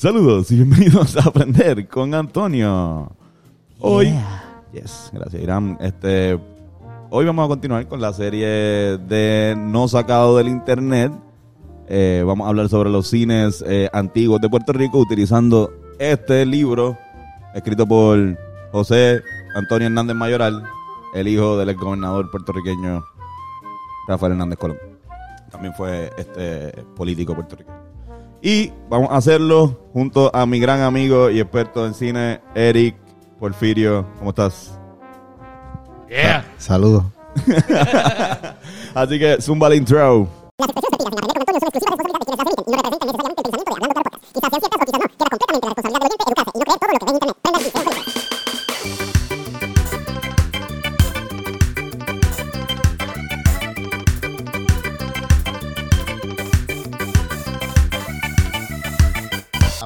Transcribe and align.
Saludos 0.00 0.50
y 0.50 0.54
bienvenidos 0.54 1.14
a 1.18 1.28
Aprender 1.28 1.86
con 1.86 2.14
Antonio. 2.14 3.12
Hoy, 3.80 4.14
yes, 4.72 5.10
gracias 5.12 5.42
Irán. 5.42 5.76
Este, 5.78 6.40
hoy 7.10 7.26
vamos 7.26 7.44
a 7.44 7.48
continuar 7.48 7.86
con 7.86 8.00
la 8.00 8.14
serie 8.14 8.46
de 8.96 9.54
No 9.58 9.88
sacado 9.88 10.38
del 10.38 10.48
internet. 10.48 11.12
Eh, 11.86 12.24
vamos 12.26 12.46
a 12.46 12.48
hablar 12.48 12.70
sobre 12.70 12.88
los 12.88 13.08
cines 13.08 13.62
eh, 13.68 13.90
antiguos 13.92 14.40
de 14.40 14.48
Puerto 14.48 14.72
Rico 14.72 14.96
utilizando 14.96 15.70
este 15.98 16.46
libro 16.46 16.96
escrito 17.54 17.86
por 17.86 18.38
José 18.72 19.20
Antonio 19.54 19.88
Hernández 19.88 20.16
Mayoral, 20.16 20.64
el 21.14 21.28
hijo 21.28 21.58
del 21.58 21.76
gobernador 21.76 22.30
puertorriqueño 22.30 23.04
Rafael 24.08 24.32
Hernández 24.32 24.58
Colón. 24.58 24.78
También 25.50 25.74
fue 25.74 26.10
este 26.16 26.86
político 26.96 27.34
puertorriqueño. 27.34 27.89
Y 28.42 28.72
vamos 28.88 29.10
a 29.10 29.16
hacerlo 29.16 29.78
junto 29.92 30.34
a 30.34 30.46
mi 30.46 30.58
gran 30.60 30.80
amigo 30.80 31.30
y 31.30 31.40
experto 31.40 31.86
en 31.86 31.94
cine, 31.94 32.40
Eric 32.54 32.96
Porfirio. 33.38 34.06
¿Cómo 34.18 34.30
estás? 34.30 34.78
Yeah. 36.08 36.44
Saludos. 36.58 37.04
Así 38.94 39.18
que, 39.18 39.40
zumba 39.40 39.68
la 39.68 39.76
intro. 39.76 40.28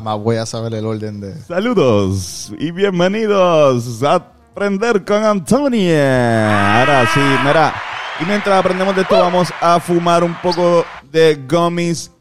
Jamás 0.04 0.22
voy 0.22 0.36
a 0.36 0.44
saber 0.44 0.74
el 0.74 0.84
orden 0.84 1.18
de. 1.18 1.34
Saludos 1.44 2.52
y 2.58 2.72
bienvenidos 2.72 4.02
a 4.02 4.16
Aprender 4.16 5.02
con 5.02 5.24
Antonio. 5.24 5.97
Ahora 5.97 7.08
sí, 7.14 7.20
mira. 7.42 7.72
Y 8.20 8.27
mientras 8.27 8.60
aprendemos 8.60 8.94
de 8.94 9.00
esto, 9.00 9.19
vamos 9.19 9.48
a 9.62 9.80
fumar 9.80 10.22
un 10.22 10.34
poco 10.42 10.84
de 11.10 11.42
gummies, 11.48 12.12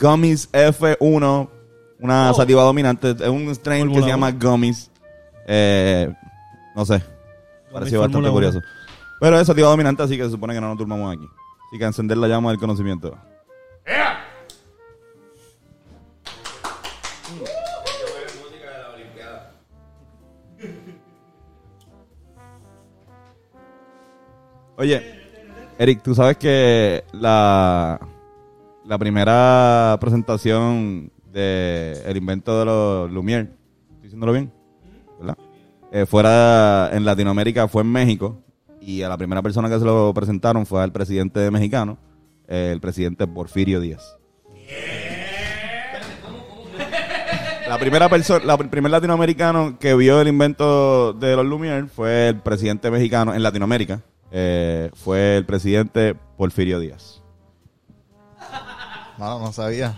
gummies 0.00 0.50
F1, 0.50 1.50
una 2.00 2.32
sativa 2.32 2.62
dominante. 2.62 3.10
Es 3.10 3.28
un 3.28 3.54
strain 3.54 3.92
que 3.92 4.00
se 4.00 4.08
llama 4.08 4.32
gummies. 4.32 4.90
Eh, 5.46 6.10
no 6.74 6.86
sé, 6.86 7.02
pareció 7.70 8.00
bastante 8.00 8.30
curioso. 8.30 8.62
Pero 9.20 9.38
es 9.38 9.46
sativa 9.46 9.68
dominante, 9.68 10.02
así 10.02 10.16
que 10.16 10.24
se 10.24 10.30
supone 10.30 10.54
que 10.54 10.60
no 10.62 10.68
nos 10.68 10.78
durmamos 10.78 11.14
aquí. 11.14 11.28
Así 11.68 11.78
que 11.78 11.84
encender 11.84 12.16
la 12.16 12.28
llama 12.28 12.48
del 12.48 12.58
conocimiento. 12.58 13.14
Oye, 24.76 25.02
Eric, 25.78 26.02
tú 26.02 26.14
sabes 26.14 26.36
que 26.36 27.04
la, 27.12 27.98
la 28.84 28.98
primera 28.98 29.96
presentación 30.00 31.10
de 31.32 32.02
el 32.06 32.16
invento 32.16 32.58
de 32.58 32.64
los 32.64 33.10
Lumière, 33.10 33.48
¿estoy 33.88 34.02
diciéndolo 34.02 34.32
bien? 34.32 34.52
¿Verdad? 35.18 35.36
Eh, 35.92 36.06
fuera 36.06 36.90
en 36.92 37.04
Latinoamérica 37.04 37.68
fue 37.68 37.82
en 37.82 37.92
México 37.92 38.38
y 38.80 39.02
a 39.02 39.08
la 39.08 39.16
primera 39.16 39.40
persona 39.42 39.68
que 39.68 39.78
se 39.78 39.84
lo 39.84 40.12
presentaron 40.14 40.66
fue 40.66 40.82
al 40.82 40.92
presidente 40.92 41.50
mexicano, 41.50 41.98
eh, 42.48 42.70
el 42.72 42.80
presidente 42.80 43.26
Porfirio 43.26 43.80
Díaz. 43.80 44.16
La 47.68 47.78
primera 47.78 48.08
persona, 48.08 48.44
la 48.44 48.56
pr- 48.56 48.70
primer 48.70 48.90
latinoamericano 48.92 49.78
que 49.78 49.94
vio 49.94 50.20
el 50.20 50.28
invento 50.28 51.12
de 51.14 51.34
los 51.34 51.44
Lumière 51.46 51.88
fue 51.88 52.28
el 52.28 52.40
presidente 52.40 52.90
mexicano 52.90 53.34
en 53.34 53.42
Latinoamérica. 53.42 54.02
Eh, 54.30 54.90
fue 54.94 55.36
el 55.36 55.46
presidente 55.46 56.14
Porfirio 56.36 56.80
Díaz. 56.80 57.22
No, 59.18 59.40
no 59.40 59.52
sabía. 59.52 59.94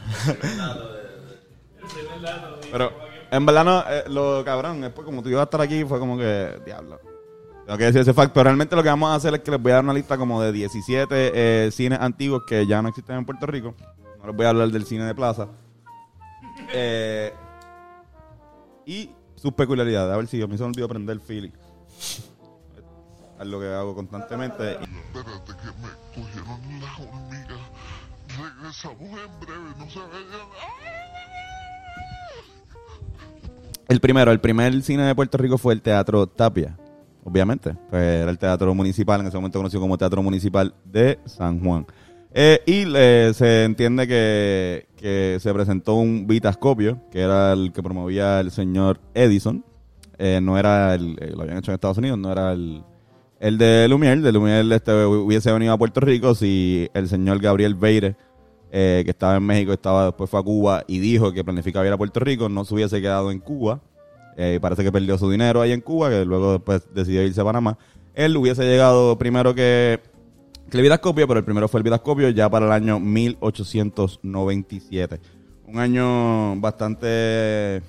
Pero 2.70 2.92
en 3.30 3.46
verdad 3.46 3.64
no, 3.64 3.80
eh, 3.80 4.04
lo 4.08 4.44
cabrón, 4.44 4.84
es 4.84 4.90
pues 4.90 5.04
como 5.04 5.22
tú 5.22 5.28
ibas 5.28 5.40
a 5.40 5.44
estar 5.44 5.60
aquí, 5.60 5.84
fue 5.84 5.98
como 5.98 6.16
que, 6.16 6.60
diablo. 6.64 7.00
Tengo 7.66 7.76
que 7.76 7.84
decir 7.84 8.00
ese 8.00 8.14
fact, 8.14 8.32
pero 8.32 8.44
realmente 8.44 8.74
lo 8.74 8.82
que 8.82 8.88
vamos 8.88 9.10
a 9.10 9.16
hacer 9.16 9.34
es 9.34 9.40
que 9.40 9.50
les 9.50 9.60
voy 9.60 9.72
a 9.72 9.76
dar 9.76 9.84
una 9.84 9.92
lista 9.92 10.16
como 10.16 10.40
de 10.40 10.52
17 10.52 11.06
eh, 11.10 11.70
cines 11.70 12.00
antiguos 12.00 12.44
que 12.46 12.66
ya 12.66 12.80
no 12.80 12.88
existen 12.88 13.16
en 13.16 13.26
Puerto 13.26 13.46
Rico. 13.46 13.74
No 14.20 14.26
les 14.26 14.36
voy 14.36 14.46
a 14.46 14.50
hablar 14.50 14.70
del 14.70 14.86
cine 14.86 15.04
de 15.04 15.14
plaza. 15.14 15.48
Eh, 16.72 17.32
y 18.86 19.10
sus 19.34 19.52
peculiaridades. 19.52 20.12
A 20.12 20.16
ver 20.16 20.26
si 20.26 20.40
a 20.40 20.46
mí 20.46 20.56
se 20.56 20.62
me 20.62 20.70
olvidó 20.70 20.88
prender 20.88 21.20
Philly. 21.20 21.52
Es 23.40 23.46
lo 23.46 23.60
que 23.60 23.66
hago 23.66 23.94
constantemente. 23.94 24.72
Espérate 24.72 25.52
que 25.52 25.68
me 25.80 25.88
cogieron 26.14 26.80
las 26.80 26.98
hormigas. 26.98 27.60
Regresamos 28.36 29.00
en 29.00 29.40
breve, 29.40 29.70
no 29.78 29.90
se. 29.90 30.00
El 33.88 34.00
primero, 34.00 34.30
el 34.32 34.40
primer 34.40 34.82
cine 34.82 35.04
de 35.04 35.14
Puerto 35.14 35.38
Rico 35.38 35.56
fue 35.56 35.72
el 35.72 35.80
Teatro 35.80 36.26
Tapia, 36.26 36.76
obviamente. 37.24 37.74
Pues 37.88 38.02
era 38.02 38.30
el 38.30 38.38
teatro 38.38 38.74
municipal, 38.74 39.20
en 39.20 39.28
ese 39.28 39.36
momento 39.36 39.58
conocido 39.58 39.80
como 39.80 39.96
Teatro 39.96 40.22
Municipal 40.22 40.74
de 40.84 41.18
San 41.24 41.60
Juan. 41.60 41.86
Eh, 42.34 42.60
y 42.66 42.84
se 43.34 43.64
entiende 43.64 44.06
que, 44.06 44.88
que 44.96 45.38
se 45.40 45.54
presentó 45.54 45.94
un 45.94 46.26
vitascopio, 46.26 47.00
que 47.10 47.20
era 47.20 47.54
el 47.54 47.72
que 47.72 47.82
promovía 47.82 48.40
el 48.40 48.50
señor 48.50 49.00
Edison. 49.14 49.64
Eh, 50.18 50.40
no 50.42 50.58
era 50.58 50.94
el, 50.94 51.16
eh, 51.20 51.30
lo 51.34 51.42
habían 51.42 51.58
hecho 51.58 51.70
en 51.70 51.76
Estados 51.76 51.98
Unidos, 51.98 52.18
no 52.18 52.30
era 52.30 52.52
el, 52.52 52.82
el 53.40 53.58
de 53.58 53.88
Lumière. 53.88 54.20
De 54.20 54.32
Lumière 54.32 54.74
este, 54.74 54.92
hubiese 55.04 55.52
venido 55.52 55.72
a 55.72 55.78
Puerto 55.78 56.00
Rico 56.00 56.34
si 56.34 56.88
el 56.94 57.08
señor 57.08 57.40
Gabriel 57.40 57.74
Beire 57.74 58.16
eh, 58.70 59.00
que 59.04 59.10
estaba 59.12 59.36
en 59.36 59.44
México, 59.44 59.72
estaba 59.72 60.04
después 60.06 60.28
fue 60.28 60.40
a 60.40 60.42
Cuba 60.42 60.84
y 60.86 60.98
dijo 60.98 61.32
que 61.32 61.42
planificaba 61.42 61.86
ir 61.86 61.92
a 61.92 61.96
Puerto 61.96 62.20
Rico, 62.20 62.50
no 62.50 62.66
se 62.66 62.74
hubiese 62.74 63.00
quedado 63.00 63.30
en 63.30 63.38
Cuba. 63.38 63.80
Eh, 64.36 64.58
parece 64.60 64.84
que 64.84 64.92
perdió 64.92 65.16
su 65.16 65.30
dinero 65.30 65.62
ahí 65.62 65.72
en 65.72 65.80
Cuba, 65.80 66.10
que 66.10 66.22
luego 66.24 66.52
después 66.52 66.86
decidió 66.94 67.24
irse 67.24 67.40
a 67.40 67.44
Panamá. 67.44 67.78
Él 68.14 68.36
hubiese 68.36 68.64
llegado 68.64 69.16
primero 69.16 69.54
que, 69.54 70.00
que 70.70 70.76
el 70.76 70.82
Vidascopio, 70.82 71.26
pero 71.26 71.38
el 71.38 71.44
primero 71.44 71.66
fue 71.66 71.78
el 71.78 71.84
Vidascopio 71.84 72.28
ya 72.28 72.50
para 72.50 72.66
el 72.66 72.72
año 72.72 73.00
1897. 73.00 75.18
Un 75.66 75.78
año 75.78 76.60
bastante, 76.60 77.82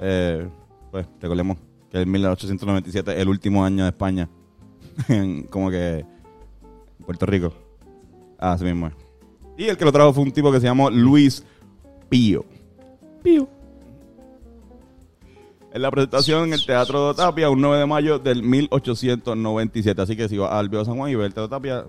eh, 0.00 0.48
pues 0.90 1.06
recordemos 1.20 1.56
que 1.90 1.98
el 1.98 2.06
1897 2.06 3.20
el 3.20 3.28
último 3.28 3.64
año 3.64 3.84
de 3.84 3.90
España, 3.90 4.28
en- 5.08 5.42
como 5.50 5.70
que 5.70 5.98
en 6.00 7.04
Puerto 7.04 7.26
Rico. 7.26 7.52
Ah, 8.38 8.52
así 8.52 8.64
mismo 8.64 8.88
es. 8.88 8.94
Y 9.56 9.64
el 9.68 9.76
que 9.76 9.84
lo 9.84 9.92
trajo 9.92 10.12
fue 10.12 10.22
un 10.24 10.32
tipo 10.32 10.52
que 10.52 10.60
se 10.60 10.66
llamó 10.66 10.90
Luis 10.90 11.44
Pío. 12.08 12.44
Pío. 13.22 13.48
En 15.72 15.82
la 15.82 15.90
presentación 15.90 16.44
en 16.44 16.52
el 16.54 16.64
Teatro 16.64 17.14
Tapia, 17.14 17.50
un 17.50 17.60
9 17.60 17.78
de 17.80 17.86
mayo 17.86 18.18
del 18.18 18.42
1897. 18.42 20.00
Así 20.02 20.16
que 20.16 20.28
si 20.28 20.38
vas 20.38 20.52
al 20.52 20.68
Viejo 20.68 20.84
San 20.84 20.96
Juan 20.96 21.10
y 21.10 21.14
ves 21.14 21.26
el 21.26 21.34
Teatro 21.34 21.48
Tapia, 21.50 21.84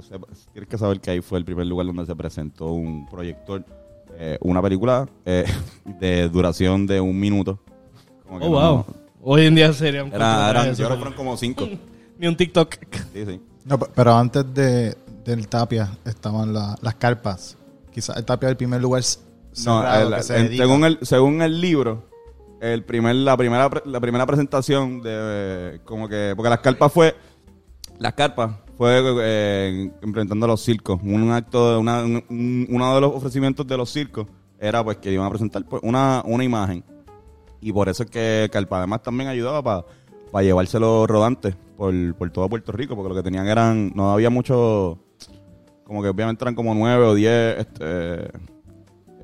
se- 0.00 0.08
se- 0.08 0.48
tienes 0.52 0.68
que 0.68 0.78
saber 0.78 1.00
que 1.00 1.10
ahí 1.10 1.20
fue 1.20 1.38
el 1.38 1.44
primer 1.44 1.66
lugar 1.66 1.86
donde 1.86 2.06
se 2.06 2.16
presentó 2.16 2.66
un 2.72 3.06
proyector, 3.08 3.64
eh, 4.16 4.38
una 4.40 4.60
película 4.62 5.08
eh, 5.24 5.44
de 6.00 6.28
duración 6.28 6.86
de 6.86 7.00
un 7.00 7.18
minuto. 7.18 7.58
Como 8.26 8.38
que 8.40 8.46
Oh, 8.46 8.50
no- 8.50 8.74
wow. 8.76 8.84
Hoy 9.24 9.46
en 9.46 9.54
día 9.54 9.72
sería 9.72 10.02
un 10.02 10.12
Era, 10.12 10.50
eran, 10.50 10.68
eso. 10.70 10.82
yo 10.82 10.86
creo 10.86 10.98
que 10.98 11.02
fueron 11.04 11.16
como 11.16 11.36
cinco. 11.36 11.68
Ni 12.22 12.28
un 12.28 12.36
TikTok. 12.36 12.76
Sí, 13.12 13.26
sí. 13.26 13.40
No, 13.64 13.78
pe- 13.80 13.86
pero 13.96 14.14
antes 14.14 14.44
de, 14.54 14.96
del 15.24 15.48
Tapia 15.48 15.90
estaban 16.04 16.52
la- 16.52 16.76
las 16.80 16.94
carpas. 16.94 17.56
Quizás 17.92 18.16
el 18.16 18.24
Tapia 18.24 18.46
es 18.46 18.50
el 18.52 18.56
primer 18.56 18.80
lugar 18.80 19.02
No, 19.66 19.92
el- 19.94 20.14
que 20.14 20.22
se 20.22 20.56
según, 20.56 20.84
el, 20.84 20.98
según 21.02 21.42
el 21.42 21.60
libro, 21.60 22.04
el 22.60 22.84
primer, 22.84 23.16
la, 23.16 23.36
primera, 23.36 23.68
la 23.86 23.98
primera 24.00 24.24
presentación 24.24 25.02
de 25.02 25.80
como 25.84 26.08
que. 26.08 26.32
Porque 26.36 26.48
las 26.48 26.60
carpas 26.60 26.92
fue. 26.92 27.16
Las 27.98 28.12
carpas 28.14 28.52
fue 28.78 29.02
eh, 29.20 29.90
enfrentando 30.00 30.46
a 30.46 30.50
los 30.50 30.60
circos. 30.62 31.00
Un 31.02 31.32
acto, 31.32 31.80
una, 31.80 32.04
un- 32.04 32.24
un- 32.30 32.66
uno 32.70 32.94
de 32.94 33.00
los 33.00 33.14
ofrecimientos 33.16 33.66
de 33.66 33.76
los 33.76 33.90
circos 33.90 34.28
era 34.60 34.84
pues 34.84 34.98
que 34.98 35.10
iban 35.12 35.26
a 35.26 35.30
presentar 35.30 35.64
pues, 35.64 35.82
una, 35.84 36.22
una 36.24 36.44
imagen. 36.44 36.84
Y 37.60 37.72
por 37.72 37.88
eso 37.88 38.04
es 38.04 38.10
que 38.10 38.48
Carpa 38.52 38.78
además 38.78 39.02
también 39.02 39.28
ayudaba 39.28 39.84
para 40.30 40.44
llevárselo 40.44 41.06
rodantes 41.06 41.54
por, 41.82 42.14
por 42.14 42.30
todo 42.30 42.48
Puerto 42.48 42.70
Rico, 42.70 42.94
porque 42.94 43.08
lo 43.08 43.14
que 43.16 43.24
tenían 43.24 43.48
eran. 43.48 43.90
No 43.96 44.12
había 44.12 44.30
mucho. 44.30 45.00
Como 45.82 46.00
que 46.00 46.08
obviamente 46.08 46.44
eran 46.44 46.54
como 46.54 46.76
nueve 46.76 47.04
o 47.04 47.12
diez 47.12 47.58
este, 47.58 48.30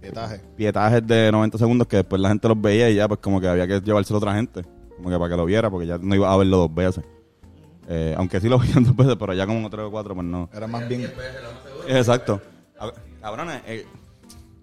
Pietaje. 0.01 0.41
pietajes 0.57 1.07
de 1.07 1.31
90 1.31 1.57
segundos 1.57 1.87
que 1.87 1.99
después 1.99 2.21
la 2.21 2.31
gente 2.31 2.49
los 2.49 2.61
veía 2.61 2.91
y 2.91 2.97
ya 2.97 3.07
pues 3.07 3.21
como 3.21 3.41
que 3.41 3.47
había 3.47 3.69
que 3.69 3.81
llevárselo 3.81 4.17
a 4.17 4.19
otra 4.19 4.35
gente. 4.35 4.65
Como 4.97 5.09
que 5.09 5.17
para 5.17 5.31
que 5.31 5.37
lo 5.37 5.45
viera, 5.45 5.71
porque 5.71 5.87
ya 5.87 5.99
no 5.99 6.13
iba 6.17 6.33
a 6.33 6.37
verlo 6.37 6.57
dos 6.57 6.75
veces. 6.75 7.05
Eh, 7.87 8.17
aunque 8.19 8.41
sí 8.41 8.49
lo 8.49 8.59
veían 8.59 8.83
dos 8.83 8.97
veces, 8.97 9.15
pero 9.17 9.35
ya 9.35 9.47
como 9.47 9.71
tres 9.71 9.85
o 9.87 9.91
cuatro, 9.93 10.17
pues 10.17 10.27
no. 10.27 10.51
Era 10.53 10.67
más 10.67 10.89
bien. 10.89 11.09
Exacto. 11.87 12.41
Cabrones, 13.21 13.63
eh, 13.67 13.87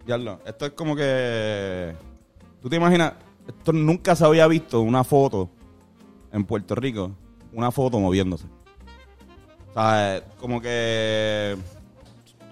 diablo, 0.06 0.42
esto 0.46 0.66
es 0.66 0.72
como 0.74 0.98
que 0.98 1.94
Tú 2.62 2.70
te 2.70 2.76
imaginas, 2.76 3.14
esto 3.48 3.72
nunca 3.72 4.16
se 4.16 4.26
había 4.26 4.48
visto 4.48 4.82
una 4.82 5.04
foto 5.04 5.50
en 6.34 6.46
Puerto 6.46 6.76
Rico, 6.76 7.12
una 7.56 7.72
foto 7.72 8.00
moviéndose. 8.00 8.46
O 9.70 9.74
sea, 9.74 10.24
como 10.40 10.62
que 10.62 11.56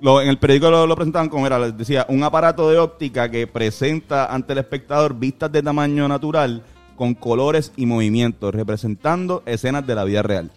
lo- 0.01 0.21
en 0.21 0.29
el 0.29 0.37
periódico 0.37 0.69
lo, 0.69 0.95
presentaban 0.95 1.29
como 1.29 1.45
era, 1.47 1.71
decía, 1.71 2.05
un 2.09 2.23
aparato 2.23 2.69
de 2.69 2.77
óptica 2.77 3.29
que 3.29 3.47
presenta 3.47 4.25
ante 4.33 4.53
el 4.53 4.59
espectador 4.59 5.13
vistas 5.17 5.51
de 5.51 5.61
tamaño 5.63 6.07
natural 6.07 6.63
con 6.95 7.13
colores 7.13 7.71
y 7.75 7.85
movimientos, 7.85 8.53
representando 8.53 9.43
escenas 9.45 9.85
de 9.87 9.95
la 9.95 10.03
vida 10.03 10.21
real. 10.21 10.51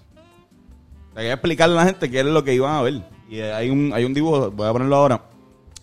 O 1.11 1.15
sea, 1.15 1.23
hay 1.23 1.27
que 1.29 1.33
explicarle 1.33 1.75
a 1.77 1.79
la 1.79 1.87
gente 1.87 2.11
qué 2.11 2.21
es 2.21 2.27
lo 2.27 2.43
que 2.45 2.55
iban 2.55 2.75
a 2.75 2.83
ver. 2.83 3.03
Y 3.29 3.41
hay 3.41 3.71
un, 3.71 3.93
hay 3.95 4.05
un 4.05 4.15
dibujo, 4.15 4.51
voy 4.51 4.69
a 4.69 4.73
ponerlo 4.73 4.97
ahora, 4.97 5.23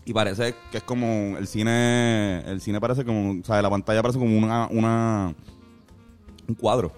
y 0.05 0.13
parece 0.13 0.53
que 0.71 0.77
es 0.77 0.83
como 0.83 1.37
el 1.37 1.47
cine, 1.47 2.39
el 2.45 2.59
cine 2.61 2.79
parece 2.81 3.05
como, 3.05 3.39
o 3.39 3.43
sea, 3.43 3.61
la 3.61 3.69
pantalla 3.69 4.01
parece 4.01 4.19
como 4.19 4.37
una, 4.37 4.67
una 4.69 5.33
un 6.47 6.55
cuadro. 6.55 6.91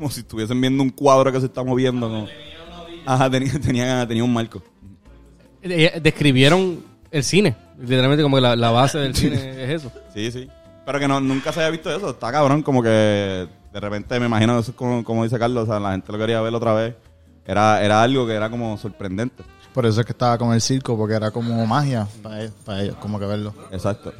Como 0.00 0.10
si 0.10 0.20
estuviesen 0.20 0.58
viendo 0.60 0.82
un 0.82 0.88
cuadro 0.90 1.30
que 1.30 1.38
se 1.40 1.46
está 1.46 1.62
moviendo. 1.62 2.08
como- 2.08 2.26
Ajá, 3.04 3.30
tenía, 3.30 3.52
tenía, 3.60 4.06
tenía 4.08 4.24
un 4.24 4.32
marco. 4.32 4.62
Eh, 5.62 6.00
Describieron 6.02 6.82
el 7.10 7.22
cine. 7.22 7.54
Literalmente 7.78 8.22
como 8.22 8.36
que 8.36 8.40
la, 8.42 8.56
la 8.56 8.70
base 8.70 8.98
del 8.98 9.14
cine 9.14 9.36
es 9.64 9.70
eso. 9.82 9.92
Sí, 10.14 10.30
sí. 10.32 10.48
Pero 10.86 10.98
que 10.98 11.06
no, 11.06 11.20
nunca 11.20 11.52
se 11.52 11.60
había 11.60 11.70
visto 11.72 11.94
eso. 11.94 12.10
Está 12.10 12.32
cabrón, 12.32 12.62
como 12.62 12.82
que 12.82 12.88
de 12.88 13.80
repente 13.80 14.18
me 14.18 14.26
imagino 14.26 14.58
eso 14.58 14.70
es 14.70 14.76
como, 14.76 15.04
como 15.04 15.22
dice 15.24 15.38
Carlos, 15.38 15.64
o 15.64 15.66
sea, 15.70 15.78
la 15.78 15.92
gente 15.92 16.10
lo 16.10 16.18
quería 16.18 16.40
ver 16.40 16.54
otra 16.54 16.72
vez. 16.72 16.94
Era, 17.46 17.82
era 17.82 18.02
algo 18.02 18.26
que 18.26 18.32
era 18.34 18.48
como 18.50 18.76
sorprendente. 18.78 19.42
Por 19.74 19.84
eso 19.86 20.00
es 20.00 20.06
que 20.06 20.12
estaba 20.12 20.36
con 20.38 20.52
el 20.54 20.60
circo, 20.62 20.96
porque 20.96 21.14
era 21.14 21.30
como 21.30 21.64
magia 21.66 22.08
para 22.22 22.40
ellos, 22.42 22.54
para 22.64 22.82
ellos 22.82 22.96
como 22.96 23.18
que 23.20 23.26
verlo. 23.26 23.54
Exacto. 23.70 24.12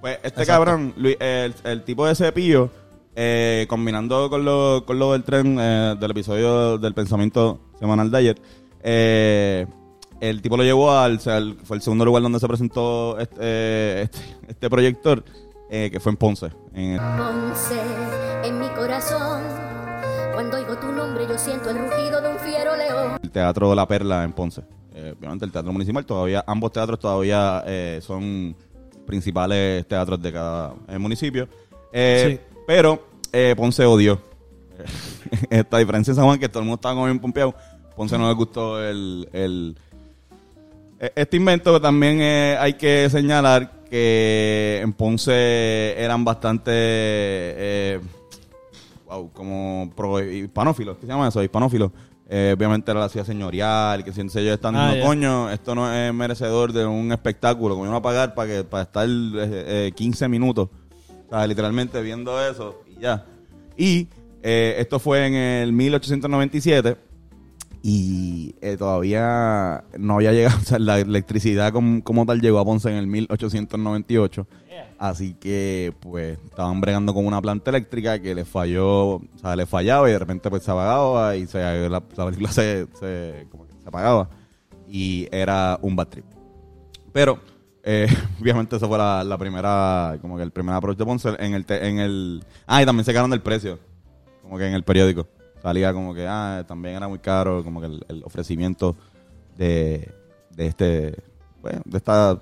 Pues 0.00 0.14
este 0.22 0.28
Exacto. 0.42 0.46
cabrón, 0.52 0.94
Luis, 0.96 1.16
el, 1.20 1.54
el 1.64 1.82
tipo 1.82 2.06
de 2.06 2.14
cepillo, 2.14 2.70
eh, 3.16 3.66
combinando 3.68 4.28
con 4.30 4.44
lo, 4.44 4.84
con 4.86 4.98
lo 4.98 5.12
del 5.12 5.24
tren 5.24 5.56
eh, 5.58 5.96
del 5.98 6.10
episodio 6.12 6.78
del 6.78 6.94
pensamiento 6.94 7.58
semanal 7.80 8.10
de 8.10 8.18
ayer, 8.18 8.36
eh, 8.82 9.66
el 10.20 10.40
tipo 10.42 10.56
lo 10.56 10.62
llevó 10.62 10.92
al, 10.92 11.18
fue 11.18 11.76
el 11.76 11.82
segundo 11.82 12.04
lugar 12.04 12.22
donde 12.22 12.38
se 12.38 12.46
presentó 12.46 13.18
este, 13.18 13.36
eh, 13.40 14.02
este, 14.04 14.18
este 14.48 14.70
proyector, 14.70 15.24
eh, 15.70 15.90
que 15.90 15.98
fue 16.00 16.12
en 16.12 16.16
Ponce. 16.16 16.46
En 16.74 16.92
el- 16.92 17.00
Ponce 17.00 17.80
en 18.44 18.58
mi 18.60 18.68
corazón. 18.68 19.42
Cuando 20.32 20.58
oigo 20.58 20.76
tu 20.78 20.92
nombre 20.92 21.26
yo 21.26 21.36
siento 21.38 21.70
el 21.70 21.78
rugido 21.78 22.20
de 22.20 22.28
un 22.30 22.38
fiero 22.38 22.76
león. 22.76 23.18
el 23.22 23.30
Teatro 23.30 23.74
La 23.74 23.88
Perla 23.88 24.22
en 24.24 24.32
Ponce. 24.32 24.62
Eh, 24.94 25.14
obviamente 25.18 25.44
el 25.46 25.52
Teatro 25.52 25.72
Municipal 25.72 26.04
todavía, 26.06 26.44
ambos 26.46 26.72
teatros 26.72 26.98
todavía 26.98 27.62
eh, 27.66 28.00
son 28.02 28.54
principales 29.06 29.86
teatros 29.88 30.20
de 30.22 30.32
cada 30.32 30.74
eh, 30.88 30.98
municipio. 30.98 31.48
Eh, 31.92 32.40
Pero 32.66 33.06
eh, 33.32 33.54
Ponce 33.56 33.84
odió 33.84 34.20
esta 35.50 35.78
diferencia 35.78 36.10
en 36.12 36.16
San 36.16 36.24
Juan, 36.24 36.38
que 36.38 36.48
todo 36.48 36.60
el 36.60 36.64
mundo 36.66 36.76
estaba 36.76 36.94
como 36.94 37.06
bien 37.06 37.18
pompeado. 37.18 37.54
Ponce 37.96 38.18
no 38.18 38.28
le 38.28 38.34
gustó 38.34 38.82
el, 38.82 39.28
el- 39.32 39.76
e- 41.00 41.12
este 41.16 41.36
invento. 41.36 41.80
También 41.80 42.20
eh, 42.20 42.56
hay 42.58 42.74
que 42.74 43.08
señalar 43.10 43.72
que 43.88 44.80
en 44.82 44.92
Ponce 44.92 45.94
eran 45.96 46.24
bastante... 46.24 46.72
eh, 46.74 48.00
wow, 49.06 49.30
como 49.32 49.90
pro 49.96 50.20
hispanófilos, 50.20 50.96
¿qué 50.96 51.02
se 51.06 51.12
llama 51.12 51.28
eso? 51.28 51.42
Hispanófilos. 51.42 51.92
Eh, 52.28 52.52
obviamente 52.56 52.90
era 52.90 52.98
la 52.98 53.08
ciudad 53.08 53.24
señorial, 53.24 54.02
que 54.02 54.12
siempre 54.12 54.42
ellos 54.42 54.54
están 54.54 54.74
Ah, 54.74 54.86
diciendo, 54.88 55.04
ya. 55.04 55.08
coño, 55.08 55.50
esto 55.50 55.76
no 55.76 55.92
es 55.94 56.12
merecedor 56.12 56.72
de 56.72 56.84
un 56.84 57.12
espectáculo, 57.12 57.76
como 57.76 57.86
iban 57.86 57.96
a 57.96 58.02
pagar 58.02 58.34
para 58.34 58.48
que 58.52 58.64
para 58.64 58.82
estar 58.82 59.06
eh, 59.08 59.86
eh, 59.86 59.92
15 59.94 60.28
minutos, 60.28 60.68
o 61.26 61.30
sea, 61.30 61.46
literalmente 61.46 62.00
viendo 62.02 62.40
eso 62.44 62.82
y 62.86 63.00
ya. 63.00 63.24
Y 63.76 64.08
eh, 64.42 64.76
esto 64.78 64.98
fue 64.98 65.26
en 65.26 65.34
el 65.34 65.72
1897 65.72 66.96
y 67.82 68.56
eh, 68.60 68.76
todavía 68.76 69.84
no 69.96 70.14
había 70.14 70.32
llegado, 70.32 70.58
o 70.62 70.64
sea, 70.64 70.78
la 70.78 70.98
electricidad 70.98 71.72
como, 71.72 72.02
como 72.02 72.26
tal 72.26 72.40
llegó 72.40 72.58
a 72.58 72.64
Ponce 72.64 72.90
en 72.90 72.96
el 72.96 73.06
1898. 73.06 74.46
Así 74.98 75.34
que, 75.34 75.94
pues, 76.00 76.38
estaban 76.46 76.80
bregando 76.80 77.12
con 77.12 77.26
una 77.26 77.40
planta 77.42 77.70
eléctrica 77.70 78.18
que 78.18 78.34
le 78.34 78.44
falló, 78.44 79.16
o 79.16 79.22
sea, 79.40 79.54
le 79.54 79.66
fallaba 79.66 80.08
y 80.08 80.12
de 80.12 80.18
repente, 80.18 80.48
pues, 80.48 80.62
se 80.62 80.70
apagaba 80.70 81.36
y 81.36 81.46
se, 81.46 81.58
la, 81.58 81.88
la 81.88 82.00
película 82.00 82.50
se, 82.50 82.86
se, 82.98 83.46
como 83.50 83.66
que 83.66 83.74
se 83.80 83.88
apagaba. 83.88 84.30
Y 84.88 85.28
era 85.30 85.78
un 85.82 85.96
bad 85.96 86.08
trip. 86.08 86.24
Pero, 87.12 87.38
eh, 87.88 88.08
obviamente, 88.40 88.74
esa 88.74 88.88
fue 88.88 88.98
la, 88.98 89.22
la 89.22 89.38
primera, 89.38 90.18
como 90.20 90.36
que 90.36 90.42
el 90.42 90.50
primer 90.50 90.74
approach 90.74 90.98
de 90.98 91.04
Ponce 91.04 91.28
en 91.38 91.54
el, 91.54 91.64
en 91.68 91.98
el... 92.00 92.44
Ah, 92.66 92.82
y 92.82 92.86
también 92.86 93.04
se 93.04 93.12
quedaron 93.12 93.30
del 93.30 93.40
precio, 93.40 93.78
como 94.42 94.58
que 94.58 94.66
en 94.66 94.74
el 94.74 94.82
periódico. 94.82 95.28
Salía 95.62 95.92
como 95.92 96.12
que, 96.12 96.26
ah, 96.26 96.64
también 96.66 96.96
era 96.96 97.06
muy 97.06 97.20
caro, 97.20 97.62
como 97.62 97.80
que 97.80 97.86
el, 97.86 98.24
ofrecimiento 98.24 98.96
de, 99.56 100.12
de 100.50 100.66
este, 100.66 101.22
bueno, 101.62 101.80
de 101.84 101.96
estas 101.96 102.38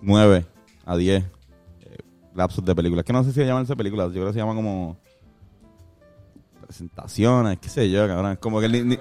9 0.00 0.44
a 0.84 0.96
10 0.96 1.22
eh, 1.22 1.28
lapsos 2.34 2.64
de 2.64 2.74
películas. 2.74 3.04
Que 3.04 3.12
no 3.12 3.22
sé 3.22 3.30
si 3.30 3.36
se 3.36 3.46
llaman 3.46 3.62
esas 3.62 3.76
películas, 3.76 4.08
yo 4.08 4.14
creo 4.14 4.26
que 4.26 4.32
se 4.32 4.40
llaman 4.40 4.56
como 4.56 4.96
presentaciones, 6.66 7.58
qué 7.60 7.68
sé 7.68 7.88
yo, 7.88 8.06
cabrón. 8.08 8.36
Como 8.40 8.60
que 8.60 8.68
ni- 8.68 8.98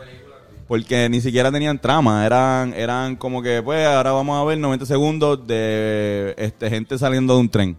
porque 0.68 1.08
ni 1.10 1.22
siquiera 1.22 1.52
tenían 1.52 1.80
trama, 1.80 2.26
eran 2.26 2.74
eran 2.74 3.16
como 3.16 3.42
que, 3.42 3.62
pues, 3.64 3.88
ahora 3.88 4.12
vamos 4.12 4.40
a 4.40 4.44
ver 4.44 4.58
90 4.58 4.86
segundos 4.86 5.48
de 5.48 6.36
este 6.38 6.70
gente 6.70 6.98
saliendo 6.98 7.36
de 7.36 7.40
un 7.40 7.50
tren. 7.50 7.78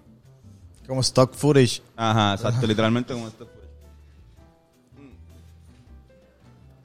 Como 0.87 1.01
stock 1.03 1.35
footage. 1.35 1.83
Ajá, 1.97 2.35
exacto, 2.35 2.67
literalmente 2.67 3.13
como 3.13 3.29
esto. 3.29 3.47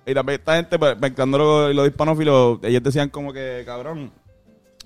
Y 0.06 0.14
también 0.14 0.40
esta 0.40 0.58
gente, 0.58 0.78
pues, 0.78 1.00
mezclando 1.00 1.38
los, 1.38 1.76
los 1.76 1.88
hispanófilos, 1.88 2.60
ellos 2.64 2.84
decían 2.84 3.08
como 3.08 3.32
que, 3.32 3.64
cabrón, 3.66 4.12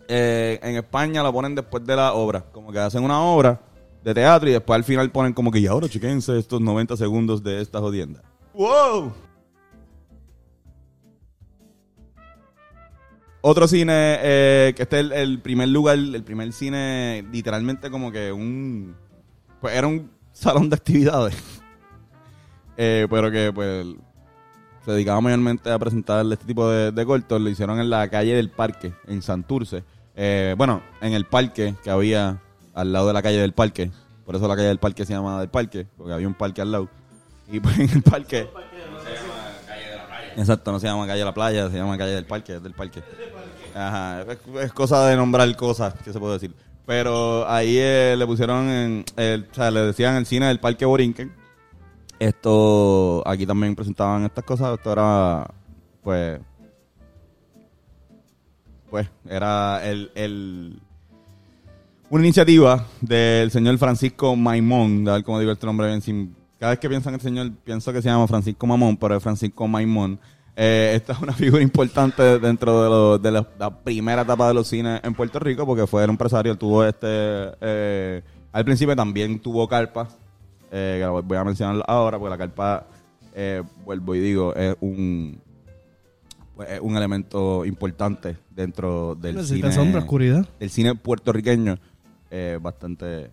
eh, 0.08 0.60
en 0.62 0.76
España 0.78 1.24
lo 1.24 1.34
ponen 1.34 1.56
después 1.56 1.84
de 1.84 1.96
la 1.96 2.14
obra. 2.14 2.46
Como 2.52 2.72
que 2.72 2.78
hacen 2.78 3.04
una 3.04 3.20
obra 3.22 3.60
de 4.04 4.14
teatro 4.14 4.48
y 4.50 4.54
después 4.54 4.76
al 4.76 4.84
final 4.84 5.10
ponen 5.10 5.34
como 5.34 5.52
que, 5.52 5.60
y 5.60 5.68
ahora 5.68 5.90
chequense 5.90 6.38
estos 6.38 6.62
90 6.62 6.96
segundos 6.96 7.44
de 7.44 7.60
esta 7.62 7.80
jodienda. 7.80 8.22
¡Wow! 8.54 9.27
Otro 13.42 13.68
cine, 13.68 14.18
eh, 14.22 14.74
que 14.76 14.84
este 14.84 15.00
es 15.00 15.12
el, 15.12 15.40
primer 15.40 15.70
lugar, 15.70 15.98
el 15.98 16.24
primer 16.24 16.52
cine, 16.54 17.26
literalmente 17.32 17.90
como 17.90 18.12
que 18.12 18.32
un... 18.32 18.96
Pues 19.62 19.76
era 19.76 19.88
un 19.88 20.12
salón 20.34 20.70
de 20.70 20.76
actividades. 20.76 21.36
Eh, 22.80 23.08
pero 23.10 23.32
que 23.32 23.52
pues 23.52 23.88
se 24.86 24.92
dedicaba 24.92 25.20
mayormente 25.20 25.72
a 25.72 25.80
presentar 25.80 26.24
este 26.32 26.46
tipo 26.46 26.70
de, 26.70 26.92
de 26.92 27.06
cortos. 27.08 27.42
Lo 27.42 27.50
hicieron 27.50 27.80
en 27.80 27.90
la 27.90 28.08
calle 28.08 28.36
del 28.36 28.52
Parque, 28.52 28.94
en 29.08 29.24
Santurce. 29.24 29.84
Eh, 30.20 30.56
bueno, 30.58 30.82
en 31.00 31.14
el 31.14 31.26
parque 31.26 31.76
que 31.84 31.92
había 31.92 32.42
al 32.74 32.92
lado 32.92 33.08
de 33.08 33.14
la 33.14 33.22
calle 33.22 33.38
del 33.38 33.54
Parque. 33.54 33.92
Por 34.26 34.36
eso 34.36 34.48
la 34.48 34.56
calle 34.56 34.68
del 34.68 34.80
Parque 34.80 35.06
se 35.06 35.14
llama 35.14 35.40
del 35.40 35.50
Parque, 35.50 35.88
porque 35.96 36.12
había 36.12 36.28
un 36.28 36.34
parque 36.34 36.62
al 36.62 36.72
lado. 36.72 36.90
Y 37.52 37.60
pues 37.60 37.78
en 37.80 37.90
el 37.90 38.02
parque... 38.02 38.50
Exacto, 40.38 40.72
no 40.72 40.80
se 40.80 40.86
llama 40.86 41.08
calle 41.08 41.20
de 41.20 41.26
la 41.26 41.34
playa, 41.34 41.68
se 41.70 41.78
llama 41.78 41.98
calle 41.98 42.12
del 42.12 42.26
parque, 42.26 42.56
es 42.56 42.64
del 42.64 42.74
parque. 42.74 43.02
Ajá, 43.74 44.24
es, 44.62 44.72
cosa 44.72 45.08
de 45.08 45.16
nombrar 45.16 45.54
cosas, 45.56 45.96
¿qué 46.04 46.14
se 46.14 46.20
puede 46.20 46.34
decir? 46.34 46.54
Pero 46.86 47.50
ahí 47.50 47.76
eh, 47.78 48.16
le 48.16 48.26
pusieron, 48.28 48.70
en, 48.70 49.06
o 49.18 49.56
sea, 49.56 49.72
le 49.72 49.82
decían 49.82 50.16
el 50.16 50.28
cine 50.28 50.46
del 50.46 50.60
parque 50.60 50.86
Borinquen. 50.86 51.34
Esto, 52.20 53.28
aquí 53.28 53.46
también 53.48 53.76
presentaban 53.76 54.26
estas 54.26 54.44
cosas, 54.44 54.78
esto 54.78 54.92
era, 54.92 55.48
pues, 56.04 56.40
pues, 58.92 59.10
era 59.28 59.84
el, 59.84 60.12
el, 60.14 60.80
una 62.10 62.24
iniciativa 62.24 62.86
del 63.02 63.50
señor 63.50 63.78
Francisco 63.80 64.36
Maimón, 64.36 65.08
a 65.10 65.14
ver 65.14 65.24
cómo 65.24 65.40
digo 65.40 65.52
este 65.52 65.66
nombre 65.66 65.88
bien 65.88 66.02
sin... 66.02 66.36
Cada 66.60 66.72
vez 66.72 66.80
que 66.80 66.90
pienso 66.90 67.10
en 67.10 67.16
el 67.16 67.22
señor, 67.22 67.52
pienso 67.64 67.94
que 67.94 68.02
se 68.02 68.10
llama 68.10 68.28
Francisco 68.28 68.66
Mamón, 68.66 68.98
pero 68.98 69.16
es 69.16 69.22
Francisco 69.24 69.68
Maimón. 69.68 70.20
Eh, 70.56 70.94
esta 70.96 71.14
es 71.14 71.20
una 71.20 71.34
figura 71.34 71.62
importante 71.62 72.40
dentro 72.40 72.82
de, 72.84 72.90
lo- 72.90 73.18
de 73.20 73.32
la, 73.32 73.48
la 73.60 73.70
primera 73.84 74.24
etapa 74.24 74.48
de 74.48 74.56
los 74.56 74.68
cines 74.68 75.00
en 75.04 75.14
Puerto 75.14 75.38
Rico, 75.38 75.68
porque 75.68 75.86
fue 75.86 76.04
un 76.04 76.10
empresario, 76.12 76.58
tuvo 76.58 76.84
este... 76.84 76.98
eh, 77.62 78.24
al 78.52 78.66
principio 78.66 78.96
también 78.96 79.40
tuvo 79.40 79.68
carpa, 79.68 80.08
eh, 80.72 80.98
que 81.00 81.08
voy 81.22 81.38
a 81.38 81.44
mencionar 81.44 81.84
ahora, 81.88 82.18
porque 82.18 82.30
la 82.32 82.38
carpa, 82.40 82.88
eh, 83.36 83.62
vuelvo 83.86 84.16
y 84.16 84.20
digo, 84.20 84.56
es 84.56 84.76
un, 84.82 85.40
pues, 86.56 86.72
es 86.72 86.80
un 86.82 86.98
elemento 86.98 87.64
importante 87.66 88.36
dentro 88.50 89.14
del 89.14 89.36
Necesita 89.36 89.70
cine 89.70 89.84
sombra, 89.84 90.00
oscuridad. 90.02 90.48
el 90.60 90.70
cine 90.72 90.96
puertorriqueño 90.96 91.78
bastante 92.62 93.30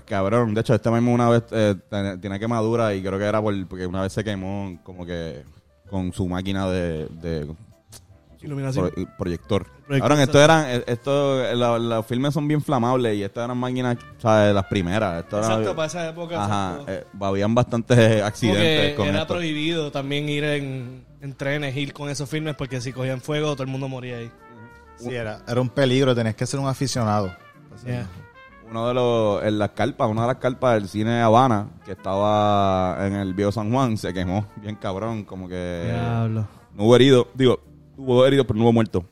pues 0.00 0.04
cabrón 0.04 0.54
de 0.54 0.60
hecho 0.60 0.74
este 0.74 0.90
mismo 0.90 1.12
una 1.14 1.28
vez 1.28 1.44
eh, 1.50 1.74
tiene 2.20 2.38
quemadura 2.38 2.94
y 2.94 3.02
creo 3.02 3.18
que 3.18 3.24
era 3.24 3.40
por, 3.40 3.66
porque 3.66 3.86
una 3.86 4.02
vez 4.02 4.12
se 4.12 4.22
quemó 4.24 4.78
como 4.82 5.04
que 5.06 5.42
con 5.88 6.12
su 6.12 6.26
máquina 6.28 6.68
de, 6.68 7.46
Iluminación. 8.42 8.90
Pro- 8.90 9.06
proyector. 9.18 9.66
Proyector, 9.86 10.12
Ahora, 10.12 10.22
esto 10.22 10.40
eran, 10.44 10.82
esto, 10.86 11.78
los 11.78 12.06
filmes 12.06 12.32
son 12.34 12.46
bien 12.46 12.60
flamables 12.62 13.16
y 13.16 13.22
estas 13.24 13.44
eran 13.46 13.56
máquinas, 13.58 13.96
¿sabes? 14.18 14.54
Las 14.54 14.66
primeras. 14.66 15.24
Esto 15.24 15.38
era- 15.38 15.46
Exacto, 15.48 15.74
para 15.74 15.86
esa 15.86 16.08
época. 16.10 16.44
Ajá, 16.44 16.78
eh, 16.86 17.04
habían 17.20 17.54
bastantes 17.54 18.22
accidentes 18.22 18.94
con 18.94 19.08
era 19.08 19.22
esto. 19.22 19.34
prohibido 19.34 19.90
también 19.90 20.28
ir 20.28 20.44
en, 20.44 21.04
en 21.20 21.34
trenes, 21.34 21.74
ir 21.76 21.92
con 21.92 22.08
esos 22.08 22.28
filmes, 22.28 22.54
porque 22.54 22.80
si 22.80 22.92
cogían 22.92 23.20
fuego, 23.20 23.52
todo 23.54 23.64
el 23.64 23.70
mundo 23.70 23.88
moría 23.88 24.18
ahí. 24.18 24.30
Sí, 24.96 25.12
era, 25.14 25.40
era 25.48 25.60
un 25.60 25.68
peligro, 25.70 26.14
tenías 26.14 26.36
que 26.36 26.46
ser 26.46 26.60
un 26.60 26.68
aficionado. 26.68 27.34
Yeah. 27.84 28.06
Uno 28.68 28.88
de 28.88 28.94
los, 28.94 29.44
en 29.44 29.58
las 29.58 29.70
carpas, 29.70 30.08
una 30.10 30.22
de 30.22 30.26
las 30.28 30.36
carpas 30.36 30.74
del 30.74 30.88
cine 30.88 31.20
Habana, 31.20 31.68
que 31.84 31.92
estaba 31.92 33.06
en 33.06 33.14
el 33.14 33.32
viejo 33.32 33.52
San 33.52 33.70
Juan, 33.72 33.96
se 33.96 34.12
quemó 34.12 34.46
bien 34.56 34.74
cabrón, 34.76 35.24
como 35.24 35.48
que 35.48 35.84
Diablo. 35.84 36.46
no 36.74 36.84
hubo 36.84 36.96
herido, 36.96 37.28
digo, 37.34 37.60
hubo 37.96 38.26
herido, 38.26 38.44
pero 38.46 38.58
no 38.58 38.64
hubo 38.64 38.72
muerto. 38.72 39.04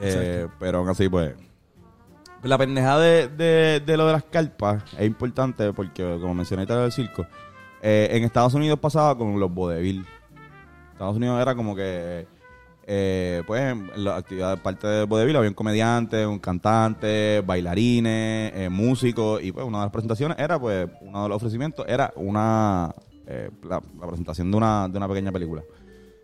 Eh, 0.00 0.46
pero 0.60 0.78
aún 0.78 0.88
así, 0.88 1.08
pues, 1.08 1.34
la 2.42 2.56
pendejada 2.58 3.00
de, 3.00 3.28
de, 3.28 3.80
de 3.84 3.96
lo 3.96 4.06
de 4.06 4.12
las 4.12 4.24
carpas 4.24 4.84
es 4.96 5.06
importante 5.06 5.72
porque, 5.72 6.02
como 6.20 6.34
mencioné 6.34 6.62
ahorita 6.62 6.82
del 6.82 6.92
circo, 6.92 7.26
eh, 7.82 8.08
en 8.12 8.24
Estados 8.24 8.54
Unidos 8.54 8.78
pasaba 8.78 9.16
con 9.16 9.40
los 9.40 9.52
vodevil. 9.52 10.06
Estados 10.92 11.16
Unidos 11.16 11.40
era 11.40 11.54
como 11.54 11.74
que, 11.74 12.26
eh, 12.90 13.42
pues, 13.46 13.60
en 13.60 14.02
la 14.02 14.16
actividad 14.16 14.62
parte 14.62 14.86
del 14.86 15.06
vodevil 15.06 15.36
había 15.36 15.50
un 15.50 15.54
comediante, 15.54 16.26
un 16.26 16.38
cantante, 16.38 17.42
bailarines, 17.44 18.50
eh, 18.54 18.70
músicos, 18.70 19.42
y 19.42 19.52
pues 19.52 19.66
una 19.66 19.80
de 19.80 19.84
las 19.84 19.92
presentaciones 19.92 20.38
era, 20.38 20.58
pues, 20.58 20.88
uno 21.02 21.24
de 21.24 21.28
los 21.28 21.36
ofrecimientos 21.36 21.84
era 21.86 22.10
una, 22.16 22.94
eh, 23.26 23.50
la, 23.68 23.82
presentación 23.82 24.50
de 24.50 24.56
una, 24.56 24.88
de 24.88 24.96
una 24.96 25.06
pequeña 25.06 25.30
película. 25.30 25.62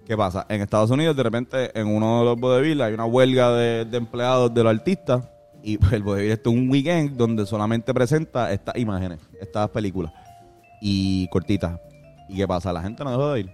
¿Qué 0.07 0.17
pasa? 0.17 0.47
En 0.49 0.63
Estados 0.63 0.91
Unidos, 0.91 1.15
de 1.15 1.23
repente, 1.23 1.79
en 1.79 1.87
uno 1.87 2.21
de 2.21 2.25
los 2.25 2.41
vodevil 2.41 2.81
hay 2.81 2.95
una 2.95 3.05
huelga 3.05 3.53
de, 3.53 3.85
de 3.85 3.99
empleados 3.99 4.55
de 4.55 4.65
los 4.65 4.73
artistas 4.75 5.23
y 5.63 5.77
pues, 5.77 5.93
el 5.93 6.03
vodevil 6.03 6.31
está 6.31 6.49
un 6.49 6.71
weekend 6.71 7.15
donde 7.15 7.45
solamente 7.45 7.93
presenta 7.93 8.51
estas 8.51 8.79
imágenes, 8.79 9.21
estas 9.39 9.69
películas 9.69 10.15
y 10.81 11.29
cortitas. 11.29 11.79
¿Y 12.31 12.37
qué 12.37 12.49
pasa? 12.49 12.73
La 12.73 12.81
gente 12.81 13.05
no 13.05 13.11
dejó 13.11 13.33
de 13.35 13.41
ir. 13.41 13.51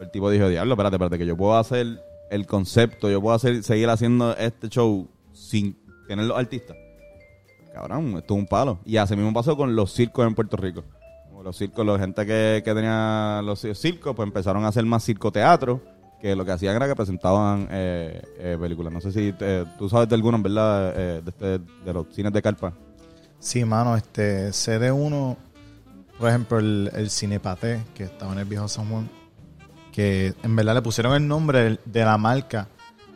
El 0.00 0.10
tipo 0.12 0.30
dijo, 0.30 0.48
diablo, 0.48 0.74
espérate, 0.74 0.94
espérate, 0.94 1.18
que 1.18 1.26
yo 1.26 1.36
puedo 1.36 1.58
hacer 1.58 2.08
el 2.30 2.46
concepto, 2.46 3.10
yo 3.10 3.20
puedo 3.20 3.34
hacer, 3.34 3.62
seguir 3.62 3.88
haciendo 3.90 4.36
este 4.36 4.68
show 4.68 5.08
sin 5.32 5.76
tener 6.08 6.24
los 6.26 6.38
artistas. 6.38 6.76
Cabrón, 7.74 8.16
esto 8.18 8.34
es 8.34 8.40
un 8.40 8.46
palo. 8.46 8.80
Y 8.84 8.96
así 8.96 9.14
mismo 9.16 9.32
pasó 9.32 9.56
con 9.56 9.74
los 9.76 9.92
circos 9.92 10.26
en 10.26 10.34
Puerto 10.34 10.56
Rico. 10.56 10.84
Los 11.42 11.56
circos, 11.56 11.86
la 11.86 11.98
gente 11.98 12.26
que, 12.26 12.60
que 12.64 12.74
tenía 12.74 13.40
los 13.42 13.60
circos, 13.60 14.14
pues 14.14 14.26
empezaron 14.26 14.64
a 14.64 14.68
hacer 14.68 14.84
más 14.84 15.02
circoteatro, 15.04 15.80
que 16.20 16.36
lo 16.36 16.44
que 16.44 16.52
hacían 16.52 16.76
era 16.76 16.86
que 16.86 16.94
presentaban 16.94 17.66
eh, 17.70 18.20
eh, 18.38 18.58
películas. 18.60 18.92
No 18.92 19.00
sé 19.00 19.10
si 19.10 19.32
te- 19.32 19.64
tú 19.78 19.88
sabes 19.88 20.06
de 20.08 20.16
alguno, 20.16 20.36
en 20.36 20.42
verdad, 20.42 20.92
eh, 20.94 21.22
de, 21.24 21.30
este, 21.30 21.58
de 21.58 21.92
los 21.94 22.08
cines 22.14 22.30
de 22.32 22.42
carpa. 22.42 22.74
Sí, 23.38 23.64
mano, 23.64 23.96
este, 23.96 24.52
sé 24.52 24.78
de 24.78 24.92
uno, 24.92 25.38
por 26.18 26.28
ejemplo, 26.28 26.58
el, 26.58 26.90
el 26.94 27.08
Cinepaté, 27.08 27.80
que 27.94 28.04
estaba 28.04 28.34
en 28.34 28.40
el 28.40 28.44
viejo 28.44 28.68
San 28.68 28.90
Juan, 28.90 29.08
que 29.92 30.34
en 30.42 30.56
verdad 30.56 30.74
le 30.74 30.82
pusieron 30.82 31.14
el 31.14 31.26
nombre 31.26 31.78
de 31.84 32.04
la 32.04 32.16
marca 32.18 32.68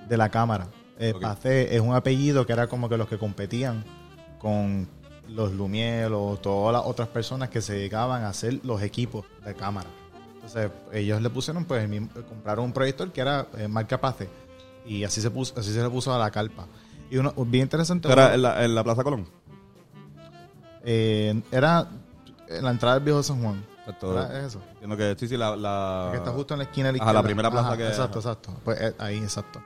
de 0.09 0.17
la 0.17 0.29
cámara. 0.29 0.69
Eh. 0.99 1.15
Pathé 1.21 1.75
es 1.75 1.81
un 1.81 1.95
apellido 1.95 2.47
que 2.47 2.53
era 2.53 2.67
como 2.67 2.89
que 2.89 2.97
los 2.97 3.09
que 3.09 3.19
competían 3.19 3.85
con 4.39 4.89
los 5.29 5.53
Lumière 5.53 6.11
o 6.13 6.37
todas 6.37 6.73
las 6.73 6.83
otras 6.85 7.09
personas 7.09 7.49
que 7.49 7.61
se 7.63 7.73
dedicaban 7.75 8.23
a 8.25 8.29
hacer 8.29 8.61
los 8.63 8.83
equipos 8.83 9.25
de 9.45 9.55
cámara. 9.55 9.89
Entonces, 10.35 10.71
ellos 10.93 11.23
le 11.23 11.31
pusieron, 11.31 11.65
pues, 11.65 11.89
mismo- 11.89 12.11
compraron 12.29 12.67
un 12.67 12.73
proyector 12.73 13.11
que 13.11 13.21
era 13.23 13.47
eh, 13.57 13.67
marca 13.67 13.99
Pathé. 14.01 14.29
Y 14.87 15.03
así 15.05 15.23
se 15.23 15.31
puso, 15.31 15.59
así 15.59 15.73
se 15.73 15.83
le 15.83 15.89
puso 15.89 16.15
a 16.15 16.19
la 16.19 16.31
carpa. 16.31 16.67
Y 17.11 17.17
uno, 17.17 17.33
bien 17.47 17.63
interesante. 17.63 18.11
Era 18.13 18.27
uno- 18.27 18.35
en 18.35 18.43
la, 18.43 18.65
en 18.65 18.75
la 18.75 18.85
Plaza 18.85 19.03
Colón. 19.03 19.27
eh, 20.85 21.41
era 21.51 21.89
en 22.49 22.65
la 22.65 22.71
entrada 22.71 22.97
del 22.97 23.05
viejo 23.05 23.23
San 23.23 23.43
Juan. 23.43 23.65
Exacto. 23.87 24.15
¿Verdad? 24.15 24.37
Es 24.39 24.45
eso. 24.47 24.61
Entiendo 24.73 24.97
que 24.97 25.17
sí, 25.19 25.29
sí, 25.29 25.37
la... 25.37 25.55
la- 25.57 26.09
que 26.13 26.19
está 26.19 26.31
justo 26.33 26.55
en 26.55 26.59
la 26.59 26.65
esquina 26.65 26.91
de 26.93 26.99
la 26.99 27.05
Ajá, 27.05 27.13
la 27.13 27.23
primera 27.23 27.51
plaza 27.51 27.69
Ajá, 27.69 27.77
que- 27.77 27.89
Exacto, 27.89 28.19
exacto. 28.19 28.55
Pues 28.65 28.81
eh, 28.81 28.95
ahí, 28.99 29.19
exacto. 29.19 29.63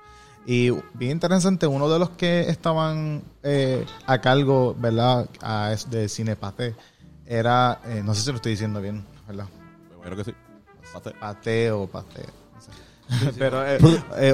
Y 0.47 0.71
bien 0.95 1.13
interesante, 1.13 1.67
uno 1.67 1.89
de 1.91 1.99
los 1.99 2.11
que 2.11 2.49
estaban 2.49 3.23
eh, 3.43 3.85
a 4.07 4.19
cargo, 4.21 4.75
¿verdad? 4.79 5.29
A, 5.43 5.75
de 5.91 6.09
Cinepaté, 6.09 6.75
era, 7.27 7.81
eh, 7.85 8.03
no 8.05 8.15
sé 8.15 8.23
si 8.23 8.31
lo 8.31 8.37
estoy 8.37 8.53
diciendo 8.53 8.81
bien, 8.81 9.05
¿verdad? 9.27 9.47
Imagino 9.95 10.17
que 10.17 10.25
sí. 10.25 10.35
Pase. 10.93 11.11
Paté 11.13 11.71
o 11.71 11.89
no 11.93 12.03
sé. 12.11 13.33
Pero 13.39 13.63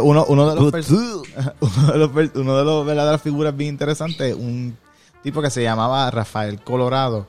uno, 0.04 0.24
uno 0.28 0.48
de 0.50 0.54
los 0.54 0.90
uno 1.60 1.92
de 1.92 1.98
los, 1.98 2.10
per- 2.10 2.32
uno 2.36 2.56
de 2.58 2.64
los 2.64 2.86
verdaderas 2.86 3.20
figuras 3.20 3.56
bien 3.56 3.70
interesantes, 3.70 4.34
un 4.34 4.76
tipo 5.22 5.42
que 5.42 5.50
se 5.50 5.62
llamaba 5.64 6.08
Rafael 6.12 6.62
Colorado, 6.62 7.26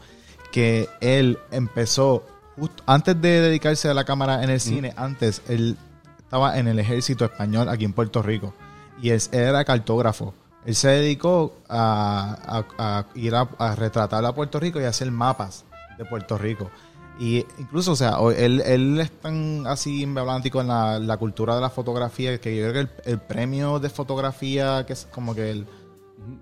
que 0.52 0.88
él 1.02 1.40
empezó 1.50 2.24
justo 2.58 2.84
antes 2.86 3.20
de 3.22 3.42
dedicarse 3.42 3.90
a 3.90 3.94
la 3.94 4.04
cámara 4.04 4.44
en 4.44 4.50
el 4.50 4.60
cine, 4.60 4.94
antes 4.98 5.42
él 5.48 5.78
estaba 6.20 6.58
en 6.58 6.68
el 6.68 6.80
ejército 6.80 7.26
español 7.26 7.70
aquí 7.70 7.86
en 7.86 7.94
Puerto 7.94 8.22
Rico 8.22 8.54
y 9.02 9.10
él, 9.10 9.22
era 9.32 9.64
cartógrafo. 9.66 10.34
Él 10.66 10.74
se 10.76 10.88
dedicó 10.90 11.54
a, 11.70 12.64
a- 12.78 13.00
a 13.00 13.06
ir 13.16 13.36
a, 13.36 13.48
a 13.60 13.76
retratar 13.76 14.26
a 14.26 14.34
Puerto 14.34 14.60
Rico 14.60 14.82
y 14.82 14.86
hacer 14.86 15.12
mapas 15.12 15.64
de 15.98 16.06
Puerto 16.06 16.38
Rico. 16.38 16.72
Y 17.20 17.46
incluso, 17.60 17.92
o 17.94 17.96
sea, 17.96 18.18
él, 18.36 18.62
él 18.66 19.00
es 19.00 19.12
tan 19.22 19.66
así 19.68 20.04
emblemático 20.04 20.60
en 20.60 20.68
la, 20.68 21.00
la 21.00 21.16
cultura 21.18 21.56
de 21.56 21.62
la 21.62 21.70
fotografía 21.70 22.42
que 22.42 22.56
yo 22.58 22.70
creo 22.70 22.74
que 22.74 22.80
el, 22.80 22.90
el 23.14 23.20
premio 23.20 23.80
de 23.80 23.90
fotografía, 23.90 24.86
que 24.86 24.94
es 24.94 25.08
como 25.12 25.34
que 25.36 25.50
el 25.52 25.66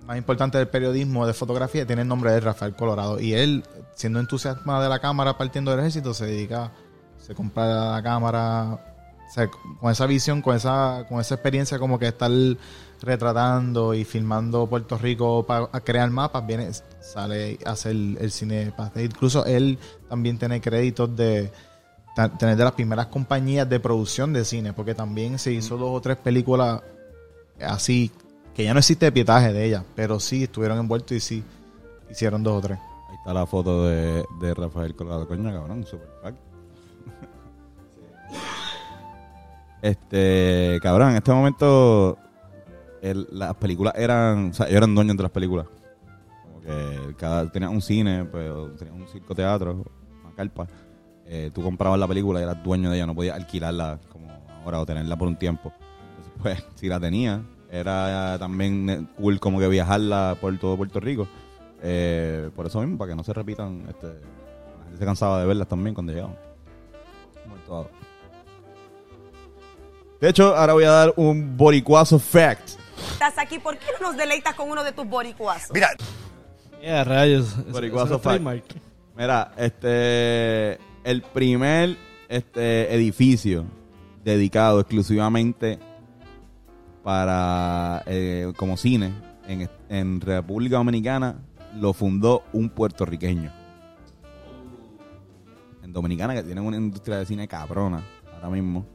más 0.06 0.18
importante 0.18 0.58
del 0.58 0.68
periodismo 0.68 1.25
de 1.28 1.34
fotografía, 1.34 1.86
tiene 1.86 2.02
el 2.04 2.08
nombre 2.08 2.32
de 2.32 2.40
Rafael 2.40 2.75
Colorado. 2.75 3.20
Y 3.20 3.34
él, 3.34 3.63
siendo 3.96 4.20
entusiasta 4.20 4.82
de 4.82 4.90
la 4.90 5.00
cámara 5.00 5.38
partiendo 5.38 5.72
del 5.72 5.80
ejército, 5.82 6.13
se 6.13 6.25
dedica, 6.25 6.72
se 7.18 7.34
compra 7.36 7.92
la 7.96 8.04
cámara, 8.04 8.80
o 9.30 9.34
sea, 9.34 9.50
con 9.80 9.92
esa 9.92 10.06
visión, 10.06 10.42
con 10.42 10.56
esa, 10.56 11.06
con 11.10 11.20
esa 11.20 11.36
experiencia 11.36 11.80
como 11.80 11.98
que 12.00 12.08
estar 12.08 12.32
retratando 13.02 13.94
y 13.94 14.06
filmando 14.06 14.68
Puerto 14.68 14.98
Rico 14.98 15.46
para 15.46 15.68
crear 15.82 16.10
mapas, 16.10 16.46
viene, 16.48 16.70
sale 17.02 17.60
a 17.66 17.72
hacer 17.72 17.92
el 17.96 18.32
cine. 18.32 18.72
pa- 18.75 18.92
Incluso 18.96 19.46
él 19.46 19.78
también 20.10 20.38
tiene 20.38 20.62
créditos 20.62 21.16
de 21.16 21.52
tener 22.38 22.56
de 22.56 22.63
las 22.63 22.74
primeras 22.74 23.08
compañías 23.08 23.68
de 23.68 23.80
producción 23.80 24.34
de 24.34 24.46
cine, 24.46 24.72
porque 24.74 24.94
también 24.96 25.40
se 25.40 25.52
hizo 25.52 25.78
dos 25.78 25.90
o 25.98 26.00
tres 26.02 26.16
películas 26.18 26.82
así, 27.60 28.12
que 28.54 28.64
ya 28.64 28.74
no 28.74 28.80
existe 28.80 29.12
pietaje 29.12 29.52
de 29.52 29.66
ellas, 29.66 29.84
pero 29.96 30.20
sí 30.20 30.44
estuvieron 30.44 30.80
envueltos 30.80 31.18
y 31.18 31.20
sí 31.20 31.44
hicieron 32.10 32.44
dos 32.44 32.58
o 32.58 32.62
tres. 32.62 32.80
Ahí 33.10 33.16
está 33.16 33.34
la 33.34 33.46
foto 33.46 33.86
de, 33.86 34.24
de 34.40 34.54
Rafael 34.54 34.96
Colorado. 34.96 35.28
Coño, 35.28 35.52
cabrón, 35.52 35.86
super 35.86 36.10
fact. 36.22 36.38
Este, 39.82 40.80
cabrón, 40.82 41.10
en 41.10 41.18
este 41.18 41.34
momento 41.34 42.18
las 43.12 43.54
películas 43.56 43.94
eran, 43.98 44.52
o 44.52 44.54
sea, 44.54 44.68
ellos 44.68 44.78
eran 44.78 44.96
dueños 44.96 45.18
de 45.18 45.24
las 45.24 45.32
películas. 45.32 45.68
Como 46.44 46.62
que 46.62 47.16
cada, 47.18 47.52
tenían 47.52 47.72
un 47.72 47.82
cine, 47.82 48.24
pues, 48.26 48.50
o 48.50 48.70
tenían 48.70 49.02
un 49.02 49.08
circo 49.08 49.36
teatro, 49.36 49.84
una 50.24 50.34
carpa. 50.36 50.68
Eh, 51.26 51.52
tú 51.54 51.62
comprabas 51.62 52.00
la 52.00 52.08
película 52.08 52.40
y 52.40 52.44
eras 52.44 52.64
dueño 52.64 52.90
de 52.90 52.98
ella, 52.98 53.06
no 53.06 53.16
podías 53.16 53.36
alquilarla 53.36 54.00
como 54.10 54.32
ahora 54.64 54.80
o 54.80 54.86
tenerla 54.86 55.18
por 55.18 55.28
un 55.28 55.36
tiempo. 55.36 55.74
Entonces, 56.10 56.34
pues, 56.42 56.66
si 56.76 56.88
la 56.88 57.00
tenía, 57.00 57.44
era 57.74 58.38
también 58.38 58.89
eh, 58.89 59.06
cool 59.18 59.39
como 59.39 59.60
que 59.60 59.68
viajarla 59.68 60.38
por 60.39 60.58
todo 60.60 60.77
Puerto 60.77 61.00
Rico. 61.00 61.27
Eh, 61.82 62.50
por 62.56 62.68
eso 62.68 62.80
mismo, 62.82 62.98
para 62.98 63.12
que 63.12 63.15
no 63.15 63.24
se 63.24 63.34
repitan, 63.34 63.86
este, 63.89 64.08
la 64.08 64.84
gente 64.86 64.98
se 65.00 65.06
cansaba 65.06 65.42
de 65.42 65.48
verlas 65.48 65.68
también 65.68 65.94
cuando 65.94 66.13
llegaban. 66.13 66.38
De 70.22 70.30
hecho, 70.30 70.56
ahora 70.56 70.74
voy 70.74 70.84
a 70.84 70.92
dar 70.92 71.13
un 71.18 71.58
boricuazo 71.58 72.20
fact. 72.20 72.70
Estás 73.12 73.38
aquí, 73.38 73.60
¿por 73.60 73.77
qué 73.77 73.88
no 74.00 74.10
nos 74.10 74.18
deleitas 74.18 74.53
con 74.56 74.70
uno 74.70 74.84
de 74.84 74.92
tus 74.94 75.08
boricuazos? 75.08 75.72
Mira, 75.74 75.89
Yeah, 76.82 77.03
rayos. 77.06 77.56
Boricuazo 77.72 78.20
fact. 78.20 78.24
trademark. 78.24 78.63
Mira, 79.15 79.53
este, 79.58 80.77
el 81.06 81.22
primer 81.34 81.98
este, 82.27 82.94
edificio 82.94 83.65
dedicado 84.24 84.82
exclusivamente 84.82 85.80
para 87.04 88.04
eh, 88.06 88.54
como 88.56 88.78
cine 88.78 89.14
en, 89.48 89.70
en 89.90 90.22
República 90.22 90.78
Dominicana 90.78 91.36
lo 91.76 91.94
fundó 91.94 92.44
un 92.54 92.70
puertorriqueño. 92.70 93.52
En 95.84 95.92
Dominicana 95.92 96.34
que 96.34 96.44
tienen 96.44 96.66
una 96.66 96.78
industria 96.78 97.18
de 97.18 97.26
cine 97.26 97.48
cabrona 97.48 98.04
ahora 98.34 98.50
mismo. 98.50 98.86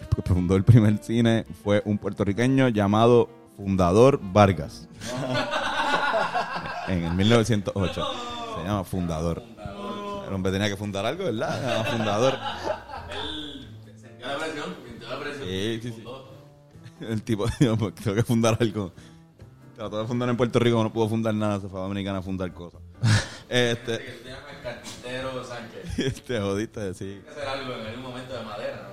El 0.00 0.08
que 0.08 0.22
fundó 0.22 0.56
el 0.56 0.64
primer 0.64 0.98
cine 0.98 1.44
fue 1.64 1.82
un 1.84 1.98
puertorriqueño 1.98 2.68
llamado 2.68 3.28
Fundador 3.56 4.20
Vargas. 4.22 4.88
en 6.88 7.04
el 7.04 7.14
1908. 7.14 8.02
Se 8.56 8.64
llama 8.64 8.84
Fundador. 8.84 9.42
El 10.26 10.34
hombre 10.34 10.52
tenía 10.52 10.68
que 10.68 10.76
fundar 10.76 11.04
algo, 11.06 11.24
¿verdad? 11.24 11.60
Se 11.60 11.66
llama 11.66 11.84
Fundador. 11.84 12.38
Sí, 15.44 15.80
sí, 15.82 15.92
sí. 15.92 16.04
El 17.08 17.22
tipo 17.22 17.46
pues, 17.78 17.94
tengo 17.94 18.14
que 18.14 18.22
fundar 18.22 18.56
algo. 18.60 18.92
Trató 19.74 20.00
de 20.00 20.06
fundar 20.06 20.28
en 20.28 20.36
Puerto 20.36 20.58
Rico, 20.58 20.82
no 20.82 20.92
pudo 20.92 21.08
fundar 21.08 21.34
nada, 21.34 21.60
se 21.60 21.68
fue 21.68 21.80
a 21.80 21.84
Dominicana 21.84 22.18
a 22.18 22.22
fundar 22.22 22.52
cosas. 22.52 22.80
este, 23.48 23.98
carpintero 24.62 25.42
Sánchez. 25.44 25.98
este 25.98 26.38
jodiste, 26.38 26.94
sí. 26.94 27.20
hacer 27.30 27.48
algo 27.48 27.72
en 27.74 27.86
algún 27.86 28.02
momento 28.02 28.34
de 28.34 28.44
madera. 28.44 28.88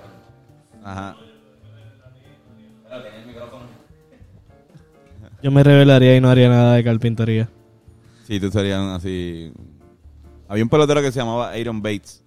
Ajá. 0.82 1.16
¿Tiene 2.88 3.18
el 3.18 3.26
micrófono? 3.26 3.66
Yo 5.42 5.50
me 5.50 5.62
revelaría 5.62 6.16
y 6.16 6.20
no 6.20 6.30
haría 6.30 6.48
nada 6.48 6.74
de 6.74 6.84
carpintería. 6.84 7.50
Sí, 8.26 8.40
tú 8.40 8.50
serías 8.50 8.80
así. 8.80 9.52
Había 10.48 10.64
un 10.64 10.70
pelotero 10.70 11.02
que 11.02 11.12
se 11.12 11.18
llamaba 11.18 11.50
Aaron 11.50 11.82
Bates 11.82 12.24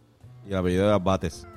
y 0.47 0.51
el 0.51 0.57
apellido 0.57 0.85
era 0.85 0.99
Bates. 0.99 1.47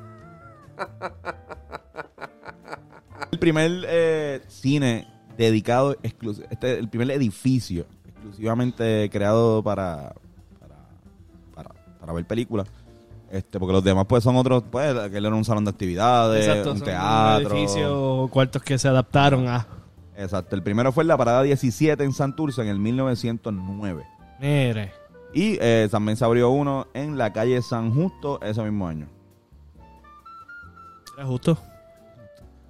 El 3.34 3.38
primer 3.40 3.84
eh, 3.88 4.40
cine 4.48 5.06
dedicado, 5.36 5.96
este, 6.02 6.78
el 6.78 6.88
primer 6.88 7.10
edificio 7.10 7.84
exclusivamente 8.06 9.10
creado 9.10 9.62
para, 9.62 10.14
para, 10.60 10.76
para, 11.54 11.70
para 12.00 12.12
ver 12.12 12.24
películas. 12.24 12.68
Este, 13.30 13.58
porque 13.58 13.72
los 13.72 13.82
demás 13.82 14.06
pues 14.08 14.22
son 14.22 14.36
otros, 14.36 14.62
pues, 14.70 14.96
aquel 14.96 15.24
era 15.24 15.34
un 15.34 15.44
salón 15.44 15.64
de 15.64 15.70
actividades, 15.70 16.66
un 16.66 16.80
teatro. 16.80 17.56
edificio 17.56 18.22
o 18.22 18.28
cuartos 18.28 18.62
que 18.62 18.78
se 18.78 18.86
adaptaron 18.86 19.48
a. 19.48 19.66
Exacto, 20.16 20.54
el 20.54 20.62
primero 20.62 20.92
fue 20.92 21.02
en 21.02 21.08
la 21.08 21.16
parada 21.16 21.42
17 21.42 22.04
en 22.04 22.12
Santurce 22.12 22.62
en 22.62 22.68
el 22.68 22.78
1909. 22.78 24.06
Mire. 24.40 24.92
Y 25.32 25.58
eh, 25.60 25.88
también 25.90 26.16
se 26.16 26.24
abrió 26.24 26.50
uno 26.50 26.86
en 26.94 27.18
la 27.18 27.32
calle 27.32 27.60
San 27.60 27.92
Justo 27.92 28.40
ese 28.40 28.62
mismo 28.62 28.86
año. 28.86 29.08
Era 31.16 31.26
justo. 31.26 31.58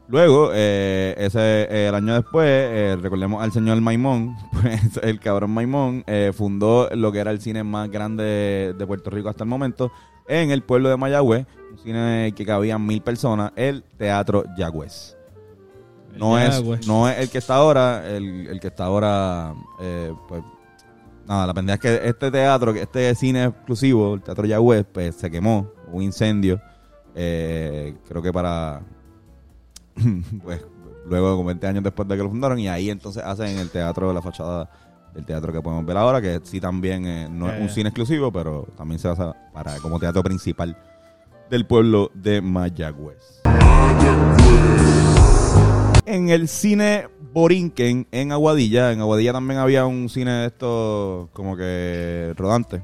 Luego, 0.06 0.50
eh, 0.52 1.14
ese 1.16 1.62
eh, 1.62 1.88
el 1.88 1.94
año 1.94 2.14
después, 2.14 2.46
eh, 2.46 2.96
recordemos 3.00 3.42
al 3.42 3.52
señor 3.52 3.80
Maimón, 3.80 4.36
pues 4.52 4.98
el 5.02 5.18
cabrón 5.18 5.52
Maimón 5.52 6.04
eh, 6.06 6.32
fundó 6.34 6.90
lo 6.94 7.10
que 7.10 7.20
era 7.20 7.30
el 7.30 7.40
cine 7.40 7.64
más 7.64 7.90
grande 7.90 8.74
de, 8.76 8.86
Puerto 8.86 9.08
Rico 9.08 9.30
hasta 9.30 9.44
el 9.44 9.50
momento, 9.50 9.90
en 10.28 10.50
el 10.50 10.62
pueblo 10.62 10.90
de 10.90 10.98
Mayagüez, 10.98 11.46
un 11.72 11.78
cine 11.78 12.32
que 12.36 12.44
cabían 12.44 12.84
mil 12.84 13.00
personas, 13.00 13.52
el 13.56 13.82
Teatro 13.96 14.44
Yagüez. 14.58 15.16
No 16.18 16.38
Yagüez. 16.38 16.80
es, 16.80 16.86
no 16.86 17.08
es 17.08 17.18
el 17.18 17.30
que 17.30 17.38
está 17.38 17.56
ahora, 17.56 18.06
el, 18.06 18.46
el 18.46 18.60
que 18.60 18.68
está 18.68 18.84
ahora, 18.84 19.54
pues, 20.28 20.42
nada, 21.26 21.46
la 21.46 21.54
pendeja 21.54 21.74
es 21.74 21.80
que 21.80 22.08
este 22.08 22.30
teatro, 22.30 22.74
que 22.74 22.82
este 22.82 23.14
cine 23.14 23.44
exclusivo, 23.44 24.14
el 24.14 24.22
Teatro 24.22 24.44
Yagüez, 24.44 24.84
pues 24.92 25.14
se 25.16 25.30
quemó, 25.30 25.70
hubo 25.88 25.96
un 25.96 26.02
incendio, 26.02 26.60
eh, 27.14 27.94
creo 28.06 28.22
que 28.22 28.32
para, 28.32 28.82
pues, 30.42 30.64
luego, 31.06 31.32
como 31.36 31.46
20 31.46 31.66
años 31.66 31.84
después 31.84 32.08
de 32.08 32.16
que 32.16 32.22
lo 32.22 32.30
fundaron, 32.30 32.58
y 32.58 32.68
ahí 32.68 32.90
entonces 32.90 33.22
hacen 33.24 33.58
el 33.58 33.70
teatro, 33.70 34.12
la 34.12 34.22
fachada 34.22 34.70
del 35.14 35.24
teatro 35.24 35.52
que 35.52 35.60
podemos 35.60 35.86
ver 35.86 35.96
ahora, 35.96 36.20
que 36.20 36.40
sí 36.42 36.60
también 36.60 37.06
eh, 37.06 37.28
no 37.30 37.48
es 37.48 37.58
Eh. 37.58 37.62
un 37.62 37.68
cine 37.68 37.88
exclusivo, 37.90 38.32
pero 38.32 38.66
también 38.76 38.98
se 38.98 39.08
basa 39.08 39.34
para 39.52 39.76
como 39.78 39.98
teatro 40.00 40.22
principal 40.22 40.76
del 41.50 41.66
pueblo 41.66 42.10
de 42.14 42.40
Mayagüez. 42.40 43.42
En 46.06 46.28
el 46.28 46.48
cine 46.48 47.08
Borinquen, 47.32 48.06
en 48.12 48.32
Aguadilla, 48.32 48.92
en 48.92 49.00
Aguadilla 49.00 49.32
también 49.32 49.58
había 49.60 49.86
un 49.86 50.08
cine 50.08 50.30
de 50.32 50.46
estos 50.46 51.28
como 51.32 51.56
que 51.56 52.32
rodante. 52.36 52.82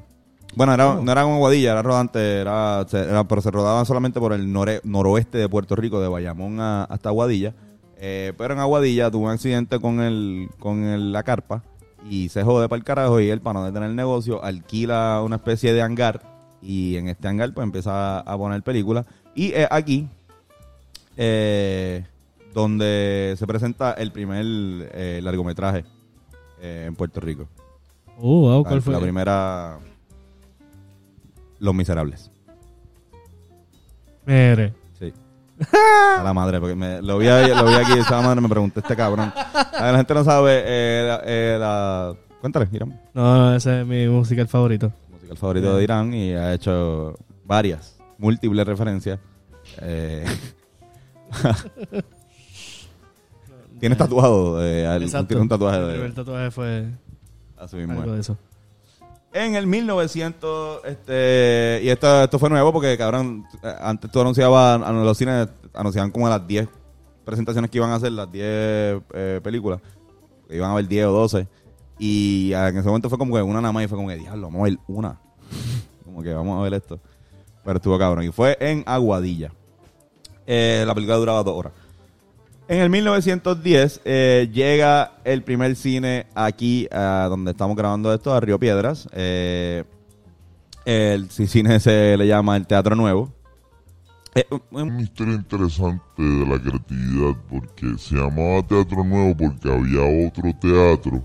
Bueno, 0.57 0.75
era, 0.75 0.95
no 0.95 1.13
era 1.13 1.23
como 1.23 1.37
Aguadilla, 1.37 1.73
era 1.73 1.83
rodante, 1.83 2.41
era, 2.41 2.85
pero 3.29 3.41
se 3.41 3.51
rodaban 3.51 3.87
solamente 3.87 4.19
por 4.19 4.33
el 4.33 4.53
nore- 4.53 4.81
noroeste 4.85 5.39
de 5.39 5.49
Puerto 5.49 5.77
Rico, 5.77 6.01
de 6.01 6.09
Bayamón 6.09 6.61
a- 6.61 6.85
hasta 6.85 7.09
Aguadilla. 7.11 7.55
Eh, 7.99 8.33
pero 8.37 8.55
en 8.55 8.61
Aguadilla 8.61 9.11
tuvo 9.11 9.27
un 9.27 9.31
accidente 9.31 9.79
con 9.79 10.01
el 10.01 10.49
con 10.59 10.83
el- 10.85 11.13
la 11.13 11.23
carpa 11.23 11.63
y 12.09 12.31
se 12.31 12.43
jode 12.43 12.67
para 12.69 12.79
el 12.79 12.85
carajo 12.85 13.21
y 13.21 13.29
él 13.29 13.41
para 13.43 13.61
no 13.61 13.67
detener 13.67 13.91
el 13.91 13.97
negocio 13.97 14.43
alquila 14.43 15.21
una 15.23 15.37
especie 15.37 15.75
de 15.75 15.83
hangar 15.83 16.23
y 16.63 16.97
en 16.97 17.09
este 17.09 17.29
hangar 17.29 17.53
pues 17.53 17.63
empieza 17.63 18.21
a, 18.21 18.39
poner 18.39 18.63
películas 18.63 19.05
y 19.35 19.53
eh, 19.53 19.69
aquí 19.71 20.09
eh, 21.19 22.05
donde 22.55 23.35
se 23.39 23.47
presenta 23.47 23.93
el 23.93 24.13
primer 24.13 24.45
eh, 24.47 25.21
largometraje 25.23 25.85
eh, 26.61 26.85
en 26.87 26.95
Puerto 26.97 27.21
Rico. 27.21 27.47
Uh, 28.19 28.41
wow, 28.41 28.63
La, 28.65 28.69
¿cuál 28.71 28.83
fue? 28.83 28.95
la 28.95 29.01
primera 29.01 29.79
Los 31.61 31.75
Miserables. 31.75 32.31
Mire. 34.27 34.75
Sí. 34.99 35.13
A 36.19 36.23
la 36.23 36.33
madre, 36.35 36.59
porque 36.61 36.75
me, 36.75 37.01
lo, 37.03 37.19
vi 37.19 37.27
lo 37.27 37.65
vi 37.67 37.75
aquí, 37.75 37.99
esa 37.99 38.21
madre 38.23 38.41
me 38.41 38.49
preguntó 38.49 38.81
este 38.81 38.97
cabrón. 38.97 39.33
A 39.35 39.91
la 39.93 39.97
gente 39.99 40.15
no 40.15 40.25
sabe, 40.25 40.63
eh, 40.65 41.05
la, 41.07 41.21
eh, 41.25 41.57
la- 41.59 42.15
Cuéntale, 42.41 42.69
Irán. 42.73 42.99
No, 43.13 43.37
no, 43.37 43.55
ese 43.57 43.81
es 43.83 43.87
mi 43.87 44.09
musical 44.09 44.49
favorito. 44.49 44.91
Musical 45.11 45.37
favorito 45.37 45.77
de 45.77 45.85
Irán 45.85 46.15
y 46.15 46.33
ha 46.33 46.55
hecho 46.55 47.15
varias, 47.45 47.99
múltiples 48.19 48.67
referencias. 48.67 49.19
Eh, 49.83 50.25
Tienes 53.79 53.97
tatuado, 53.99 54.63
eh, 54.65 54.87
al- 54.87 55.03
Exacto. 55.03 55.29
tiene 55.29 55.43
un 55.43 55.49
tatuaje 55.49 55.79
El 55.79 55.87
de 55.87 55.93
primer 55.95 56.15
tatuaje 56.15 56.51
fue 56.51 56.87
así 57.59 57.77
mismo. 57.77 58.01
algo 58.01 58.13
de 58.15 58.21
eso. 58.21 58.37
En 59.33 59.55
el 59.55 59.67
1900, 59.69 60.85
este, 60.85 61.81
y 61.85 61.89
esto, 61.89 62.25
esto 62.25 62.39
fue 62.39 62.51
nuevo 62.51 62.73
porque, 62.73 62.99
cabrón, 62.99 63.45
antes 63.81 64.11
tú 64.11 64.21
anunciabas, 64.21 64.83
a 64.83 64.93
los 64.93 65.17
cines 65.17 65.49
anunciaban 65.73 66.11
como 66.11 66.29
las 66.29 66.45
10 66.45 66.69
presentaciones 67.25 67.71
que 67.71 67.79
iban 67.79 67.91
a 67.91 67.95
hacer, 67.95 68.11
las 68.11 68.31
10 68.31 68.43
eh, 68.45 69.41
películas, 69.43 69.81
que 70.49 70.57
iban 70.57 70.73
a 70.73 70.75
ver 70.75 70.89
10 70.89 71.07
o 71.07 71.13
12, 71.13 71.47
y 72.01 72.53
en 72.55 72.77
ese 72.79 72.89
momento 72.89 73.09
fue 73.09 73.19
como 73.19 73.37
que 73.37 73.43
una 73.43 73.61
nada 73.61 73.73
más 73.73 73.85
y 73.85 73.87
fue 73.87 73.97
como 73.97 74.09
que, 74.09 74.17
diablo, 74.17 74.49
vamos 74.49 74.63
a 74.63 74.65
ver 74.65 74.79
una. 74.89 75.21
como 76.05 76.23
que 76.23 76.35
vamos 76.35 76.59
a 76.59 76.63
ver 76.63 76.75
esto. 76.75 76.99
Pero 77.65 77.77
estuvo 77.77 77.99
cabrón, 77.99 78.25
y 78.25 78.33
fue 78.33 78.57
en 78.59 78.83
Aguadilla. 78.85 79.53
Eh, 80.45 80.83
la 80.85 80.95
película 80.95 81.19
duraba 81.19 81.45
dos 81.45 81.57
horas. 81.57 81.73
En 82.71 82.79
el 82.81 82.89
1910 82.89 84.01
eh, 84.05 84.49
llega 84.53 85.15
el 85.25 85.43
primer 85.43 85.75
cine 85.75 86.27
aquí, 86.37 86.87
a 86.93 87.27
donde 87.29 87.51
estamos 87.51 87.77
grabando 87.77 88.15
esto, 88.15 88.33
a 88.33 88.39
Río 88.39 88.61
Piedras. 88.61 89.09
Eh, 89.13 89.83
el 90.85 91.29
ci- 91.31 91.49
cine 91.49 91.81
se 91.81 92.17
le 92.17 92.29
llama 92.29 92.57
el 92.57 92.69
Teatro 92.69 92.95
Nuevo. 92.95 93.33
Eh, 94.37 94.45
un- 94.51 94.63
Una 94.71 95.03
historia 95.03 95.35
interesante 95.35 96.23
de 96.23 96.47
la 96.47 96.61
creatividad 96.61 97.35
porque 97.49 97.99
se 97.99 98.15
llamaba 98.15 98.63
Teatro 98.65 99.03
Nuevo 99.03 99.37
porque 99.37 99.69
había 99.69 100.29
otro 100.29 100.53
teatro 100.61 101.25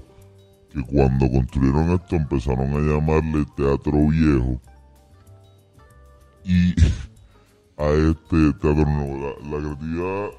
que 0.74 0.82
cuando 0.82 1.30
construyeron 1.30 1.92
esto 1.92 2.16
empezaron 2.16 2.74
a 2.74 2.80
llamarle 2.80 3.46
Teatro 3.56 3.94
Viejo 4.10 4.60
y 6.44 6.74
a 7.78 7.86
este 7.92 8.52
Teatro 8.60 8.84
Nuevo. 8.88 9.36
La 9.44 9.58
creatividad 9.60 10.30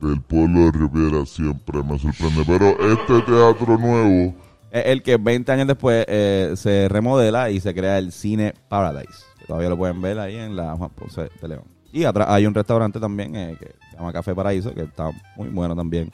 del 0.00 0.20
pueblo 0.20 0.66
de 0.66 0.72
Río 0.72 0.90
Piedras 0.90 1.28
siempre 1.30 1.82
me 1.82 1.98
sorprende, 1.98 2.42
pero 2.46 2.92
este 2.92 3.20
Teatro 3.22 3.78
Nuevo 3.78 4.34
es 4.70 4.86
el 4.86 5.02
que 5.02 5.16
20 5.16 5.50
años 5.52 5.66
después 5.66 6.04
eh, 6.08 6.52
se 6.56 6.88
remodela 6.88 7.50
y 7.50 7.60
se 7.60 7.74
crea 7.74 7.98
el 7.98 8.12
Cine 8.12 8.54
Paradise. 8.68 9.24
que 9.38 9.46
todavía 9.46 9.70
lo 9.70 9.76
pueden 9.78 10.00
ver 10.02 10.18
ahí 10.18 10.36
en 10.36 10.56
la 10.56 10.76
Juan 10.76 10.90
Ponce 10.90 11.30
de 11.40 11.48
León. 11.48 11.64
Y 11.90 12.04
atrás 12.04 12.28
hay 12.30 12.46
un 12.46 12.54
restaurante 12.54 13.00
también 13.00 13.34
eh, 13.34 13.56
que 13.58 13.74
se 13.90 13.96
llama 13.96 14.12
Café 14.12 14.34
Paraíso, 14.34 14.74
que 14.74 14.82
está 14.82 15.10
muy 15.36 15.48
bueno 15.48 15.74
también. 15.74 16.12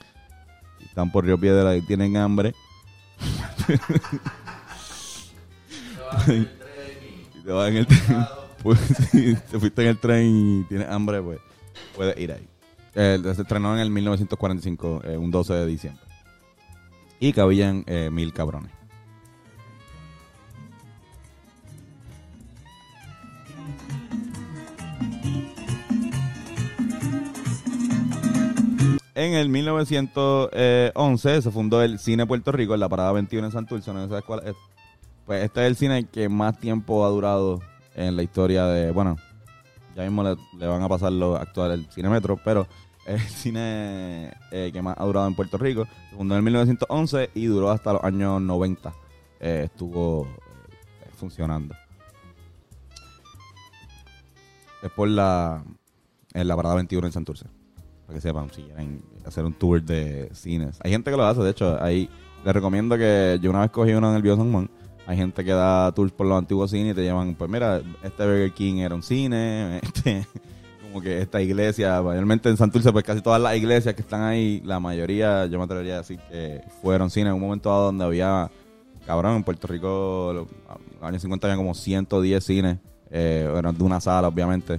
Están 0.80 1.10
por 1.10 1.24
Río 1.24 1.38
Piedras 1.38 1.76
y 1.76 1.82
tienen 1.82 2.16
hambre. 2.16 2.54
Si 6.26 6.46
te 7.44 7.50
vas 7.50 7.70
en 7.70 7.76
el 7.78 7.86
tren, 7.86 8.26
pues, 8.62 8.78
si 9.10 9.34
te 9.34 9.58
fuiste 9.58 9.82
en 9.82 9.88
el 9.88 9.98
tren 9.98 10.26
y 10.26 10.64
tienes 10.68 10.88
hambre, 10.88 11.20
pues 11.20 11.40
puedes 11.96 12.16
ir 12.18 12.32
ahí. 12.32 12.46
Eh, 12.94 13.18
se 13.22 13.42
estrenó 13.42 13.74
en 13.74 13.80
el 13.80 13.90
1945, 13.90 15.02
eh, 15.04 15.16
un 15.16 15.30
12 15.30 15.54
de 15.54 15.66
diciembre. 15.66 16.04
Y 17.18 17.32
cabían 17.32 17.84
eh, 17.86 18.10
mil 18.10 18.32
cabrones. 18.32 18.70
En 29.16 29.34
el 29.34 29.48
1911 29.48 31.42
se 31.42 31.50
fundó 31.50 31.82
el 31.82 31.98
Cine 32.00 32.26
Puerto 32.26 32.50
Rico 32.50 32.74
en 32.74 32.80
la 32.80 32.88
Parada 32.88 33.12
21 33.12 33.46
en 33.46 33.52
Santurce. 33.52 33.92
No 33.92 34.08
sabes 34.08 34.24
cuál 34.24 34.42
es. 34.44 34.54
Pues 35.24 35.44
este 35.44 35.62
es 35.62 35.66
el 35.68 35.76
cine 35.76 36.04
que 36.04 36.28
más 36.28 36.58
tiempo 36.58 37.06
ha 37.06 37.08
durado 37.08 37.60
en 37.94 38.16
la 38.16 38.22
historia 38.22 38.66
de... 38.66 38.90
Bueno, 38.90 39.16
ya 39.96 40.02
mismo 40.02 40.22
le, 40.22 40.66
van 40.66 40.82
a 40.82 40.88
pasar 40.88 41.12
lo 41.12 41.36
actual 41.36 41.72
el 41.72 41.86
Cine 41.90 42.08
Metro, 42.08 42.38
pero 42.44 42.66
el 43.06 43.20
cine 43.20 44.32
eh, 44.50 44.70
que 44.72 44.82
más 44.82 44.96
ha 44.98 45.04
durado 45.04 45.26
en 45.26 45.34
Puerto 45.34 45.58
Rico. 45.58 45.86
Se 46.10 46.16
fundó 46.16 46.34
en 46.34 46.38
el 46.38 46.44
1911 46.44 47.30
y 47.34 47.46
duró 47.46 47.70
hasta 47.70 47.92
los 47.92 48.04
años 48.04 48.40
90. 48.40 48.92
Eh, 49.40 49.62
estuvo 49.64 50.26
eh, 50.26 51.10
funcionando. 51.16 51.74
Es 54.82 54.90
por 54.90 55.08
la, 55.08 55.64
en 56.32 56.48
la 56.48 56.56
Parada 56.56 56.74
21 56.76 57.06
en 57.06 57.12
Santurce. 57.12 57.46
para 58.06 58.14
que 58.14 58.20
sepan, 58.20 58.50
si 58.52 58.62
quieren 58.62 59.02
hacer 59.24 59.44
un 59.44 59.54
tour 59.54 59.82
de 59.82 60.30
cines. 60.34 60.78
Hay 60.82 60.90
gente 60.90 61.10
que 61.10 61.16
lo 61.16 61.24
hace, 61.24 61.42
de 61.42 61.50
hecho, 61.50 61.82
ahí 61.82 62.08
les 62.44 62.54
recomiendo 62.54 62.96
que 62.98 63.38
yo 63.40 63.50
una 63.50 63.60
vez 63.60 63.70
cogí 63.70 63.92
uno 63.92 64.10
en 64.10 64.16
el 64.16 64.22
Bio 64.22 64.36
San. 64.36 64.70
Hay 65.06 65.16
gente 65.16 65.44
que 65.44 65.52
da 65.52 65.92
tours 65.92 66.12
por 66.12 66.26
los 66.26 66.38
antiguos 66.38 66.70
cines 66.70 66.92
y 66.92 66.94
te 66.94 67.02
llevan, 67.02 67.34
pues 67.34 67.50
mira, 67.50 67.82
este 68.02 68.24
Burger 68.24 68.52
King 68.52 68.76
era 68.76 68.94
un 68.94 69.02
cine, 69.02 69.78
este, 69.82 70.26
como 70.94 71.02
que 71.02 71.20
esta 71.20 71.42
iglesia, 71.42 72.00
mayormente 72.02 72.48
en 72.48 72.56
Santurce, 72.56 72.92
pues 72.92 73.02
casi 73.04 73.20
todas 73.20 73.40
las 73.42 73.56
iglesias 73.56 73.96
que 73.96 74.02
están 74.02 74.22
ahí, 74.22 74.62
la 74.64 74.78
mayoría, 74.78 75.44
yo 75.46 75.58
me 75.58 75.64
atrevería 75.64 75.94
a 75.94 75.98
decir 75.98 76.20
que 76.30 76.62
fueron 76.82 77.10
cines 77.10 77.30
en 77.30 77.34
un 77.34 77.40
momento 77.40 77.68
dado 77.68 77.86
donde 77.86 78.04
había, 78.04 78.48
cabrón, 79.04 79.34
en 79.34 79.42
Puerto 79.42 79.66
Rico, 79.66 80.30
los 80.32 80.46
los 80.94 81.02
años 81.02 81.20
50 81.20 81.48
había 81.48 81.56
como 81.56 81.74
110 81.74 82.44
cines, 82.44 82.78
eh, 83.10 83.52
eran 83.58 83.76
de 83.76 83.82
una 83.82 84.00
sala, 84.00 84.28
obviamente. 84.28 84.78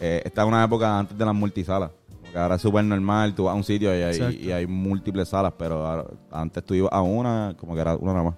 Eh, 0.00 0.20
esta 0.24 0.42
es 0.42 0.48
una 0.48 0.64
época 0.64 0.98
antes 0.98 1.16
de 1.16 1.24
las 1.24 1.34
multisalas. 1.34 1.92
Como 2.20 2.32
que 2.32 2.38
ahora 2.38 2.56
es 2.56 2.62
súper 2.62 2.84
normal, 2.84 3.32
tú 3.36 3.44
vas 3.44 3.52
a 3.52 3.56
un 3.56 3.62
sitio 3.62 3.96
y 3.96 4.02
hay, 4.02 4.16
y 4.42 4.50
hay 4.50 4.66
múltiples 4.66 5.28
salas, 5.28 5.52
pero 5.56 5.86
ahora- 5.86 6.06
antes 6.32 6.64
tú 6.64 6.74
ibas 6.74 6.92
a 6.92 7.02
una, 7.02 7.54
como 7.56 7.74
que 7.76 7.80
era 7.80 7.94
una 7.94 8.12
nada 8.14 8.24
más. 8.24 8.34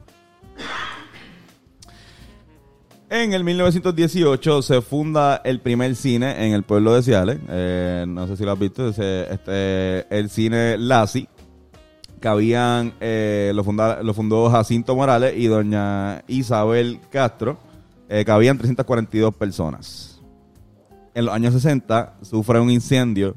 En 3.16 3.32
el 3.32 3.44
1918 3.44 4.60
se 4.62 4.82
funda 4.82 5.40
el 5.44 5.60
primer 5.60 5.94
cine 5.94 6.46
en 6.48 6.52
el 6.52 6.64
pueblo 6.64 6.94
de 6.94 7.02
Ciales. 7.04 7.38
Eh, 7.48 8.04
no 8.08 8.26
sé 8.26 8.36
si 8.36 8.44
lo 8.44 8.50
has 8.50 8.58
visto. 8.58 8.88
ese- 8.88 9.32
este, 9.32 10.18
el 10.18 10.28
cine 10.30 10.76
Lassi. 10.76 11.28
Que 12.20 12.26
habían, 12.26 12.92
eh, 13.00 13.52
lo, 13.54 13.62
funda- 13.62 14.00
fundó 14.14 14.50
Jacinto 14.50 14.96
Morales 14.96 15.34
y 15.36 15.46
doña 15.46 16.24
Isabel 16.26 16.98
Castro. 17.12 17.56
Eh, 18.08 18.24
que 18.24 18.32
habían 18.32 18.58
342 18.58 19.32
personas. 19.32 20.20
En 21.14 21.26
los 21.26 21.34
años 21.34 21.54
60 21.54 22.14
sufre 22.22 22.58
un 22.58 22.70
incendio 22.70 23.36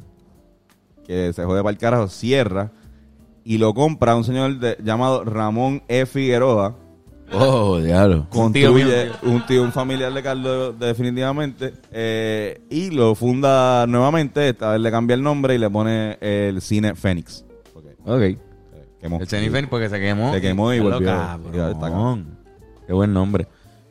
que 1.05 1.31
se 1.33 1.43
jode 1.43 1.61
para 1.61 1.69
el 1.71 1.77
carajo, 1.77 2.07
cierra 2.07 2.71
y 3.43 3.59
lo 3.59 3.75
compra 3.75 4.15
un 4.15 4.23
señor 4.23 4.57
llamado 4.83 5.23
Ramón 5.23 5.83
E. 5.87 6.07
Figueroa 6.07 6.75
Oh, 7.33 7.77
diablo. 7.79 8.25
construye 8.29 9.11
un 9.23 9.45
tío, 9.45 9.61
un 9.63 9.71
familiar 9.73 10.13
de 10.13 10.23
Carlos 10.23 10.79
definitivamente 10.79 11.73
eh, 11.91 12.61
y 12.69 12.89
lo 12.91 13.15
funda 13.15 13.85
nuevamente 13.85 14.49
esta 14.49 14.71
vez 14.71 14.79
le 14.81 14.89
cambia 14.91 15.13
el 15.15 15.21
nombre 15.23 15.53
y 15.55 15.57
le 15.57 15.69
pone 15.69 16.17
el 16.21 16.61
cine 16.61 16.95
Fénix 16.95 17.43
Ok. 18.05 18.21
eh, 18.21 18.37
quemó. 19.01 19.19
El 19.19 19.27
Jennifer 19.27 19.67
porque 19.69 19.89
se 19.89 19.99
quemó. 19.99 20.31
Se 20.33 20.39
quemó 20.39 20.73
y 20.73 20.79
volvió. 20.79 21.05
cabrón. 21.05 22.37
Qué 22.87 22.93
buen 22.93 23.11
nombre. 23.11 23.47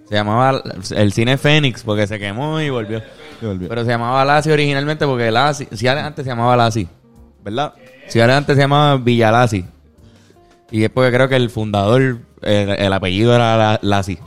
Se 0.09 0.15
llamaba 0.15 0.63
el 0.95 1.13
cine 1.13 1.37
Fénix 1.37 1.83
porque 1.83 2.07
se 2.07 2.19
quemó 2.19 2.59
y 2.61 2.71
volvió. 2.71 3.03
Y 3.43 3.45
volvió. 3.45 3.69
Pero 3.69 3.85
se 3.85 3.91
llamaba 3.91 4.25
Lassi 4.25 4.51
originalmente 4.51 5.05
porque 5.05 5.31
Lassi, 5.31 5.67
Ciales 5.73 6.05
antes 6.05 6.25
se 6.25 6.31
llamaba 6.31 6.57
Lassi. 6.57 6.89
¿verdad? 7.45 7.75
Ciales 8.09 8.37
antes 8.37 8.57
se 8.57 8.63
llamaba 8.63 8.97
Villalasi. 8.97 9.65
Y 10.71 10.83
es 10.85 10.91
porque 10.91 11.13
creo 11.13 11.29
que 11.29 11.37
el 11.37 11.51
fundador, 11.51 12.19
el, 12.43 12.71
el 12.71 12.93
apellido 12.93 13.35
era 13.35 13.57
La- 13.57 13.81
Lassi. 13.83 14.19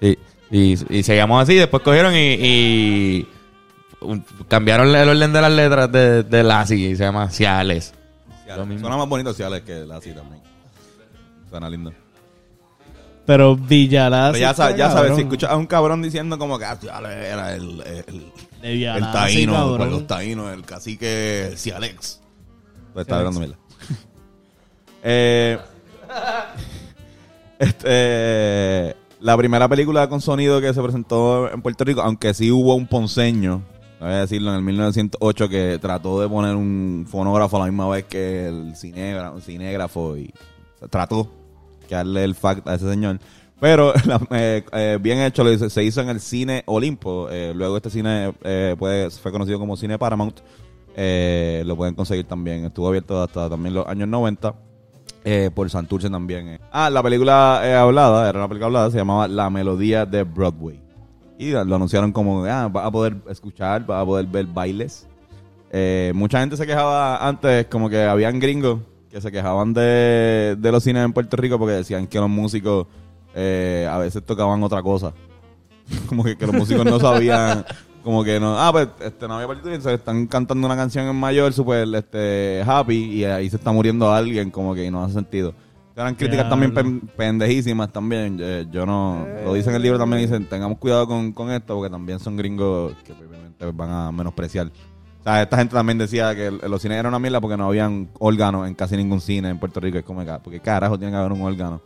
Sí. 0.00 0.18
Y, 0.50 0.98
y 0.98 1.02
se 1.02 1.14
llamó 1.16 1.38
así, 1.38 1.54
después 1.54 1.82
cogieron 1.82 2.12
y, 2.16 3.26
cambiaron 4.48 4.94
el 4.94 5.08
orden 5.08 5.32
de 5.32 5.40
las 5.40 5.52
letras 5.52 5.92
de, 5.92 6.22
de 6.24 6.42
Lassi 6.42 6.86
y 6.86 6.96
se 6.96 7.04
llama 7.04 7.30
Ciales. 7.30 7.94
Mismo. 8.66 8.80
suena 8.80 8.96
más 8.96 9.08
bonito 9.08 9.32
Ciales 9.32 9.62
que 9.62 9.86
la 9.86 9.98
así 9.98 10.10
también 10.12 10.40
suena 11.48 11.70
lindo 11.70 11.92
Pero 13.24 13.54
Villalaz. 13.54 14.32
Pero 14.32 14.40
ya, 14.40 14.54
sabes, 14.54 14.76
ya 14.76 14.90
sabes, 14.90 15.14
si 15.14 15.20
escuchas 15.22 15.50
a 15.50 15.56
un 15.56 15.66
cabrón 15.66 16.02
diciendo 16.02 16.36
como 16.36 16.58
que 16.58 16.64
ah, 16.64 16.76
Ciales 16.76 17.12
era 17.12 17.54
el, 17.54 17.80
el, 17.80 18.32
De 18.60 18.72
Villalaz, 18.72 19.06
el 19.06 19.12
taíno, 19.12 19.52
cabrón. 19.52 19.78
pues, 19.78 19.90
los 19.92 20.06
taínos, 20.08 20.52
el 20.52 20.62
cacique 20.64 21.52
Cialex. 21.56 22.20
Pues 22.92 23.04
está 23.04 23.18
hablando 23.18 23.38
mierda. 23.38 23.56
eh, 25.04 25.58
este, 27.60 28.96
la 29.20 29.36
primera 29.36 29.68
película 29.68 30.08
con 30.08 30.20
sonido 30.20 30.60
que 30.60 30.74
se 30.74 30.82
presentó 30.82 31.50
en 31.52 31.62
Puerto 31.62 31.84
Rico, 31.84 32.00
aunque 32.00 32.34
sí 32.34 32.50
hubo 32.50 32.74
un 32.74 32.86
ponceño, 32.86 33.62
voy 34.00 34.08
a 34.10 34.20
decirlo, 34.20 34.50
en 34.50 34.56
el 34.56 34.62
1908 34.62 35.48
que 35.48 35.78
trató 35.80 36.20
de 36.20 36.28
poner 36.28 36.56
un 36.56 37.06
fonógrafo 37.08 37.56
a 37.56 37.60
la 37.60 37.66
misma 37.66 37.88
vez 37.88 38.04
que 38.06 38.48
el 38.48 38.74
cinégrafo 38.74 40.16
y 40.16 40.32
trató 40.90 41.30
que 41.88 41.94
darle 41.94 42.24
el 42.24 42.34
fact 42.34 42.66
a 42.66 42.74
ese 42.74 42.88
señor. 42.90 43.20
Pero 43.60 43.92
eh, 44.30 44.64
eh, 44.72 44.98
bien 45.00 45.20
hecho, 45.20 45.44
se 45.68 45.84
hizo 45.84 46.00
en 46.00 46.08
el 46.08 46.20
cine 46.20 46.62
Olimpo. 46.66 47.28
eh, 47.30 47.52
luego 47.54 47.76
este 47.76 47.90
cine 47.90 48.32
eh, 48.42 48.74
fue 48.78 49.32
conocido 49.32 49.58
como 49.58 49.76
Cine 49.76 49.98
Paramount. 49.98 50.40
Eh, 50.96 51.62
lo 51.66 51.76
pueden 51.76 51.94
conseguir 51.94 52.26
también. 52.26 52.64
Estuvo 52.64 52.88
abierto 52.88 53.22
hasta 53.22 53.48
también 53.50 53.74
los 53.74 53.86
años 53.86 54.08
90. 54.08 54.54
Eh, 55.24 55.50
por 55.54 55.68
Santurce 55.70 56.08
también. 56.10 56.48
eh. 56.48 56.60
Ah, 56.72 56.90
la 56.90 57.02
película 57.02 57.60
eh, 57.64 57.74
hablada, 57.74 58.28
era 58.28 58.38
una 58.38 58.48
película 58.48 58.66
hablada, 58.66 58.90
se 58.90 58.98
llamaba 58.98 59.28
La 59.28 59.50
Melodía 59.50 60.06
de 60.06 60.22
Broadway. 60.22 60.80
Y 61.38 61.52
lo 61.52 61.74
anunciaron 61.74 62.12
como, 62.12 62.44
ah, 62.44 62.68
vas 62.70 62.86
a 62.86 62.90
poder 62.90 63.16
escuchar, 63.28 63.86
vas 63.86 64.02
a 64.02 64.04
poder 64.04 64.26
ver 64.26 64.46
bailes. 64.46 65.06
Eh, 65.72 66.12
mucha 66.14 66.40
gente 66.40 66.56
se 66.56 66.66
quejaba 66.66 67.26
antes, 67.26 67.66
como 67.66 67.88
que 67.88 68.02
habían 68.02 68.38
gringos 68.40 68.80
que 69.10 69.20
se 69.20 69.32
quejaban 69.32 69.72
de, 69.72 70.56
de 70.58 70.72
los 70.72 70.84
cines 70.84 71.04
en 71.04 71.12
Puerto 71.12 71.36
Rico 71.36 71.58
porque 71.58 71.74
decían 71.74 72.06
que 72.06 72.18
los 72.18 72.28
músicos 72.28 72.86
eh, 73.34 73.88
a 73.90 73.98
veces 73.98 74.22
tocaban 74.24 74.62
otra 74.62 74.82
cosa. 74.82 75.12
como 76.08 76.24
que, 76.24 76.36
que 76.36 76.46
los 76.46 76.54
músicos 76.54 76.84
no 76.84 77.00
sabían, 77.00 77.64
como 78.02 78.24
que 78.24 78.40
no, 78.40 78.58
ah, 78.58 78.70
pues 78.72 78.88
este, 79.00 79.28
no 79.28 79.34
había 79.34 79.46
partido 79.48 79.74
y 79.74 79.80
se 79.80 79.94
están 79.94 80.26
cantando 80.26 80.66
una 80.66 80.76
canción 80.76 81.06
en 81.06 81.16
mayor 81.16 81.52
súper 81.52 81.86
este, 81.94 82.62
happy 82.66 82.94
y 82.96 83.24
ahí 83.24 83.50
se 83.50 83.56
está 83.56 83.72
muriendo 83.72 84.12
alguien, 84.12 84.50
como 84.50 84.74
que 84.74 84.90
no 84.90 85.02
hace 85.04 85.14
sentido. 85.14 85.52
Eran 85.96 86.14
críticas 86.14 86.48
también 86.48 86.72
pen- 86.72 87.00
pendejísimas 87.14 87.92
también. 87.92 88.38
Yo 88.70 88.86
no, 88.86 89.26
lo 89.44 89.52
dicen 89.52 89.70
en 89.70 89.76
el 89.76 89.82
libro 89.82 89.98
también, 89.98 90.22
dicen, 90.22 90.46
tengamos 90.46 90.78
cuidado 90.78 91.06
con, 91.06 91.32
con 91.32 91.50
esto 91.50 91.74
porque 91.74 91.90
también 91.90 92.18
son 92.18 92.36
gringos 92.38 92.94
que 93.04 93.12
obviamente 93.12 93.66
van 93.72 93.90
a 93.90 94.10
menospreciar. 94.12 94.68
O 94.68 95.22
sea, 95.22 95.42
esta 95.42 95.58
gente 95.58 95.74
también 95.74 95.98
decía 95.98 96.34
que 96.34 96.50
los 96.50 96.80
cines 96.80 96.96
eran 96.96 97.10
una 97.10 97.18
mierda 97.18 97.38
porque 97.42 97.58
no 97.58 97.66
habían 97.66 98.08
órganos 98.18 98.66
en 98.66 98.74
casi 98.74 98.96
ningún 98.96 99.20
cine 99.20 99.50
en 99.50 99.58
Puerto 99.58 99.78
Rico. 99.78 99.98
Es 99.98 100.04
como, 100.04 100.24
que, 100.24 100.32
porque 100.42 100.60
carajo 100.60 100.96
tiene 100.98 101.12
que 101.12 101.18
haber 101.18 101.32
un 101.32 101.42
órgano. 101.42 101.82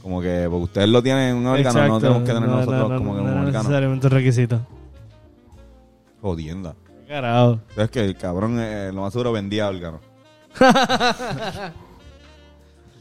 Como 0.00 0.20
que, 0.20 0.46
porque 0.48 0.64
ustedes 0.64 0.88
lo 0.88 1.02
tienen 1.02 1.30
en 1.30 1.36
un 1.38 1.46
órgano, 1.48 1.72
no 1.72 1.80
Exacto. 1.96 2.00
tenemos 2.00 2.22
que 2.22 2.32
tener 2.34 2.48
No, 2.48 2.56
nosotros 2.58 2.80
no, 2.80 2.88
no, 2.90 2.98
como 2.98 3.10
que 3.16 3.18
no 3.18 3.24
un 3.24 3.30
órgano. 3.38 3.58
necesariamente 3.58 4.06
un 4.06 4.10
requisito. 4.12 4.60
Jodienda. 6.20 6.74
Carajo. 7.08 7.60
Es 7.76 7.90
que 7.90 8.04
el 8.04 8.16
cabrón, 8.16 8.58
eh, 8.60 8.90
lo 8.92 9.02
más 9.02 9.12
seguro, 9.12 9.32
vendía 9.32 9.68
órganos. 9.68 10.00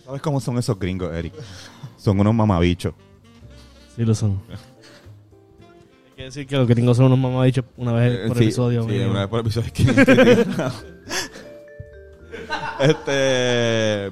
¿Sabes 0.06 0.21
cómo 0.21 0.39
son 0.39 0.58
esos 0.58 0.78
gringos, 0.78 1.12
Eric? 1.13 1.34
Son 1.97 2.19
unos 2.19 2.34
mamabichos. 2.36 2.93
Sí 3.95 4.04
lo 4.06 4.13
son. 4.13 4.39
Hay 4.49 6.15
que 6.15 6.23
decir 6.25 6.45
que 6.47 6.56
los 6.58 6.67
gringos 6.67 6.97
son 6.97 7.08
unos 7.08 7.17
mamabichos 7.19 7.65
una 7.78 7.93
vez 7.93 8.13
Eh, 8.13 8.28
por 8.28 8.38
sí, 8.38 8.43
episodio. 8.43 8.84
Sí, 8.88 8.99
una 8.99 9.19
vez 9.21 9.28
por 9.30 9.39
episodio. 9.39 9.67
es 9.67 9.73
que- 9.73 10.45
este. 12.82 14.12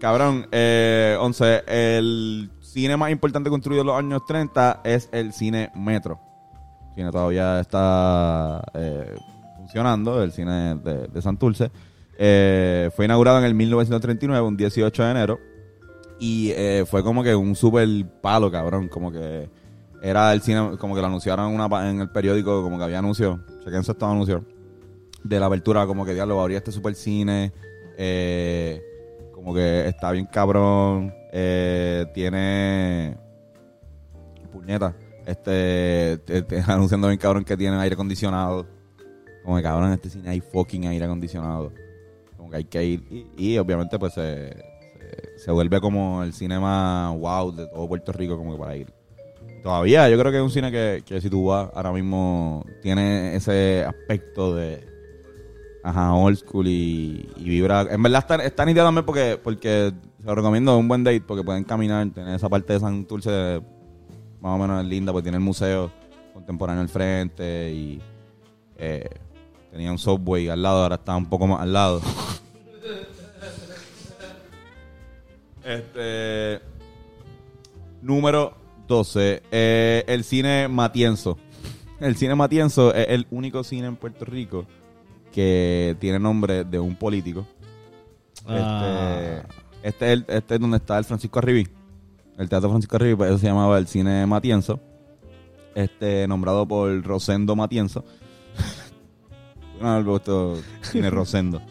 Cabrón, 0.00 0.46
eh, 0.52 1.16
11. 1.20 1.62
El 1.66 2.50
cine 2.60 2.96
más 2.96 3.10
importante 3.10 3.48
construido 3.50 3.82
en 3.82 3.86
los 3.86 3.96
años 3.98 4.22
30 4.26 4.80
es 4.84 5.08
el 5.12 5.32
cine 5.32 5.70
Metro. 5.74 6.20
Cine 6.94 7.10
todavía 7.10 7.60
está 7.60 8.62
eh, 8.74 9.16
funcionando, 9.56 10.22
el 10.22 10.32
cine 10.32 10.76
de, 10.76 11.08
de. 11.08 11.70
Eh, 12.18 12.90
fue 12.94 13.06
inaugurado 13.06 13.38
en 13.38 13.44
el 13.44 13.54
1939, 13.54 14.46
un 14.46 14.56
18 14.56 15.02
de 15.02 15.10
enero. 15.10 15.40
Y 16.18 16.50
eh, 16.50 16.84
fue 16.86 17.02
como 17.02 17.22
que 17.22 17.34
un 17.34 17.56
super 17.56 17.88
palo, 18.20 18.50
cabrón. 18.50 18.88
Como 18.88 19.10
que 19.10 19.48
era 20.02 20.32
el 20.32 20.42
cine, 20.42 20.76
como 20.78 20.94
que 20.94 21.00
lo 21.00 21.06
anunciaron 21.06 21.52
una, 21.52 21.90
en 21.90 22.00
el 22.00 22.10
periódico, 22.10 22.62
como 22.62 22.78
que 22.78 22.84
había 22.84 22.98
anuncios. 22.98 23.40
Chequense 23.64 23.92
estos 23.92 24.08
anuncios. 24.08 24.42
De 25.24 25.40
la 25.40 25.46
apertura, 25.46 25.86
como 25.86 26.04
que 26.04 26.14
diablo, 26.14 26.40
abría 26.40 26.58
este 26.58 26.72
super 26.72 26.94
cine. 26.94 27.52
eh, 27.96 28.82
como 29.34 29.54
que 29.54 29.88
está 29.88 30.12
bien 30.12 30.26
cabrón. 30.26 31.12
tiene. 32.12 33.16
Puñeta. 34.52 34.94
Este. 35.26 36.18
te- 36.24 36.42
te- 36.42 36.62
anunciando 36.66 37.08
bien 37.08 37.18
cabrón 37.18 37.44
que 37.44 37.56
tiene 37.56 37.76
aire 37.76 37.94
acondicionado. 37.94 38.66
Como 39.44 39.56
que 39.56 39.62
cabrón, 39.62 39.88
en 39.88 39.94
este 39.94 40.10
cine 40.10 40.30
hay 40.30 40.40
fucking 40.40 40.86
aire 40.86 41.04
acondicionado. 41.04 41.72
Como 42.36 42.50
que 42.50 42.56
hay 42.56 42.64
que 42.64 42.84
ir. 42.84 43.26
Y, 43.36 43.58
obviamente, 43.58 43.98
pues 43.98 44.14
se, 44.14 44.56
se, 45.36 45.50
vuelve 45.50 45.80
como 45.80 46.22
el 46.22 46.32
cine 46.32 46.58
wow 46.58 47.52
de 47.52 47.66
todo 47.66 47.88
Puerto 47.88 48.12
Rico, 48.12 48.36
como 48.36 48.52
que 48.52 48.58
para 48.58 48.76
ir. 48.76 48.92
Todavía, 49.62 50.08
yo 50.08 50.18
creo 50.18 50.32
que 50.32 50.38
es 50.38 50.42
un 50.42 50.50
cine 50.50 50.72
que, 50.72 51.02
que 51.06 51.20
si 51.20 51.30
tú 51.30 51.46
vas 51.46 51.70
ahora 51.74 51.92
mismo 51.92 52.64
tiene 52.82 53.36
ese 53.36 53.84
aspecto 53.84 54.56
de 54.56 54.92
ajá, 55.82 56.14
old 56.14 56.38
school 56.38 56.66
y, 56.66 57.28
vibra. 57.36 57.86
En 57.90 58.02
verdad 58.02 58.20
está, 58.20 58.36
está 58.44 58.64
nítida 58.64 58.84
también 58.84 59.04
porque, 59.04 59.38
porque 59.42 59.92
se 60.20 60.26
lo 60.26 60.34
recomiendo 60.34 60.76
un 60.78 60.88
buen 60.88 61.04
date 61.04 61.20
porque 61.20 61.44
pueden 61.44 61.64
caminar, 61.64 62.08
tener 62.10 62.34
esa 62.34 62.48
parte 62.48 62.72
de 62.72 62.80
San 62.80 63.06
Dulce 63.06 63.60
más 64.42 64.54
o 64.54 64.58
menos 64.58 64.84
linda, 64.84 65.12
porque 65.12 65.22
tiene 65.22 65.38
el 65.38 65.44
museo 65.44 65.90
contemporáneo 66.34 66.82
al 66.82 66.88
frente 66.90 67.70
y 67.72 68.00
eh, 68.76 69.08
tenía 69.70 69.90
un 69.90 69.98
subway 69.98 70.48
al 70.48 70.60
lado, 70.60 70.82
ahora 70.82 70.96
está 70.96 71.16
un 71.16 71.26
poco 71.26 71.46
más 71.46 71.60
al 71.60 71.72
lado. 71.72 72.00
este. 75.64 76.60
Número 78.02 78.56
12. 78.88 79.42
eh, 79.50 80.04
el 80.08 80.24
cine 80.24 80.66
Matienzo. 80.68 81.38
El 82.00 82.16
cine 82.16 82.34
Matienzo 82.34 82.92
es 82.92 83.06
el 83.10 83.26
único 83.30 83.62
cine 83.62 83.86
en 83.86 83.94
Puerto 83.96 84.24
Rico 84.24 84.66
que 85.30 85.96
tiene 86.00 86.18
nombre 86.18 86.64
de 86.64 86.80
un 86.80 86.96
político. 86.96 87.46
Ah. 88.46 89.42
Este, 89.82 89.88
este, 89.88 90.06
es 90.06 90.12
el- 90.12 90.24
este 90.28 90.54
es 90.54 90.60
donde 90.60 90.76
está 90.78 90.98
el 90.98 91.04
Francisco 91.04 91.38
Arribí. 91.38 91.68
El 92.42 92.48
Teatro 92.48 92.68
Francisco 92.68 92.98
pues 93.16 93.30
eso 93.30 93.38
se 93.38 93.46
llamaba 93.46 93.78
el 93.78 93.86
Cine 93.86 94.26
Matienzo. 94.26 94.80
Este, 95.74 96.26
nombrado 96.28 96.66
por 96.66 97.02
Rosendo 97.02 97.54
Matienzo. 97.56 98.04
no, 99.80 99.96
el 99.96 100.04
puesto 100.04 100.58
Cine 100.82 101.08
Rosendo. 101.08 101.62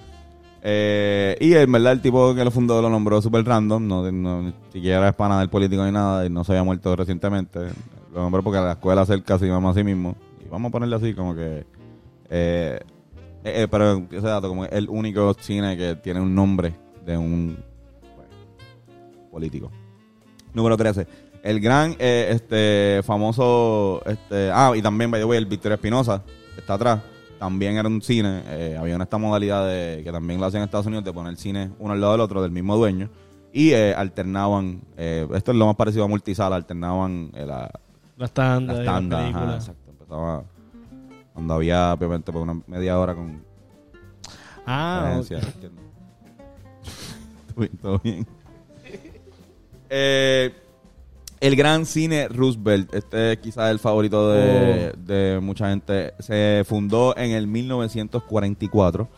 Eh, 0.63 1.35
y 1.41 1.53
en 1.53 1.71
verdad 1.71 1.93
el 1.93 2.01
tipo 2.01 2.33
que 2.33 2.45
lo 2.45 2.51
fundó 2.51 2.81
lo 2.81 2.89
nombró 2.89 3.21
super 3.21 3.45
random. 3.45 3.85
No, 3.85 4.11
no- 4.11 4.53
siquiera 4.71 5.09
es 5.09 5.15
pana 5.15 5.39
del 5.39 5.49
político 5.49 5.83
ni 5.83 5.91
nada. 5.91 6.25
Y 6.25 6.29
no 6.29 6.43
se 6.43 6.53
había 6.53 6.63
muerto 6.63 6.95
recientemente. 6.95 7.59
Lo 8.13 8.21
nombró 8.21 8.41
porque 8.41 8.59
la 8.59 8.71
escuela 8.71 9.05
cerca 9.05 9.37
se 9.37 9.47
llama 9.47 9.71
así 9.71 9.83
mismo. 9.83 10.15
Y 10.43 10.47
vamos 10.49 10.69
a 10.69 10.71
ponerle 10.71 10.95
así 10.95 11.13
como 11.13 11.35
que... 11.35 11.65
eh, 12.29 12.79
eh, 13.43 13.63
eh, 13.63 13.67
pero 13.69 14.07
ese 14.09 14.21
dato, 14.27 14.47
como 14.47 14.65
el 14.65 14.87
único 14.89 15.33
cine 15.33 15.75
que 15.75 15.95
tiene 15.95 16.21
un 16.21 16.33
nombre 16.33 16.73
de 17.05 17.17
un 17.17 17.57
político. 19.31 19.71
Número 20.53 20.77
13. 20.77 21.07
El 21.43 21.59
gran, 21.59 21.95
eh, 21.97 22.29
este, 22.31 23.01
famoso, 23.03 24.01
este, 24.05 24.51
ah, 24.53 24.73
y 24.75 24.81
también, 24.81 25.09
by 25.09 25.21
the 25.21 25.25
way, 25.25 25.37
el 25.37 25.45
Victoria 25.47 25.75
Espinosa, 25.75 26.21
que 26.53 26.61
está 26.61 26.75
atrás, 26.75 27.01
también 27.39 27.77
era 27.77 27.87
un 27.87 28.01
cine, 28.01 28.43
eh, 28.45 28.77
había 28.79 28.95
una 28.95 29.05
esta 29.05 29.17
modalidad 29.17 29.67
de, 29.67 30.01
que 30.03 30.11
también 30.11 30.39
lo 30.39 30.45
hacían 30.45 30.61
en 30.61 30.65
Estados 30.65 30.85
Unidos, 30.85 31.03
de 31.03 31.11
poner 31.11 31.35
cine 31.37 31.71
uno 31.79 31.93
al 31.93 31.99
lado 31.99 32.13
del 32.13 32.21
otro, 32.21 32.41
del 32.43 32.51
mismo 32.51 32.77
dueño, 32.77 33.09
y 33.51 33.71
eh, 33.71 33.95
alternaban, 33.95 34.81
eh, 34.95 35.27
esto 35.33 35.51
es 35.51 35.57
lo 35.57 35.65
más 35.65 35.75
parecido 35.75 36.05
a 36.05 36.07
multisala, 36.07 36.55
alternaban 36.55 37.31
eh, 37.33 37.45
la, 37.45 37.71
y 38.15 38.19
las 38.21 38.31
tandas, 38.31 38.87
ajá, 38.87 38.99
películas. 38.99 39.55
exacto, 39.55 39.89
empezaba 39.91 40.43
cuando 41.33 41.53
había, 41.55 41.93
obviamente, 41.93 42.31
por 42.31 42.43
una 42.43 42.61
media 42.67 42.99
hora 42.99 43.15
con 43.15 43.41
Ah, 44.65 45.19
bien, 47.57 47.77
todo 47.81 47.99
bien. 48.03 48.27
Eh, 49.93 50.51
el 51.41 51.55
gran 51.57 51.85
cine 51.85 52.27
Roosevelt, 52.29 52.93
este 52.93 53.33
es 53.33 53.37
quizás 53.39 53.71
el 53.71 53.79
favorito 53.79 54.31
de, 54.31 54.93
de 54.97 55.39
mucha 55.41 55.69
gente, 55.69 56.13
se 56.19 56.63
fundó 56.65 57.15
en 57.17 57.31
el 57.31 57.47
1944 57.47 59.09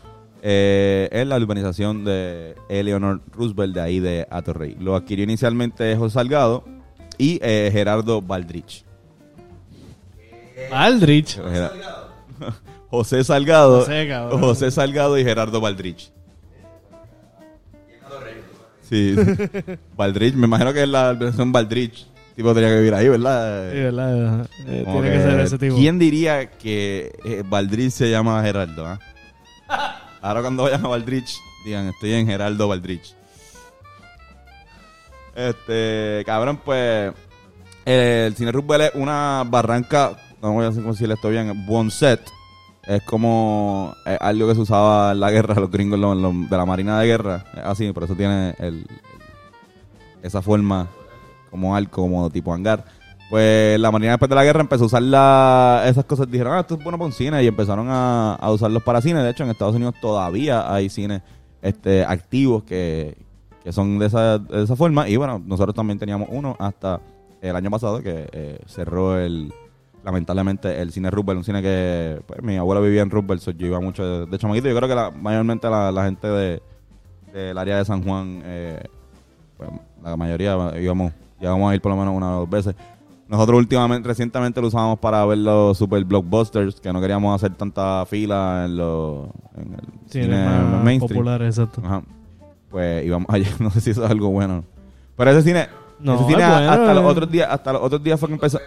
eh, 0.42 1.08
en 1.12 1.28
la 1.28 1.36
urbanización 1.36 2.04
de 2.04 2.54
Eleanor 2.68 3.20
Roosevelt 3.32 3.74
de 3.74 3.80
ahí 3.80 4.00
de 4.00 4.26
Atorrey. 4.30 4.74
Lo 4.80 4.96
adquirió 4.96 5.22
inicialmente 5.24 5.94
José 5.96 6.14
Salgado 6.14 6.64
y 7.18 7.38
eh, 7.42 7.68
Gerardo 7.72 8.20
Baldrich. 8.20 8.84
Aldrich. 10.72 11.36
Gera- 11.40 11.72
José 12.88 13.22
Salgado, 13.24 13.80
José. 13.80 14.38
José 14.40 14.70
Salgado 14.70 15.18
y 15.18 15.24
Gerardo 15.24 15.60
Baldrich. 15.60 16.10
Sí, 18.88 19.14
Baldrich, 19.96 20.34
me 20.34 20.46
imagino 20.46 20.72
que 20.72 20.82
es 20.82 20.88
la 20.88 21.12
versión 21.14 21.52
Baldrich. 21.52 22.06
Tipo 22.36 22.52
tenía 22.52 22.68
que 22.70 22.76
vivir 22.78 22.94
ahí, 22.94 23.08
¿verdad? 23.08 23.70
Sí, 23.70 23.78
¿verdad? 23.78 24.48
Eh, 24.66 24.82
Como 24.84 25.02
tiene 25.02 25.16
que 25.16 25.22
ser 25.22 25.40
ese 25.40 25.58
tipo. 25.58 25.76
¿Quién 25.76 25.98
diría 25.98 26.50
que 26.50 27.12
eh, 27.24 27.42
Baldrich 27.48 27.90
se 27.92 28.10
llama 28.10 28.42
Gerardo? 28.42 28.86
ah? 28.86 28.98
Ahora 30.20 30.40
cuando 30.40 30.64
vayan 30.64 30.84
a 30.84 30.88
Baldrich, 30.88 31.36
digan, 31.64 31.86
estoy 31.88 32.14
en 32.14 32.26
Gerardo 32.26 32.66
Baldrich. 32.66 33.14
Este, 35.34 36.22
cabrón, 36.26 36.60
pues 36.64 37.12
eh, 37.86 38.24
el 38.26 38.34
cine 38.36 38.52
Roosevelt 38.52 38.94
es 38.94 39.00
una 39.00 39.44
barranca, 39.46 40.12
no 40.42 40.52
voy 40.52 40.64
a 40.64 40.68
decir 40.68 40.82
cómo 40.82 40.94
decirle 40.94 41.14
esto 41.14 41.28
bien, 41.28 41.66
Bonset. 41.66 42.20
Es 42.86 43.02
como 43.02 43.94
eh, 44.06 44.18
algo 44.20 44.46
que 44.48 44.54
se 44.54 44.60
usaba 44.60 45.12
en 45.12 45.20
la 45.20 45.30
guerra, 45.30 45.54
los 45.54 45.70
gringos 45.70 45.98
de 46.50 46.56
la 46.56 46.66
marina 46.66 46.98
de 47.00 47.06
guerra. 47.06 47.44
Así, 47.64 47.90
por 47.92 48.04
eso 48.04 48.14
tiene 48.14 48.54
el- 48.58 48.86
esa 50.22 50.42
forma 50.42 50.88
como 51.50 51.74
arco, 51.74 52.02
como 52.02 52.28
tipo 52.30 52.52
hangar. 52.52 52.84
Pues 53.30 53.80
la 53.80 53.90
marina 53.90 54.12
después 54.12 54.28
de 54.28 54.34
la 54.34 54.44
guerra 54.44 54.60
empezó 54.60 54.84
a 54.84 54.86
usar 54.86 55.02
la- 55.02 55.84
esas 55.86 56.04
cosas. 56.04 56.30
Dijeron, 56.30 56.52
ah, 56.54 56.60
esto 56.60 56.74
es 56.74 56.82
bueno 56.82 56.98
para 56.98 57.06
un 57.06 57.12
cine. 57.12 57.42
Y 57.42 57.46
empezaron 57.46 57.88
a, 57.88 58.34
a 58.34 58.50
usarlos 58.52 58.82
para 58.82 59.00
cine. 59.00 59.22
De 59.22 59.30
hecho, 59.30 59.44
en 59.44 59.50
Estados 59.50 59.74
Unidos 59.74 59.94
todavía 60.00 60.72
hay 60.72 60.88
cines 60.90 61.22
este, 61.62 62.04
activos 62.04 62.64
que, 62.64 63.16
que 63.62 63.72
son 63.72 63.98
de 63.98 64.06
esa, 64.06 64.38
de 64.38 64.64
esa 64.64 64.76
forma. 64.76 65.08
Y 65.08 65.16
bueno, 65.16 65.42
nosotros 65.44 65.74
también 65.74 65.98
teníamos 65.98 66.28
uno 66.30 66.54
hasta 66.58 67.00
el 67.40 67.56
año 67.56 67.70
pasado 67.70 68.02
que 68.02 68.28
eh, 68.32 68.58
cerró 68.66 69.18
el 69.18 69.52
lamentablemente 70.04 70.80
el 70.80 70.92
cine 70.92 71.10
Rupert, 71.10 71.38
un 71.38 71.44
cine 71.44 71.62
que 71.62 72.20
pues, 72.26 72.42
mi 72.42 72.56
abuela 72.56 72.80
vivía 72.80 73.02
en 73.02 73.10
Rupert, 73.10 73.40
so 73.40 73.50
yo 73.52 73.66
iba 73.66 73.80
mucho 73.80 74.04
de, 74.04 74.26
de 74.26 74.38
chamaquito. 74.38 74.68
Yo 74.68 74.76
creo 74.76 74.88
que 74.88 74.94
la, 74.94 75.10
mayormente 75.10 75.68
la, 75.70 75.90
la 75.90 76.04
gente 76.04 76.26
de, 76.28 76.62
del 77.32 77.56
área 77.58 77.78
de 77.78 77.84
San 77.84 78.02
Juan, 78.04 78.42
eh, 78.44 78.82
pues, 79.56 79.70
la 80.02 80.16
mayoría 80.16 80.52
íbamos, 80.80 81.12
íbamos 81.40 81.72
a 81.72 81.74
ir 81.74 81.80
por 81.80 81.92
lo 81.92 81.98
menos 81.98 82.14
una 82.14 82.36
o 82.36 82.40
dos 82.40 82.50
veces. 82.50 82.74
Nosotros 83.26 83.58
últimamente, 83.58 84.06
recientemente 84.06 84.60
lo 84.60 84.66
usábamos 84.66 84.98
para 84.98 85.24
ver 85.24 85.38
los 85.38 85.78
super 85.78 86.04
blockbusters, 86.04 86.78
que 86.78 86.92
no 86.92 87.00
queríamos 87.00 87.34
hacer 87.34 87.56
tanta 87.56 88.04
fila 88.04 88.64
en 88.66 88.76
los 88.76 89.28
en 89.56 89.72
el 89.72 89.80
Sí, 90.10 90.22
cine 90.22 90.44
más 90.44 90.84
mainstream. 90.84 91.18
popular, 91.18 91.42
exacto. 91.42 91.80
Ajá. 91.82 92.02
Pues 92.70 93.06
íbamos 93.06 93.26
allá, 93.30 93.48
no 93.60 93.70
sé 93.70 93.80
si 93.80 93.90
eso 93.92 94.04
es 94.04 94.10
algo 94.10 94.28
bueno. 94.28 94.62
Pero 95.16 95.30
ese 95.30 95.42
cine, 95.42 95.68
No, 95.98 96.16
ese 96.16 96.24
cine 96.24 96.36
bueno, 96.36 96.70
hasta 96.70 96.92
los 96.92 97.04
otros 97.04 97.30
días, 97.30 97.48
hasta 97.50 97.72
los 97.72 97.82
otros 97.82 98.02
días 98.04 98.20
fue 98.20 98.28
que 98.28 98.34
empezó. 98.34 98.58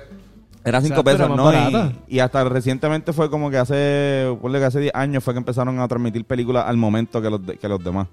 Era 0.67 0.81
5 0.81 0.93
Exacto, 0.93 1.09
era 1.09 1.17
pesos, 1.17 1.29
más 1.29 1.37
¿no? 1.37 1.43
barata. 1.45 1.93
Y, 2.07 2.15
y 2.17 2.19
hasta 2.19 2.43
recientemente 2.43 3.13
fue 3.13 3.29
como 3.29 3.49
que 3.49 3.57
hace, 3.57 4.35
ponle 4.41 4.59
que 4.59 4.65
hace 4.65 4.79
10 4.81 4.93
años 4.95 5.23
fue 5.23 5.33
que 5.33 5.37
empezaron 5.39 5.79
a 5.79 5.87
transmitir 5.87 6.25
películas 6.25 6.65
al 6.67 6.75
momento 6.77 7.21
que 7.21 7.29
los, 7.29 7.45
de- 7.45 7.57
que 7.57 7.67
los 7.69 7.83
demás. 7.83 8.07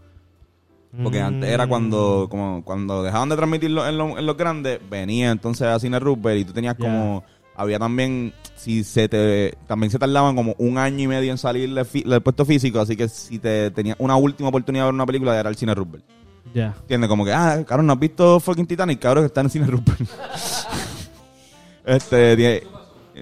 Porque 1.03 1.21
Mm. 1.21 1.27
antes 1.27 1.51
era 1.51 1.67
cuando 1.67 2.29
como 2.31 2.62
cuando 2.64 3.03
dejaban 3.03 3.29
de 3.29 3.35
transmitirlo 3.37 3.87
en, 3.88 3.99
lo- 3.99 4.17
en 4.17 4.25
los 4.25 4.37
grandes, 4.37 4.79
venía 4.88 5.33
entonces 5.33 5.67
a 5.67 5.79
Cine 5.81 5.99
Rupert 5.99 6.38
y 6.38 6.45
tú 6.45 6.53
tenías 6.53 6.77
como... 6.77 7.25
Había 7.57 7.79
también, 7.79 8.33
si 8.57 8.83
se 8.83 9.09
te... 9.09 9.55
También 9.69 9.88
se 9.90 9.99
tardaban 9.99 10.35
como 10.35 10.55
un 10.59 10.77
año 10.77 11.05
y 11.05 11.07
medio 11.07 11.31
en 11.31 11.38
salir 11.38 11.73
del, 11.73 11.85
fi- 11.85 12.03
del 12.03 12.21
puesto 12.21 12.45
físico, 12.45 12.81
así 12.81 12.97
que 12.97 13.09
si 13.09 13.38
te 13.38 13.71
tenías 13.71 13.95
una 14.01 14.17
última 14.17 14.49
oportunidad 14.49 14.83
de 14.85 14.87
ver 14.87 14.95
una 14.95 15.07
película, 15.07 15.38
era 15.38 15.51
el 15.51 15.57
Cine 15.57 15.73
Rupert. 15.75 16.03
Ya. 16.53 16.75
¿Entiendes? 16.81 17.09
Como 17.09 17.25
que, 17.25 17.33
ah, 17.33 17.64
cabrón, 17.67 17.87
¿no 17.87 17.93
has 17.93 17.99
visto 18.01 18.38
fucking 18.40 18.67
Titanic? 18.67 18.99
Cabrón, 19.01 19.23
que 19.23 19.27
está 19.27 19.40
en 19.40 19.47
el 19.47 19.51
Cine 19.53 19.67
Rupert. 19.67 20.01
este, 21.85 22.37
tiene- 22.37 22.62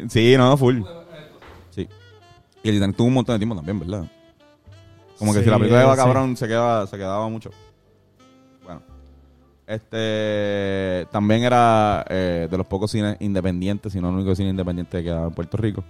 sí, 0.09 0.35
no, 0.37 0.57
full. 0.57 0.83
Sí. 1.71 1.89
Y 2.63 2.69
el 2.69 2.75
Titanic 2.77 2.97
tuvo 2.97 3.09
un 3.09 3.15
montón 3.15 3.35
de 3.35 3.39
tiempo 3.39 3.57
también, 3.57 3.79
¿verdad? 3.81 4.05
Como 5.19 5.33
que 5.33 5.39
Sí, 5.41 5.45
si 5.45 5.51
la 5.51 5.59
película 5.59 5.83
iba 5.83 5.93
sí. 5.95 5.97
cabrón, 6.01 6.37
se 6.37 6.49
quedaba, 6.49 6.87
se 6.87 6.97
quedaba 6.97 7.29
mucho. 7.29 7.51
Bueno. 8.65 8.83
Este 9.67 11.07
también 11.11 11.45
era 11.45 12.05
eh, 12.09 12.49
de 12.51 12.57
los 12.59 12.67
pocos 12.67 12.91
cines 12.91 13.17
independientes, 13.21 13.93
si 13.93 14.01
no 14.01 14.09
el 14.09 14.17
único 14.17 14.35
cine 14.35 14.51
independiente 14.51 14.99
que 14.99 15.05
quedaba 15.05 15.29
en 15.29 15.35
Puerto 15.35 15.57
Rico. 15.57 15.85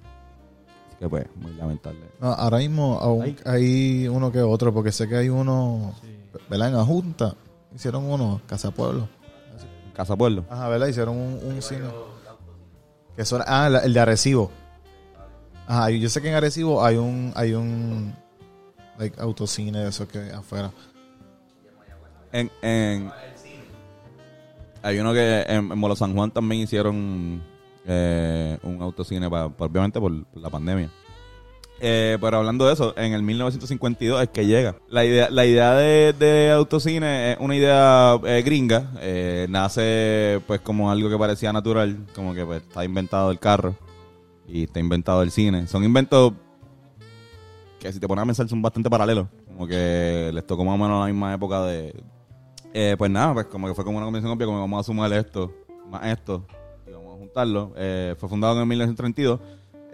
Así 0.88 0.96
que 0.98 1.08
pues, 1.08 1.26
muy 1.36 1.52
lamentable. 1.54 2.00
No, 2.20 2.28
ahora 2.32 2.58
mismo 2.58 2.98
aún 3.00 3.36
hay 3.46 4.06
uno 4.08 4.30
que 4.30 4.40
otro, 4.42 4.72
porque 4.72 4.92
sé 4.92 5.08
que 5.08 5.16
hay 5.16 5.28
uno, 5.30 5.94
¿verdad? 6.50 6.68
En 6.68 6.74
la 6.76 6.84
Junta 6.84 7.34
hicieron 7.74 8.04
uno, 8.04 8.40
Casa 8.46 8.70
Pueblo. 8.70 9.08
Casa 9.94 10.14
Pueblo. 10.16 10.44
Ajá, 10.50 10.68
¿verdad? 10.68 10.86
Hicieron 10.88 11.16
un, 11.16 11.40
un 11.42 11.62
cine. 11.62 11.84
Que 13.16 13.24
son, 13.24 13.42
ah, 13.46 13.68
el 13.84 13.92
de 13.92 14.00
Arecibo. 14.00 14.50
Ajá, 15.66 15.90
yo 15.90 16.08
sé 16.08 16.20
que 16.20 16.28
en 16.28 16.34
Arecibo 16.34 16.84
hay 16.84 16.96
un, 16.96 17.32
hay 17.36 17.52
un, 17.54 18.14
like, 18.98 19.20
autocine 19.20 19.78
de 19.78 19.88
eso 19.88 20.08
que 20.08 20.18
afuera. 20.32 20.70
En, 22.32 22.50
en- 22.62 23.12
hay 24.82 24.98
uno 24.98 25.12
que 25.12 25.42
en, 25.42 25.70
en 25.70 25.78
Molo 25.78 25.94
San 25.94 26.14
Juan 26.14 26.30
también 26.30 26.62
hicieron 26.62 27.42
eh, 27.86 28.58
un 28.62 28.80
autocine, 28.82 29.28
pa- 29.30 29.48
pa- 29.50 29.66
obviamente 29.66 30.00
por 30.00 30.12
la 30.34 30.50
pandemia. 30.50 30.90
Eh, 31.84 32.16
pero 32.20 32.36
hablando 32.36 32.64
de 32.64 32.74
eso, 32.74 32.96
en 32.96 33.12
el 33.12 33.24
1952 33.24 34.22
es 34.22 34.28
que 34.28 34.46
llega. 34.46 34.76
La 34.88 35.04
idea, 35.04 35.28
la 35.30 35.44
idea 35.44 35.74
de, 35.74 36.12
de 36.12 36.52
autocine 36.52 37.32
es 37.32 37.38
una 37.40 37.56
idea 37.56 38.20
eh, 38.24 38.40
gringa. 38.42 38.92
eh, 39.00 39.48
nace 39.50 40.40
pues 40.46 40.60
como 40.60 40.92
algo 40.92 41.10
que 41.10 41.18
parecía 41.18 41.52
natural, 41.52 42.06
como 42.14 42.34
que 42.34 42.46
pues, 42.46 42.62
está 42.62 42.84
inventado 42.84 43.32
el 43.32 43.40
carro 43.40 43.74
y 44.46 44.62
está 44.62 44.78
inventado 44.78 45.22
el 45.22 45.32
cine. 45.32 45.66
Son 45.66 45.82
inventos 45.82 46.34
que 47.80 47.92
si 47.92 47.98
te 47.98 48.06
pones 48.06 48.22
a 48.22 48.26
pensar 48.26 48.48
son 48.48 48.62
bastante 48.62 48.88
paralelos. 48.88 49.26
Como 49.48 49.66
que 49.66 50.30
les 50.32 50.46
tocó 50.46 50.64
más 50.64 50.76
o 50.76 50.78
menos 50.78 51.00
la 51.00 51.12
misma 51.12 51.34
época 51.34 51.64
de... 51.64 52.00
Eh, 52.72 52.94
pues 52.96 53.10
nada, 53.10 53.34
pues 53.34 53.46
como 53.46 53.66
que 53.66 53.74
fue 53.74 53.84
como 53.84 53.98
una 53.98 54.06
convención 54.06 54.32
obvia, 54.32 54.46
como 54.46 54.60
vamos 54.60 54.78
a 54.78 54.84
sumar 54.84 55.12
esto, 55.12 55.52
más 55.90 56.06
esto, 56.06 56.46
y 56.86 56.92
vamos 56.92 57.16
a 57.16 57.18
juntarlo. 57.18 57.72
Fue 58.18 58.28
fundado 58.28 58.54
en 58.54 58.60
el 58.60 58.66
1932. 58.66 59.40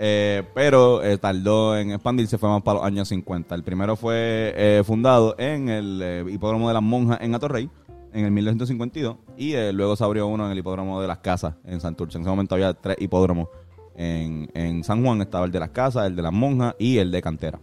Eh, 0.01 0.45
pero 0.55 1.03
eh, 1.03 1.19
tardó 1.19 1.77
en 1.77 1.91
expandirse, 1.91 2.39
fue 2.39 2.49
más 2.49 2.63
para 2.63 2.79
los 2.79 2.87
años 2.87 3.09
50. 3.09 3.55
El 3.55 3.65
primero 3.65 3.97
fue 3.97 4.55
eh, 4.57 4.83
fundado 4.87 5.35
en 5.39 5.69
el 5.69 6.27
hipódromo 6.31 6.69
de 6.69 6.75
las 6.75 6.83
monjas 6.83 7.19
en 7.21 7.35
Atorrey 7.35 7.69
en 8.13 8.25
el 8.25 8.31
1952 8.31 9.17
y 9.37 9.55
luego 9.73 9.97
se 9.97 10.05
abrió 10.05 10.29
uno 10.29 10.47
en 10.47 10.53
el 10.53 10.59
hipódromo 10.59 11.01
de 11.01 11.09
las 11.09 11.19
casas 11.19 11.55
en 11.65 11.81
Santurce. 11.81 12.17
En 12.17 12.23
ese 12.23 12.31
momento 12.31 12.55
había 12.55 12.75
tres 12.75 12.97
hipódromos 13.01 13.49
en, 13.97 14.49
en 14.55 14.85
San 14.85 15.05
Juan. 15.05 15.21
Estaba 15.21 15.45
el 15.45 15.53
de 15.53 15.61
las 15.61 15.71
casas, 15.71 16.07
el 16.07 16.15
de 16.15 16.23
las 16.23 16.33
monjas 16.33 16.77
y 16.79 16.99
el 16.99 17.11
de 17.11 17.21
Cantera. 17.21 17.59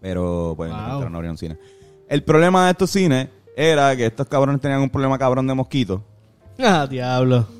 Pero 0.00 0.54
pues 0.56 0.70
en 0.70 0.76
Wow. 0.76 0.86
Cantera 0.86 1.10
no 1.10 1.30
un 1.30 1.36
cine. 1.38 1.58
El 2.08 2.22
problema 2.22 2.66
de 2.66 2.70
estos 2.70 2.90
cines 2.90 3.28
era 3.56 3.96
que 3.96 4.06
estos 4.06 4.28
cabrones 4.28 4.60
tenían 4.60 4.80
un 4.80 4.90
problema 4.90 5.18
cabrón 5.18 5.46
de 5.46 5.54
mosquitos 5.54 6.00
Ah, 6.60 6.86
diablo. 6.88 7.57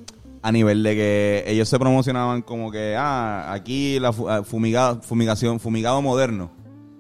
A 0.49 0.53
nivel 0.53 0.83
de 0.83 0.95
que 0.95 1.45
ellos 1.47 1.69
se 1.69 1.79
promocionaban 1.79 2.43
como 2.43 2.71
que 2.71 2.95
ah 2.97 3.53
aquí 3.53 3.99
la 4.01 4.13
fu- 4.13 4.29
ah, 4.29 4.43
fumigado, 4.43 5.03
fumigación 5.03 5.61
fumigado 5.61 6.01
moderno 6.03 6.51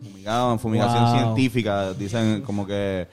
fumigado 0.02 0.58
fumigación 0.58 1.04
Wow. 1.04 1.14
científica 1.18 1.92
dicen 1.94 2.42
como 2.42 2.66
que 2.66 3.06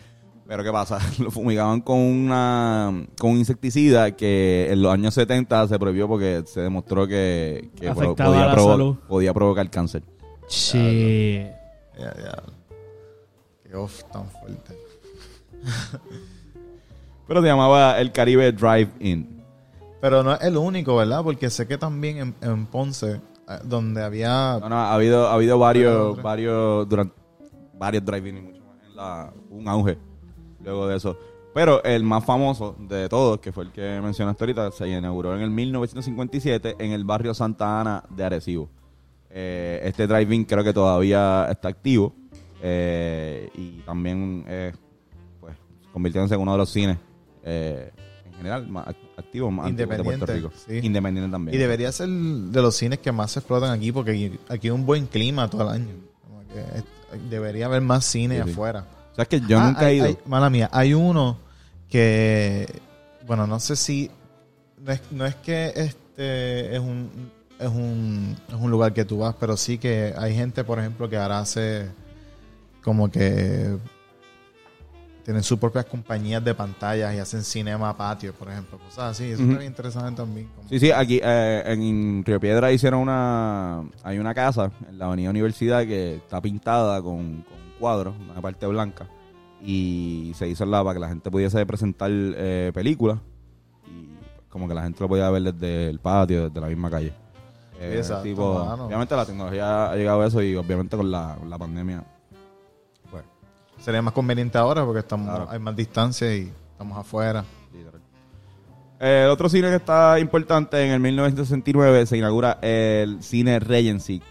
pero 0.47 0.63
qué 0.63 0.71
pasa 0.71 0.99
lo 1.19 1.31
fumigaban 1.31 1.81
con 1.81 1.97
una 1.99 3.05
con 3.19 3.31
un 3.31 3.37
insecticida 3.37 4.11
que 4.15 4.67
en 4.71 4.81
los 4.81 4.93
años 4.93 5.13
70 5.13 5.67
se 5.67 5.79
prohibió 5.79 6.07
porque 6.07 6.43
se 6.45 6.61
demostró 6.61 7.07
que, 7.07 7.69
que 7.75 7.89
pro- 7.91 8.03
Afectaba 8.03 8.31
podía, 8.31 8.45
la 8.47 8.53
provo- 8.55 8.71
salud. 8.71 8.95
podía 9.07 9.33
provocar 9.33 9.69
cáncer 9.69 10.03
Sí. 10.47 11.43
Ya, 11.97 12.13
ya. 12.17 12.43
Qué 13.63 13.75
off 13.75 14.03
tan 14.11 14.25
fuerte. 14.29 14.75
pero 17.27 17.41
se 17.41 17.47
llamaba 17.47 17.99
el 17.99 18.11
Caribe 18.11 18.51
Drive 18.51 18.89
In 18.99 19.34
Pero 20.05 20.21
no 20.21 20.35
es 20.35 20.41
el 20.43 20.55
único, 20.55 20.97
¿verdad? 20.97 21.23
Porque 21.23 21.49
sé 21.49 21.67
que 21.67 21.79
también 21.79 22.17
en, 22.19 22.35
en 22.41 22.67
Ponce, 22.67 23.13
eh, 23.13 23.19
donde 23.63 24.03
había... 24.03 24.59
No, 24.61 24.69
no, 24.69 24.75
ha 24.75 24.93
habido, 24.93 25.27
ha 25.27 25.33
habido 25.33 25.57
varios, 25.57 26.21
varios, 26.21 26.87
durante 26.87 27.15
varios 27.73 28.05
drive-in 28.05 28.37
y 28.37 28.41
mucho 28.41 28.61
más 28.63 28.77
en 28.85 28.95
la, 28.95 29.33
un 29.49 29.67
auge 29.67 29.97
luego 30.63 30.87
de 30.87 30.97
eso. 30.97 31.17
Pero 31.55 31.83
el 31.83 32.03
más 32.03 32.23
famoso 32.23 32.75
de 32.81 33.09
todos, 33.09 33.39
que 33.39 33.51
fue 33.51 33.63
el 33.63 33.71
que 33.71 33.99
mencionaste 33.99 34.43
ahorita, 34.43 34.71
se 34.73 34.87
inauguró 34.87 35.35
en 35.35 35.41
el 35.41 35.49
1957 35.49 36.75
en 36.77 36.91
el 36.91 37.03
barrio 37.03 37.33
Santa 37.33 37.81
Ana 37.81 38.03
de 38.07 38.25
Arecibo. 38.25 38.69
Eh, 39.31 39.81
este 39.85 40.05
drive-in 40.05 40.45
creo 40.45 40.63
que 40.63 40.71
todavía 40.71 41.47
está 41.49 41.69
activo 41.69 42.13
eh, 42.61 43.49
y 43.55 43.79
también 43.79 44.45
eh, 44.47 44.71
pues, 45.41 45.55
convirtiéndose 45.91 46.35
en 46.35 46.41
uno 46.41 46.51
de 46.51 46.57
los 46.59 46.69
cines 46.69 46.99
eh, 47.43 47.91
general 48.37 48.67
más 48.67 48.87
act- 48.87 48.95
activos 49.17 49.51
más 49.51 49.67
antiguos 49.67 49.97
de 49.97 50.03
Puerto 50.03 50.25
Rico. 50.25 50.47
Independiente, 50.51 50.81
sí. 50.81 50.85
Independiente 50.87 51.31
también. 51.31 51.55
Y 51.55 51.57
debería 51.57 51.91
ser 51.91 52.09
de 52.09 52.61
los 52.61 52.75
cines 52.75 52.99
que 52.99 53.11
más 53.11 53.31
se 53.31 53.39
explotan 53.39 53.71
aquí, 53.71 53.91
porque 53.91 54.11
aquí, 54.11 54.39
aquí 54.49 54.67
hay 54.67 54.71
un 54.71 54.85
buen 54.85 55.05
clima 55.07 55.49
todo 55.49 55.63
el 55.63 55.69
año. 55.69 55.93
Como 56.23 56.41
que 56.47 56.59
es- 56.59 57.29
debería 57.29 57.65
haber 57.67 57.81
más 57.81 58.03
cine 58.05 58.37
Sí, 58.37 58.43
sí. 58.45 58.51
afuera. 58.51 58.85
¿Sabes 59.15 59.27
que 59.29 59.39
yo 59.41 59.59
Ah, 59.59 59.67
nunca 59.67 59.89
he 59.89 59.95
ido? 59.95 60.05
hay- 60.05 60.17
mala 60.25 60.49
mía, 60.49 60.69
hay 60.73 60.93
uno 60.93 61.37
que, 61.89 62.67
bueno, 63.25 63.47
no 63.47 63.59
sé 63.59 63.75
si, 63.75 64.11
no 64.81 64.91
es, 64.91 65.01
no 65.11 65.25
es 65.25 65.35
que 65.35 65.71
este 65.75 66.75
es 66.75 66.79
un, 66.79 67.09
es 67.57 67.69
un, 67.69 68.35
es 68.49 68.55
un 68.55 68.69
lugar 68.71 68.93
que 68.93 69.05
tú 69.05 69.19
vas, 69.19 69.35
pero 69.39 69.55
sí 69.55 69.77
que 69.77 70.13
hay 70.17 70.35
gente, 70.35 70.63
por 70.65 70.79
ejemplo, 70.79 71.09
que 71.09 71.15
ahora 71.17 71.39
hace 71.39 71.87
como 72.83 73.09
que 73.09 73.77
tienen 75.25 75.41
sus 75.41 75.57
propias 75.57 75.85
compañías 75.85 76.41
de 76.45 76.53
pantallas 76.53 77.13
y 77.15 77.17
hacen 77.17 77.43
cinema 77.43 77.97
patio, 77.97 78.31
por 78.33 78.47
ejemplo, 78.49 78.77
cosas 78.77 79.11
así. 79.11 79.23
Eso 79.31 79.41
está 79.41 79.57
bien 79.57 79.71
interesante 79.71 80.15
también. 80.21 80.47
como- 80.55 80.69
Sí, 80.69 80.79
sí, 80.79 80.91
aquí 80.91 81.19
eh, 81.21 81.63
en 81.65 82.23
Río 82.23 82.39
Piedra 82.39 82.71
hicieron 82.71 82.99
una. 83.01 83.83
Hay 84.03 84.19
una 84.19 84.35
casa 84.35 84.71
en 84.87 84.99
la 84.99 85.07
Avenida 85.07 85.31
Universidad 85.31 85.83
que 85.85 86.17
está 86.17 86.39
pintada 86.41 87.01
con, 87.01 87.41
con 87.41 87.57
cuadros, 87.79 88.13
una 88.29 88.39
parte 88.39 88.67
blanca. 88.67 89.07
Y 89.63 90.31
se 90.35 90.47
hizo 90.47 90.63
la 90.67 90.83
para 90.83 90.93
que 90.93 90.99
la 90.99 91.07
gente 91.09 91.31
pudiese 91.31 91.65
presentar 91.65 92.11
eh, 92.13 92.71
películas. 92.71 93.17
Y 93.87 94.09
como 94.49 94.67
que 94.67 94.75
la 94.75 94.83
gente 94.83 94.99
lo 95.01 95.07
podía 95.09 95.27
ver 95.31 95.41
desde 95.53 95.89
el 95.89 95.97
patio, 95.99 96.49
desde 96.49 96.61
la 96.61 96.67
misma 96.67 96.91
calle. 96.91 97.13
Eh, 97.79 97.95
Exacto, 97.97 98.23
tipo, 98.23 98.43
obviamente 98.85 99.15
la 99.15 99.25
tecnología 99.25 99.89
ha 99.91 99.95
llegado 99.95 100.21
a 100.21 100.27
eso 100.27 100.41
y 100.41 100.55
obviamente 100.55 100.95
con 100.95 101.09
la, 101.09 101.35
con 101.39 101.49
la 101.49 101.57
pandemia. 101.57 102.03
Sería 103.85 104.01
más 104.01 104.15
conveniente 104.15 104.57
ahora 104.57 104.83
porque 104.83 105.01
estamos 105.01 105.27
Claro. 105.27 105.47
hay 105.47 105.59
más 105.59 105.75
distancia 105.75 106.35
y 106.35 106.51
estamos 106.71 106.97
afuera. 106.97 107.45
Eh, 108.99 109.21
el 109.25 109.29
otro 109.29 109.47
cine 109.47 109.69
que 109.69 109.75
está 109.75 110.19
importante, 110.19 110.83
en 110.83 110.91
el 110.91 110.99
1969 110.99 112.07
se 112.07 112.17
inaugura 112.17 112.57
el 112.63 113.21
cine 113.21 113.59
Regency 113.59 114.23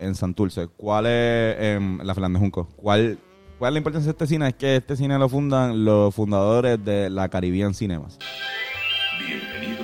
en 0.00 0.14
Santurce. 0.14 0.68
¿Cuál 0.68 1.04
es, 1.04 1.56
en 1.60 2.00
la 2.02 2.14
Fernández 2.14 2.40
Junco? 2.40 2.68
¿Cuál, 2.74 3.18
¿Cuál 3.58 3.72
es 3.72 3.74
la 3.74 3.78
importancia 3.80 4.06
de 4.06 4.12
este 4.12 4.26
cine? 4.26 4.48
Es 4.48 4.54
que 4.54 4.76
este 4.76 4.96
cine 4.96 5.18
lo 5.18 5.28
fundan 5.28 5.84
los 5.84 6.14
fundadores 6.14 6.82
de 6.82 7.10
la 7.10 7.28
Caribbean 7.28 7.74
Cinemas. 7.74 8.18
Bienvenidos 9.18 9.81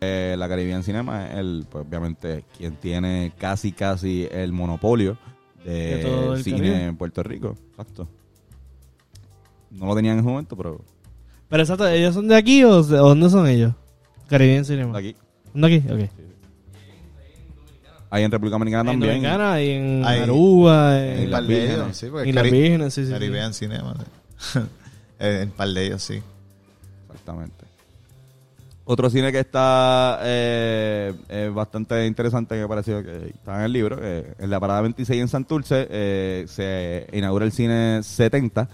Eh, 0.00 0.34
la 0.38 0.48
Caribbean 0.48 0.82
Cinema 0.82 1.26
es 1.28 1.36
el, 1.38 1.66
pues, 1.70 1.84
obviamente, 1.86 2.44
quien 2.56 2.76
tiene 2.76 3.32
casi, 3.38 3.70
casi 3.72 4.26
el 4.30 4.50
monopolio 4.52 5.18
De 5.64 5.98
todo 6.02 6.30
de 6.32 6.38
el 6.38 6.44
cine 6.44 6.56
Caribe. 6.58 6.84
en 6.86 6.96
Puerto 6.96 7.22
Rico. 7.22 7.54
Exacto. 7.70 8.08
No 9.70 9.86
lo 9.86 9.94
tenían 9.94 10.14
en 10.14 10.20
ese 10.20 10.28
momento, 10.28 10.56
pero 10.56 10.80
Pero 11.48 11.62
exacto, 11.62 11.86
¿ellos 11.86 12.14
son 12.14 12.28
de 12.28 12.36
aquí 12.36 12.64
o 12.64 12.82
de- 12.82 12.98
o 12.98 13.08
dónde 13.08 13.28
son 13.28 13.46
ellos? 13.46 13.74
Caribbean 14.28 14.64
Cinema. 14.64 14.96
aquí. 14.98 15.14
¿De 15.52 15.66
aquí? 15.66 15.82
Ok. 15.92 16.10
Hay 18.12 18.24
en 18.24 18.30
República 18.30 18.54
Dominicana 18.54 18.90
En 18.90 18.98
también. 19.00 19.10
Hay 19.10 19.16
en 19.16 19.22
Dominicana 19.22 19.62
y 19.62 19.70
en 19.70 20.04
Hay- 20.04 20.20
Aruba. 20.20 20.98
En 21.00 21.18
En, 21.24 21.30
las 21.30 21.46
de 21.46 21.54
Vírgenes. 21.60 21.96
sí, 21.96 22.06
porque 22.10 22.28
y 22.28 22.32
las 22.32 22.50
Vírgenes, 22.50 22.94
sí, 22.94 23.02
sí. 23.02 23.06
sí. 23.08 23.12
Caribbean 23.12 23.54
Cinema. 23.54 23.94
en 25.20 25.50
par 25.50 25.68
de 25.68 25.86
ellos, 25.86 26.02
sí. 26.02 26.20
Exactamente. 27.08 27.64
Otro 28.92 29.08
cine 29.08 29.30
que 29.30 29.38
está 29.38 30.18
eh, 30.24 31.14
eh, 31.28 31.48
bastante 31.54 32.06
interesante, 32.06 32.56
que 32.56 32.62
me 32.62 32.66
pareció 32.66 33.00
que 33.04 33.28
está 33.28 33.58
en 33.58 33.62
el 33.66 33.72
libro, 33.72 33.96
en 34.04 34.50
la 34.50 34.58
parada 34.58 34.80
26 34.80 35.20
en 35.20 35.28
Santurce 35.28 35.86
eh, 35.88 36.44
se 36.48 37.06
inaugura 37.12 37.44
el 37.44 37.52
cine 37.52 38.02
70, 38.02 38.68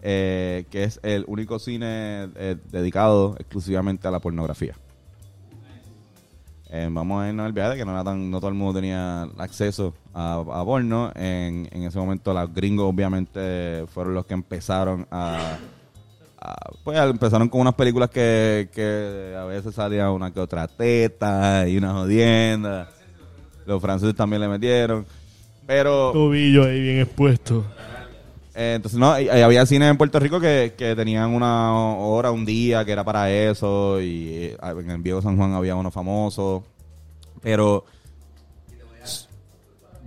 eh, 0.00 0.64
que 0.70 0.84
es 0.84 0.98
el 1.02 1.26
único 1.28 1.58
cine 1.58 2.28
dedicado 2.72 3.36
exclusivamente 3.38 4.08
a 4.08 4.10
la 4.10 4.18
pornografía. 4.20 4.76
Vamos 6.90 7.22
a 7.22 7.28
irnos 7.28 7.44
al 7.44 7.52
viaje 7.52 7.76
que 7.76 7.84
no, 7.84 8.02
todo 8.40 8.48
el 8.48 8.54
mundo 8.54 8.80
tenía 8.80 9.24
acceso 9.36 9.92
a, 10.14 10.42
porno. 10.64 11.12
En, 11.14 11.68
en 11.70 11.82
ese 11.82 11.98
momento 11.98 12.32
los 12.32 12.54
gringos 12.54 12.86
obviamente 12.88 13.84
fueron 13.92 14.14
los 14.14 14.24
que 14.24 14.32
empezaron 14.32 15.06
a- 15.10 15.58
pues 16.84 16.98
empezaron 16.98 17.48
con 17.48 17.60
unas 17.60 17.74
películas 17.74 18.10
que, 18.10 18.68
que 18.74 19.34
a 19.38 19.44
veces 19.44 19.74
salía 19.74 20.10
una 20.10 20.32
que 20.32 20.40
otra 20.40 20.66
teta 20.68 21.68
y 21.68 21.76
una 21.76 21.92
jodienda. 21.92 22.88
Los 23.66 23.80
franceses 23.80 24.14
también 24.14 24.40
le 24.42 24.48
metieron. 24.48 25.06
Pero 25.66 26.10
Tobillo 26.12 26.64
ahí 26.64 26.80
bien 26.80 27.00
expuesto. 27.00 27.64
eh, 28.54 28.72
entonces, 28.76 28.98
no, 28.98 29.18
y- 29.20 29.24
y 29.26 29.28
había 29.28 29.64
cines 29.66 29.88
en 29.90 29.96
Puerto 29.96 30.18
Rico 30.18 30.40
que, 30.40 30.74
que 30.76 30.96
tenían 30.96 31.30
una 31.30 31.72
hora, 31.74 32.30
un 32.32 32.44
día 32.44 32.84
que 32.84 32.92
era 32.92 33.04
para 33.04 33.30
eso. 33.30 34.00
Y 34.00 34.28
eh, 34.32 34.56
en 34.62 34.90
el 34.90 35.02
Viejo 35.02 35.22
San 35.22 35.36
Juan 35.36 35.52
había 35.54 35.76
uno 35.76 35.90
famoso. 35.90 36.64
Pero 37.42 37.84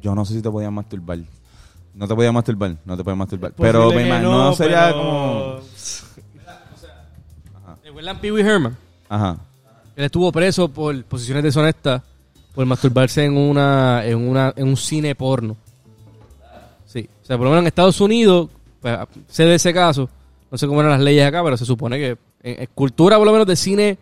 yo 0.01 0.13
no 0.15 0.25
sé 0.25 0.33
si 0.33 0.41
te 0.41 0.49
podías 0.49 0.71
masturbar. 0.71 1.19
No 1.93 2.07
te 2.07 2.15
podías 2.15 2.33
masturbar, 2.33 2.75
no 2.85 2.97
te 2.97 3.03
podías 3.03 3.17
masturbar. 3.19 3.53
Pero 3.55 3.91
me 3.91 4.07
imagino 4.07 4.31
no, 4.45 4.53
sería 4.53 4.87
pero- 4.87 4.97
como. 4.97 5.59
¿Recuerdan 8.03 8.21
Pee 8.21 8.31
Wee 8.33 8.41
Herman? 8.41 8.75
Ajá. 9.07 9.37
Él 9.95 10.03
estuvo 10.03 10.29
preso 10.33 10.67
por 10.67 11.01
posiciones 11.05 11.41
deshonestas 11.41 12.01
por 12.53 12.65
masturbarse 12.65 13.23
en 13.23 13.37
una 13.37 14.05
en 14.05 14.17
una 14.17 14.51
en 14.57 14.67
un 14.67 14.75
cine 14.75 15.15
porno. 15.15 15.55
Sí, 16.85 17.07
o 17.21 17.25
sea, 17.25 17.37
por 17.37 17.45
lo 17.45 17.51
menos 17.51 17.63
en 17.63 17.67
Estados 17.67 18.01
Unidos, 18.01 18.49
pues, 18.81 18.97
sé 19.29 19.45
de 19.45 19.55
ese 19.55 19.73
caso, 19.73 20.09
no 20.51 20.57
sé 20.57 20.67
cómo 20.67 20.81
eran 20.81 20.91
las 20.91 20.99
leyes 20.99 21.25
acá, 21.25 21.41
pero 21.45 21.55
se 21.55 21.63
supone 21.65 21.97
que 21.97 22.09
en, 22.43 22.63
en 22.63 22.69
cultura 22.75 23.15
por 23.15 23.25
lo 23.25 23.31
menos 23.31 23.47
de 23.47 23.55
cine 23.55 23.97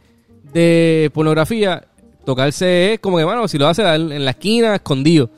de 0.52 1.12
pornografía, 1.14 1.84
tocarse 2.26 2.94
es 2.94 3.00
como 3.00 3.18
que, 3.18 3.24
bueno, 3.24 3.48
si 3.48 3.60
lo 3.60 3.68
hace 3.68 3.84
en 3.84 4.12
en 4.12 4.26
la 4.26 4.32
esquina, 4.32 4.74
escondido. 4.74 5.30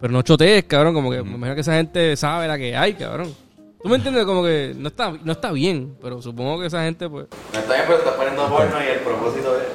Pero 0.00 0.14
no 0.14 0.22
chotees, 0.22 0.64
cabrón, 0.64 0.94
como 0.94 1.10
que 1.10 1.22
me 1.22 1.34
imagino 1.34 1.54
que 1.54 1.60
esa 1.60 1.74
gente 1.74 2.16
sabe 2.16 2.48
la 2.48 2.56
que 2.56 2.74
hay, 2.74 2.94
cabrón. 2.94 3.34
¿Tú 3.82 3.88
me 3.88 3.96
entiendes? 3.96 4.24
Como 4.24 4.42
que 4.42 4.74
no 4.76 4.88
está, 4.88 5.12
no 5.22 5.32
está 5.32 5.52
bien, 5.52 5.96
pero 6.02 6.20
supongo 6.20 6.60
que 6.60 6.66
esa 6.66 6.82
gente, 6.84 7.08
pues... 7.08 7.26
No 7.52 7.58
está 7.58 7.74
bien, 7.74 7.84
pero 7.86 7.98
estás 7.98 8.14
poniendo 8.14 8.48
porno 8.48 8.76
y 8.82 8.88
el 8.88 9.00
propósito 9.00 9.56
es. 9.56 9.66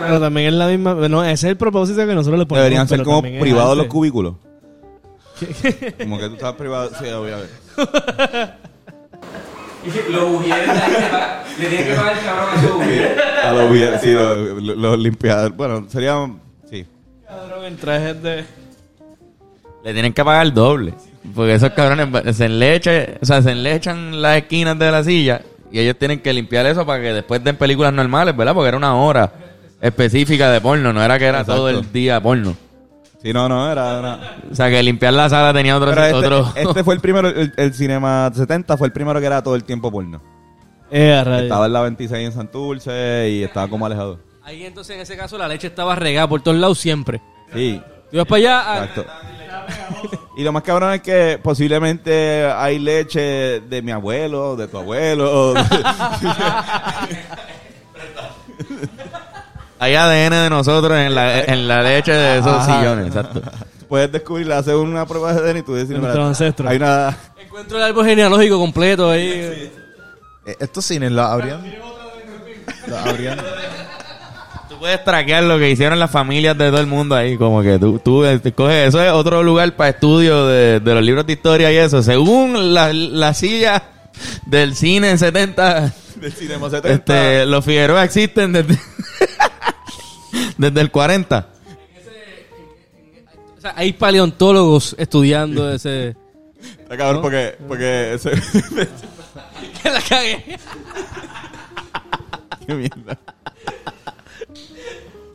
Pero 0.00 0.20
también 0.20 0.48
es 0.48 0.54
la 0.54 0.68
misma. 0.68 0.94
No, 1.08 1.22
ese 1.22 1.32
es 1.32 1.44
el 1.44 1.56
propósito 1.56 2.06
que 2.06 2.14
nosotros 2.14 2.38
le 2.38 2.46
ponemos. 2.46 2.64
Deberían 2.64 2.88
ser 2.88 3.02
como 3.02 3.22
privados 3.22 3.76
los 3.76 3.86
cubículos. 3.86 4.34
Como 5.98 6.16
que 6.16 6.28
tú 6.28 6.34
estás 6.34 6.54
privado. 6.54 6.90
Sí, 6.96 7.04
voy 7.12 7.32
a 7.32 7.38
ver. 7.38 7.50
Los 10.08 10.46
le 11.58 11.68
tienen 11.68 11.86
que 11.86 11.94
pagar 11.94 12.16
el 12.16 12.24
cabrón 12.24 12.48
a 12.50 12.62
su. 12.62 12.68
A 13.42 13.52
los 13.52 14.00
sí, 14.00 14.12
los, 14.76 14.98
limpiadores. 14.98 15.56
Bueno, 15.56 15.86
serían. 15.88 16.40
Sí. 16.70 16.86
Cabrón, 17.26 17.64
en 17.64 17.76
trajes 17.76 18.22
de... 18.22 18.44
Le 19.84 19.92
tienen 19.92 20.12
que 20.12 20.24
pagar 20.24 20.46
el 20.46 20.54
doble. 20.54 20.94
Porque 21.34 21.54
esos 21.54 21.70
cabrones 21.70 22.36
se 22.36 22.44
enlechan, 22.46 23.18
o 23.20 23.24
sea, 23.24 23.40
se 23.42 23.52
enlechan 23.52 24.20
las 24.20 24.36
esquinas 24.38 24.78
de 24.78 24.90
la 24.90 25.02
silla 25.04 25.40
y 25.72 25.78
ellos 25.80 25.96
tienen 25.98 26.20
que 26.20 26.32
limpiar 26.32 26.66
eso 26.66 26.84
para 26.84 27.02
que 27.02 27.12
después 27.12 27.42
den 27.42 27.56
películas 27.56 27.92
normales, 27.92 28.36
¿verdad? 28.36 28.54
Porque 28.54 28.68
era 28.68 28.76
una 28.76 28.94
hora 28.96 29.32
específica 29.80 30.50
de 30.50 30.60
porno, 30.60 30.92
no 30.92 31.02
era 31.02 31.18
que 31.18 31.24
era 31.26 31.40
Exacto. 31.40 31.54
todo 31.56 31.68
el 31.70 31.92
día 31.92 32.20
porno. 32.20 32.54
Sí, 33.22 33.32
no, 33.32 33.48
no, 33.48 33.70
era. 33.72 33.98
era- 33.98 34.36
O 34.50 34.54
sea, 34.54 34.68
que 34.68 34.82
limpiar 34.82 35.14
la 35.14 35.30
sala 35.30 35.54
tenía 35.54 35.76
otro... 35.76 35.90
Este, 35.92 36.12
otro... 36.14 36.52
este 36.54 36.84
fue 36.84 36.94
el 36.94 37.00
primero, 37.00 37.28
el, 37.28 37.52
el 37.56 37.72
Cinema 37.72 38.30
70 38.34 38.76
fue 38.76 38.88
el 38.88 38.92
primero 38.92 39.18
que 39.18 39.24
era 39.26 39.42
todo 39.42 39.54
el 39.56 39.64
tiempo 39.64 39.90
porno. 39.90 40.20
Eh, 40.90 41.12
a. 41.14 41.40
Estaba 41.40 41.64
en 41.66 41.72
la 41.72 41.80
26 41.80 42.26
en 42.26 42.32
Santurce 42.32 43.30
y 43.30 43.42
estaba 43.42 43.66
como 43.68 43.86
alejado. 43.86 44.20
Ahí 44.44 44.64
entonces 44.66 44.94
en 44.96 45.02
ese 45.02 45.16
caso 45.16 45.38
la 45.38 45.48
leche 45.48 45.68
estaba 45.68 45.94
regada 45.96 46.28
por 46.28 46.42
todos 46.42 46.58
lados 46.58 46.78
siempre. 46.78 47.22
Sí, 47.54 47.80
Tú 48.10 48.16
ibas 48.16 48.26
para 48.26 48.38
allá, 48.38 48.62
ah, 48.66 48.84
exacto. 48.84 49.06
Y 50.36 50.42
lo 50.42 50.52
más 50.52 50.62
cabrón 50.64 50.94
es 50.94 51.00
que 51.02 51.38
posiblemente 51.42 52.44
hay 52.46 52.78
leche 52.78 53.60
de 53.60 53.82
mi 53.82 53.92
abuelo, 53.92 54.56
de 54.56 54.66
tu 54.68 54.78
abuelo. 54.78 55.54
Hay 59.78 59.94
ADN 59.96 60.30
de 60.44 60.50
nosotros 60.50 60.96
en 60.98 61.14
la, 61.14 61.40
en 61.42 61.68
la 61.68 61.82
leche 61.82 62.12
de 62.12 62.38
esos 62.38 62.52
Ajá. 62.52 62.78
sillones, 62.80 63.08
exacto. 63.08 63.42
Puedes 63.88 64.10
descubrir, 64.10 64.50
hacer 64.52 64.76
una 64.76 65.04
prueba 65.04 65.34
de 65.34 65.40
ADN 65.50 65.58
y 65.58 65.62
tú 65.62 65.74
decir, 65.74 65.96
De 65.96 66.00
nuestros 66.00 66.16
mira, 66.22 66.28
ancestros. 66.28 66.70
hay 66.70 66.76
una... 66.78 67.16
encuentro 67.44 67.76
el 67.76 67.82
árbol 67.84 68.06
genealógico 68.06 68.58
completo 68.58 69.10
ahí. 69.10 69.28
Eh, 70.46 70.56
Estos 70.60 70.84
cines 70.86 71.12
los 71.12 71.26
abrían. 71.26 71.62
Los 72.86 72.98
abrían. 72.98 73.38
Puedes 74.84 75.02
traquear 75.02 75.44
lo 75.44 75.58
que 75.58 75.70
hicieron 75.70 75.98
las 75.98 76.10
familias 76.10 76.58
de 76.58 76.68
todo 76.68 76.78
el 76.78 76.86
mundo 76.86 77.14
ahí, 77.14 77.38
como 77.38 77.62
que 77.62 77.78
tú, 77.78 77.98
tú 78.04 78.22
eh, 78.22 78.38
te 78.38 78.52
coges, 78.52 78.88
eso 78.88 79.02
es 79.02 79.10
otro 79.12 79.42
lugar 79.42 79.74
para 79.76 79.88
estudio 79.88 80.46
de, 80.46 80.78
de 80.78 80.94
los 80.94 81.02
libros 81.02 81.26
de 81.26 81.32
historia 81.32 81.72
y 81.72 81.76
eso. 81.78 82.02
Según 82.02 82.74
la, 82.74 82.92
la 82.92 83.32
silla 83.32 83.82
del 84.44 84.76
cine 84.76 85.12
en 85.12 85.18
70, 85.18 85.90
Del 86.16 86.32
Cinema 86.34 86.68
70. 86.68 86.90
este, 86.90 87.46
los 87.46 87.64
Figueroa 87.64 88.04
existen 88.04 88.52
desde, 88.52 88.78
desde 90.58 90.80
el 90.82 90.90
40. 90.90 91.48
O 93.56 93.60
sea, 93.62 93.72
hay 93.76 93.94
paleontólogos 93.94 94.96
estudiando 94.98 95.72
ese... 95.72 96.14
Está 96.60 96.98
cabrón 96.98 97.22
porque, 97.22 97.56
porque 97.66 98.12
ese... 98.12 98.32
que 99.82 99.88
la 99.90 100.02
cagué. 100.02 100.58
Qué 102.66 102.74
mierda. 102.74 103.18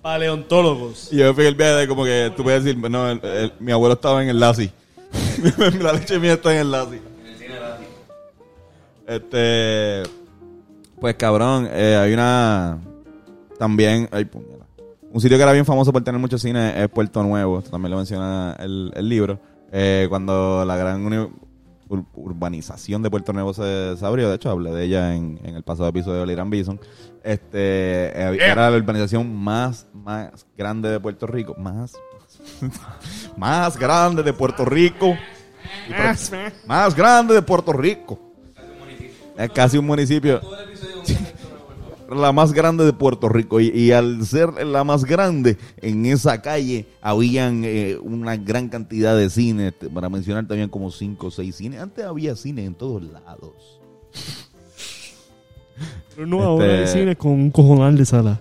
Paleontólogos. 0.09 1.13
Y 1.13 1.17
yo 1.17 1.35
pegué 1.35 1.49
el 1.49 1.55
viaje 1.55 1.73
de 1.75 1.87
como 1.87 2.03
que 2.03 2.33
tú 2.35 2.41
puedes 2.41 2.63
decir, 2.63 2.79
no, 2.89 3.11
el- 3.11 3.23
el- 3.23 3.53
mi 3.59 3.71
abuelo 3.71 3.93
estaba 3.93 4.23
en 4.23 4.29
el 4.29 4.39
Lassi. 4.39 4.71
la 5.79 5.93
leche 5.93 6.17
mía 6.17 6.33
está 6.33 6.51
en 6.51 6.61
el 6.61 6.71
Lassi. 6.71 6.99
Este. 9.05 10.01
Pues 10.99 11.13
cabrón, 11.15 11.69
eh, 11.71 11.95
hay 11.95 12.13
una. 12.13 12.79
También. 13.59 14.09
Ay, 14.11 14.25
puñala. 14.25 14.65
Un 15.11 15.21
sitio 15.21 15.37
que 15.37 15.43
era 15.43 15.51
bien 15.53 15.65
famoso 15.65 15.93
por 15.93 16.03
tener 16.03 16.19
muchos 16.19 16.41
cines 16.41 16.75
es 16.75 16.89
Puerto 16.89 17.21
Nuevo. 17.21 17.59
Esto 17.59 17.69
también 17.71 17.91
lo 17.91 17.97
menciona 17.97 18.55
el, 18.59 18.91
el 18.95 19.07
libro. 19.09 19.39
Eh, 19.71 20.07
cuando 20.09 20.65
la 20.65 20.75
gran 20.75 21.03
ur- 21.89 22.05
urbanización 22.13 23.01
de 23.03 23.09
Puerto 23.09 23.33
Nuevo 23.33 23.53
se, 23.53 23.97
se 23.97 24.05
abrió, 24.05 24.29
de 24.29 24.35
hecho, 24.35 24.49
hablé 24.49 24.71
de 24.71 24.83
ella 24.85 25.15
en, 25.15 25.39
en 25.43 25.55
el 25.55 25.63
pasado 25.63 25.89
episodio 25.89 26.21
de 26.21 26.27
Liran 26.27 26.49
Bison. 26.49 26.79
Este, 27.23 27.57
eh, 27.57 28.37
era 28.39 28.69
la 28.69 28.77
urbanización 28.77 29.35
más, 29.35 29.87
más 29.93 30.45
grande 30.57 30.89
de 30.89 30.99
Puerto 30.99 31.27
Rico. 31.27 31.55
Más, 31.57 31.93
más 33.37 33.77
grande 33.77 34.23
de 34.23 34.33
Puerto 34.33 34.65
Rico. 34.65 35.17
Más 36.65 36.95
grande 36.95 37.33
de 37.33 37.41
Puerto 37.41 37.73
Rico. 37.73 38.19
Es 39.37 39.49
casi 39.51 39.77
un 39.77 39.85
municipio. 39.85 40.39
La 42.15 42.31
más 42.31 42.53
grande 42.53 42.85
de 42.85 42.93
Puerto 42.93 43.29
Rico. 43.29 43.59
Y, 43.59 43.67
y 43.69 43.91
al 43.91 44.25
ser 44.25 44.65
la 44.65 44.83
más 44.83 45.05
grande, 45.05 45.57
en 45.81 46.05
esa 46.05 46.41
calle 46.41 46.87
habían 47.01 47.63
eh, 47.65 47.97
una 48.01 48.35
gran 48.37 48.69
cantidad 48.69 49.15
de 49.15 49.29
cines. 49.29 49.77
te- 49.77 49.89
Para 49.89 50.09
mencionar 50.09 50.47
también 50.47 50.69
como 50.69 50.91
cinco 50.91 51.27
o 51.27 51.31
seis 51.31 51.55
cines. 51.55 51.79
Antes 51.81 52.05
había 52.05 52.35
cine 52.35 52.65
en 52.65 52.73
todos 52.75 53.03
lados. 53.03 53.79
Pero 56.15 56.27
no, 56.27 56.41
ahora 56.43 56.65
hay 56.65 56.83
Este- 56.83 56.99
cines 56.99 57.15
con 57.17 57.31
un 57.31 57.51
cojonal 57.51 57.97
de 57.97 58.05
sala. 58.05 58.39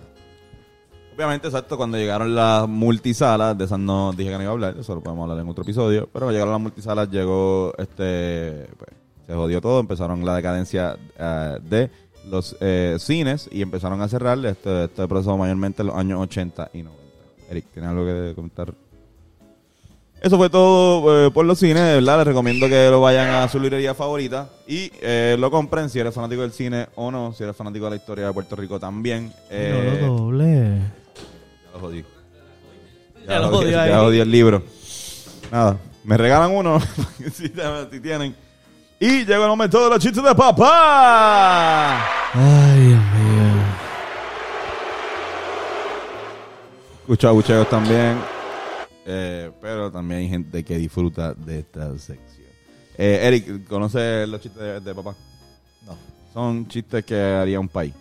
Obviamente, 1.15 1.47
exacto, 1.47 1.75
cuando 1.75 1.97
llegaron 1.97 2.33
las 2.33 2.67
multisalas, 2.67 3.57
de 3.57 3.65
esas 3.65 3.77
no 3.79 4.13
dije 4.13 4.29
que 4.29 4.35
no 4.37 4.41
iba 4.43 4.51
a 4.51 4.53
hablar, 4.53 4.75
eso 4.79 4.95
lo 4.95 5.01
podemos 5.03 5.23
hablar 5.29 5.43
en 5.43 5.49
otro 5.49 5.63
episodio, 5.63 6.03
pero 6.13 6.25
cuando 6.25 6.31
llegaron 6.31 6.53
las 6.53 6.61
multisalas, 6.61 7.09
llegó, 7.11 7.73
este, 7.77 8.67
pues, 8.77 8.91
se 9.27 9.33
jodió 9.35 9.59
todo, 9.59 9.81
empezaron 9.81 10.23
la 10.25 10.35
decadencia 10.35 10.97
eh, 11.17 11.57
de 11.69 11.91
los 12.27 12.55
eh, 12.59 12.97
cines 12.99 13.49
y 13.51 13.61
empezaron 13.61 14.01
a 14.01 14.07
cerrar, 14.07 14.43
este, 14.45 14.85
este 14.85 15.07
proceso 15.07 15.37
mayormente 15.37 15.81
en 15.81 15.87
los 15.87 15.95
años 15.95 16.19
80 16.21 16.71
y 16.73 16.83
90. 16.83 17.03
Eric, 17.49 17.65
¿tienes 17.73 17.89
algo 17.89 18.05
que 18.05 18.33
comentar? 18.35 18.73
Eso 20.21 20.37
fue 20.37 20.49
todo 20.49 21.27
eh, 21.27 21.31
por 21.31 21.45
los 21.45 21.57
cines, 21.59 21.81
de 21.81 21.93
verdad, 21.95 22.17
les 22.17 22.27
recomiendo 22.27 22.67
que 22.67 22.89
lo 22.89 22.99
vayan 22.99 23.29
a 23.29 23.47
su 23.47 23.57
librería 23.57 23.95
favorita 23.95 24.49
y 24.67 24.91
eh, 25.01 25.37
lo 25.39 25.49
compren 25.49 25.89
si 25.89 25.97
eres 25.97 26.13
fanático 26.13 26.41
del 26.41 26.51
cine 26.51 26.87
o 26.95 27.09
no, 27.09 27.31
si 27.31 27.43
eres 27.43 27.55
fanático 27.55 27.85
de 27.85 27.91
la 27.91 27.95
historia 27.95 28.27
de 28.27 28.33
Puerto 28.33 28.55
Rico 28.57 28.79
también. 28.81 29.31
Eh, 29.49 29.97
No 30.01 30.07
lo 30.07 30.13
doble. 30.17 30.77
ya 31.65 31.71
lo 31.73 31.79
jodí. 31.79 32.05
Ya 33.25 33.39
lo 33.39 33.49
jodí. 33.49 33.71
Ya 33.71 33.99
jodí 33.99 34.19
el 34.19 34.29
libro. 34.29 34.61
Nada, 35.53 35.77
me 36.03 36.17
regalan 36.17 36.51
uno. 36.51 36.79
si, 37.31 37.47
si 37.47 37.99
tienen. 38.01 38.35
Y 38.99 39.19
llega 39.25 39.43
el 39.43 39.47
momento 39.49 39.81
de 39.83 39.89
los 39.91 39.99
chistes 39.99 40.21
de 40.23 40.35
papá. 40.35 42.03
Ay, 42.33 42.79
Dios 42.87 42.99
mío. 42.99 43.63
Escucho 47.01 47.29
abucheos 47.29 47.69
también. 47.69 48.17
Eh, 49.05 49.51
pero 49.61 49.89
también 49.91 50.19
hay 50.21 50.29
gente 50.29 50.63
que 50.63 50.77
disfruta 50.77 51.33
de 51.33 51.59
esta 51.59 51.97
sección. 51.97 52.47
Eh, 52.97 53.19
Eric, 53.23 53.65
¿conoces 53.67 54.27
los 54.27 54.41
chistes 54.41 54.61
de, 54.61 54.79
de 54.81 54.93
papá? 54.93 55.15
No. 55.85 55.97
Son 56.33 56.67
chistes 56.67 57.05
que 57.05 57.15
haría 57.19 57.59
un 57.59 57.69
país. 57.69 57.93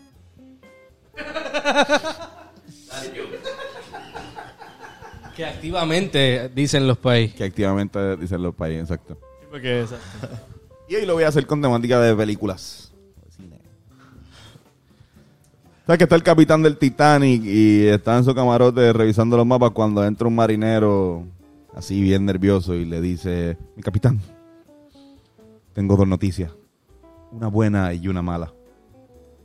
Que 5.36 5.44
activamente 5.44 6.48
dicen 6.54 6.86
los 6.86 6.98
países. 6.98 7.36
Que 7.36 7.44
activamente 7.44 8.16
dicen 8.16 8.42
los 8.42 8.54
países, 8.54 8.82
exacto. 8.90 9.18
Porque 9.50 9.82
esa- 9.82 9.98
Y 10.88 10.94
hoy 10.94 11.04
lo 11.04 11.14
voy 11.14 11.24
a 11.24 11.28
hacer 11.28 11.46
con 11.46 11.60
temática 11.60 12.00
de 12.00 12.16
películas. 12.16 12.90
¿Sabes 15.84 15.98
que 15.98 16.04
está 16.04 16.16
el 16.16 16.22
capitán 16.22 16.62
del 16.62 16.76
Titanic 16.76 17.42
y 17.44 17.86
está 17.86 18.16
en 18.16 18.24
su 18.24 18.34
camarote 18.34 18.92
revisando 18.92 19.36
los 19.36 19.46
mapas 19.46 19.70
cuando 19.70 20.04
entra 20.04 20.28
un 20.28 20.34
marinero 20.34 21.24
así 21.74 22.00
bien 22.00 22.24
nervioso 22.26 22.74
y 22.74 22.84
le 22.84 23.00
dice, 23.00 23.56
mi 23.76 23.82
capitán, 23.82 24.20
tengo 25.74 25.96
dos 25.96 26.06
noticias, 26.06 26.52
una 27.32 27.48
buena 27.48 27.92
y 27.94 28.08
una 28.08 28.20
mala. 28.20 28.52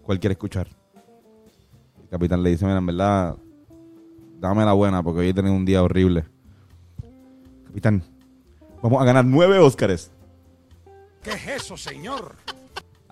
¿Cuál 0.03 0.19
quiere 0.19 0.33
escuchar? 0.33 0.67
El 2.03 2.09
capitán 2.09 2.43
le 2.43 2.51
dice, 2.51 2.65
mira, 2.65 2.77
en 2.77 2.85
verdad, 2.85 3.37
dame 4.39 4.65
la 4.65 4.73
buena 4.73 5.01
porque 5.01 5.21
hoy 5.21 5.29
he 5.29 5.33
tenido 5.33 5.55
un 5.55 5.65
día 5.65 5.83
horrible. 5.83 6.25
Capitán, 7.67 8.03
vamos 8.81 9.01
a 9.01 9.05
ganar 9.05 9.23
nueve 9.23 9.59
Óscares. 9.59 10.11
¿Qué 11.23 11.31
es 11.31 11.47
eso, 11.47 11.77
señor? 11.77 12.35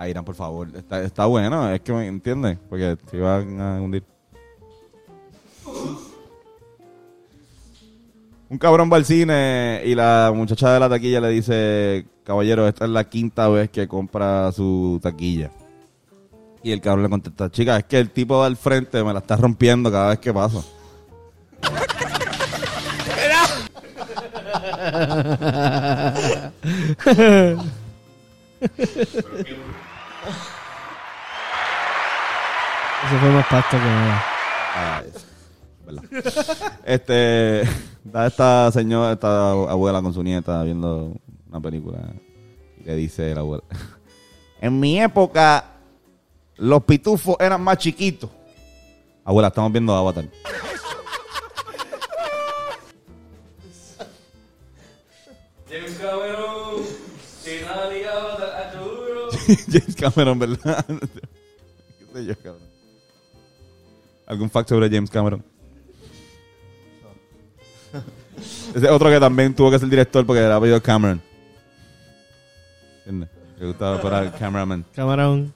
Irán, 0.07 0.25
por 0.25 0.35
favor. 0.35 0.67
Está, 0.75 1.01
está 1.01 1.25
bueno, 1.25 1.71
es 1.71 1.81
que 1.81 1.93
me 1.93 2.07
entiendes. 2.07 2.57
Porque 2.69 2.97
se 3.09 3.17
iban 3.17 3.61
a 3.61 3.81
hundir. 3.81 4.03
Un 8.49 8.57
cabrón 8.57 8.91
va 8.91 8.97
al 8.97 9.05
cine 9.05 9.81
y 9.85 9.95
la 9.95 10.31
muchacha 10.35 10.73
de 10.73 10.79
la 10.79 10.89
taquilla 10.89 11.21
le 11.21 11.29
dice, 11.29 12.05
caballero, 12.25 12.67
esta 12.67 12.83
es 12.83 12.91
la 12.91 13.07
quinta 13.07 13.47
vez 13.47 13.69
que 13.69 13.87
compra 13.87 14.51
su 14.51 14.99
taquilla. 15.01 15.51
Y 16.61 16.73
el 16.73 16.81
cabrón 16.81 17.03
le 17.03 17.09
contesta, 17.09 17.49
chica, 17.49 17.77
es 17.77 17.85
que 17.85 17.97
el 17.97 18.09
tipo 18.09 18.43
del 18.43 18.57
frente 18.57 19.01
me 19.05 19.13
la 19.13 19.19
está 19.19 19.37
rompiendo 19.37 19.89
cada 19.89 20.09
vez 20.09 20.19
que 20.19 20.33
paso. 20.33 20.65
Eso 33.01 33.17
fue 33.19 33.29
más 33.31 33.47
pasta 33.47 33.71
que 33.71 33.77
nada. 33.83 34.23
Ah, 34.75 35.03
es 35.05 35.25
verdad. 35.85 36.03
este, 36.85 37.63
da 38.03 38.27
esta 38.27 38.71
señora, 38.71 39.13
esta 39.13 39.51
abuela 39.51 40.01
con 40.01 40.13
su 40.13 40.21
nieta 40.21 40.61
viendo 40.63 41.15
una 41.49 41.59
película 41.59 41.97
y 42.79 42.83
le 42.83 42.95
dice 42.95 43.33
la 43.33 43.41
abuela, 43.41 43.63
En 44.61 44.79
mi 44.79 45.01
época, 45.01 45.65
los 46.57 46.83
pitufos 46.83 47.35
eran 47.39 47.63
más 47.63 47.79
chiquitos. 47.79 48.29
Abuela, 49.25 49.47
estamos 49.47 49.71
viendo 49.71 49.95
Avatar. 49.95 50.25
James 55.67 55.97
Cameron, 55.99 56.83
si 56.83 57.10
James 59.71 59.95
Cameron, 59.95 60.39
¿verdad? 60.39 60.85
¿Qué 61.99 62.05
sé 62.13 62.25
yo, 62.25 62.35
cabrón? 62.35 62.61
¿Algún 64.27 64.49
fact 64.49 64.69
sobre 64.69 64.89
James 64.89 65.09
Cameron? 65.09 65.43
Ese 68.75 68.85
es 68.85 68.91
otro 68.91 69.09
que 69.09 69.19
también 69.19 69.53
tuvo 69.53 69.71
que 69.71 69.79
ser 69.79 69.89
director 69.89 70.25
porque 70.25 70.41
era 70.41 70.55
apellido 70.55 70.81
Cameron. 70.81 71.21
¿Entiendes? 72.99 73.29
Le 73.59 73.67
gustaba 73.67 74.01
para 74.01 74.23
el 74.23 74.31
cameraman. 74.31 74.85
Camarón. 74.95 75.53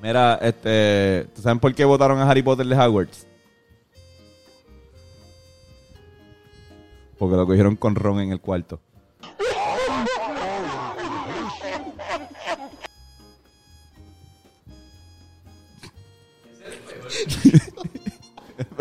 Mira, 0.00 0.38
este, 0.40 1.26
¿tú 1.34 1.42
saben 1.42 1.58
por 1.58 1.74
qué 1.74 1.84
votaron 1.84 2.20
a 2.20 2.30
Harry 2.30 2.42
Potter 2.42 2.66
de 2.66 2.76
Hogwarts? 2.76 3.26
Porque 7.18 7.36
lo 7.36 7.46
cogieron 7.46 7.74
con 7.74 7.96
Ron 7.96 8.20
en 8.20 8.30
el 8.30 8.40
cuarto. 8.40 8.80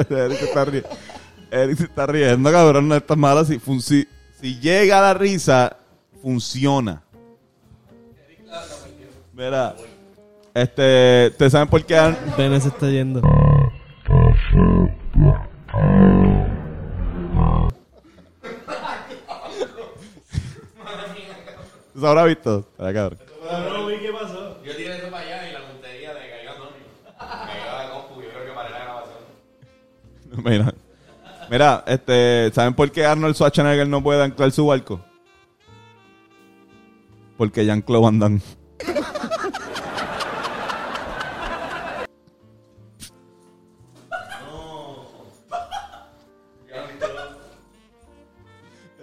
Eric 0.10 0.38
se 0.40 0.46
está 0.46 0.66
riendo. 0.66 0.90
Eric 1.52 1.78
se 1.78 1.84
está 1.86 2.06
riendo, 2.08 2.52
cabrón. 2.52 2.88
No 2.88 2.96
está 2.96 3.16
malo. 3.16 3.44
Si, 3.46 3.60
fun- 3.60 3.82
si, 3.82 4.08
si 4.40 4.60
llega 4.60 5.02
la 5.02 5.14
risa, 5.14 5.78
funciona. 6.22 7.04
Mira, 9.34 9.76
este, 10.54 11.32
¿te 11.38 11.50
saben 11.50 11.68
por 11.68 11.84
qué? 11.86 11.96
han- 11.98 12.18
Bene 12.38 12.60
se 12.60 12.70
está 12.70 12.90
yendo. 12.90 13.22
¿Tú 21.94 22.02
se 22.02 22.08
habrá 22.08 22.24
visto? 22.26 22.68
Ay, 22.78 22.94
cabrón. 22.94 23.20
¿Qué 24.02 24.12
pasó? 24.12 24.64
Yo 24.64 24.76
tiré 24.76 25.07
Mira, 30.44 30.74
mira, 31.50 31.84
este, 31.88 32.52
¿saben 32.54 32.74
por 32.74 32.92
qué 32.92 33.06
Arnold 33.06 33.36
Schwarzenegger 33.36 33.88
no 33.88 34.04
puede 34.04 34.24
anclar 34.24 34.52
su 34.52 34.68
barco? 34.68 35.02
Porque 37.38 37.66
Jean-Claude 37.66 38.04
Van 38.04 38.20
Damme. 38.20 38.42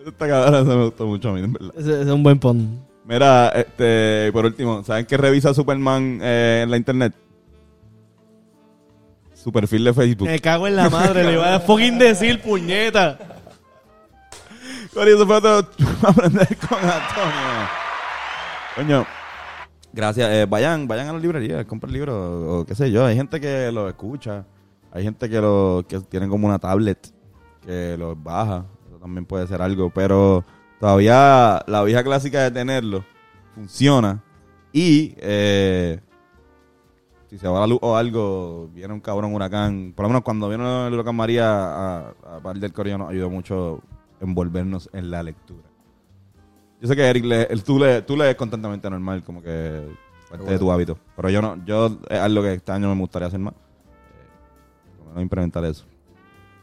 Está 0.07 0.29
cabrón, 0.29 0.55
eso 0.55 0.79
me 0.79 0.85
gustó 0.85 1.07
mucho 1.07 1.29
a 1.31 1.33
mí, 1.33 1.41
en 1.41 1.53
verdad. 1.53 1.73
Ese, 1.77 1.93
ese 1.93 2.03
es 2.03 2.09
un 2.09 2.23
buen 2.23 2.39
pon. 2.39 2.85
Mira, 3.05 3.49
este, 3.49 4.31
por 4.33 4.45
último, 4.45 4.85
¿saben 4.85 5.07
qué 5.07 5.17
revisa 5.17 5.55
Superman 5.55 6.21
eh, 6.23 6.61
en 6.63 6.71
la 6.71 6.77
internet? 6.77 7.15
Su 9.45 9.53
perfil 9.53 9.85
de 9.85 9.93
Facebook. 9.93 10.27
Me 10.27 10.39
cago 10.39 10.67
en 10.67 10.75
la 10.75 10.89
madre, 10.89 11.23
le 11.23 11.35
iba 11.35 11.55
a 11.55 11.61
fucking 11.67 11.99
decir 11.99 12.41
puñeta. 12.41 13.19
Corillo, 14.95 15.17
eso 15.17 15.27
fue 15.27 15.41
todo. 15.43 15.69
aprender 16.03 16.57
con 16.57 16.79
Antonio. 16.79 17.69
Coño, 18.75 19.07
gracias. 19.93 20.31
Eh, 20.31 20.47
vayan, 20.49 20.89
vayan 20.89 21.09
a 21.09 21.13
la 21.13 21.19
librería, 21.19 21.67
compren 21.67 21.93
libros 21.93 22.15
o, 22.15 22.61
o 22.61 22.65
qué 22.65 22.75
sé 22.75 22.91
yo. 22.91 23.05
Hay 23.05 23.17
gente 23.17 23.39
que 23.39 23.71
lo 23.71 23.87
escucha. 23.87 24.47
Hay 24.91 25.03
gente 25.05 25.29
que 25.29 25.39
lo 25.43 25.85
que 25.87 26.01
tienen 26.01 26.31
como 26.31 26.47
una 26.47 26.59
tablet 26.59 27.13
que 27.67 27.97
los 27.99 28.21
baja. 28.23 28.65
Eso 28.89 28.99
también 28.99 29.27
puede 29.27 29.47
ser 29.47 29.61
algo. 29.61 29.91
Pero 29.91 30.43
todavía 30.81 31.63
la 31.67 31.83
vieja 31.83 32.03
clásica 32.03 32.41
de 32.45 32.51
tenerlo 32.51 33.05
funciona. 33.55 34.23
Y 34.73 35.15
eh, 35.19 36.01
si 37.35 37.39
se 37.41 37.49
va 37.49 37.59
la 37.61 37.67
luz 37.67 37.81
o 37.83 37.97
algo, 37.97 38.69
viene 38.73 38.95
un 38.95 39.01
cabrón 39.01 39.35
huracán. 39.35 39.93
Por 39.97 40.05
lo 40.05 40.09
menos 40.09 40.23
cuando 40.23 40.49
vino 40.49 40.87
el 40.87 40.95
huracán 40.95 41.17
María 41.17 41.49
a, 41.51 42.09
a 42.37 42.41
par 42.41 42.57
del 42.59 42.73
Corillo 42.73 42.97
nos 42.99 43.11
ayudó 43.11 43.29
mucho 43.29 43.81
envolvernos 44.21 44.89
en 44.93 45.11
la 45.11 45.21
lectura. 45.25 45.65
Yo 46.81 46.87
sé 46.87 46.95
que 46.95 47.03
Eric, 47.03 47.25
le, 47.25 47.43
el- 47.45 47.65
tú, 47.65 47.79
le, 47.81 48.03
tú 48.03 48.17
lees 48.17 48.37
constantemente 48.37 48.89
normal, 48.89 49.25
como 49.25 49.43
que 49.43 49.83
parte 50.31 50.49
de 50.49 50.59
tu 50.61 50.71
hábito. 50.71 50.97
Pero 51.17 51.29
yo 51.31 51.43
no, 51.43 51.65
yo 51.65 51.99
es 52.09 52.19
algo 52.21 52.41
que 52.43 52.55
este 52.55 52.71
año 52.71 52.95
me 52.95 53.01
gustaría 53.01 53.27
hacer 53.27 53.41
más. 53.41 53.55
Eh, 53.55 54.97
por 54.99 54.99
lo 54.99 55.11
menos 55.11 55.23
implementar 55.25 55.65
eso. 55.65 55.85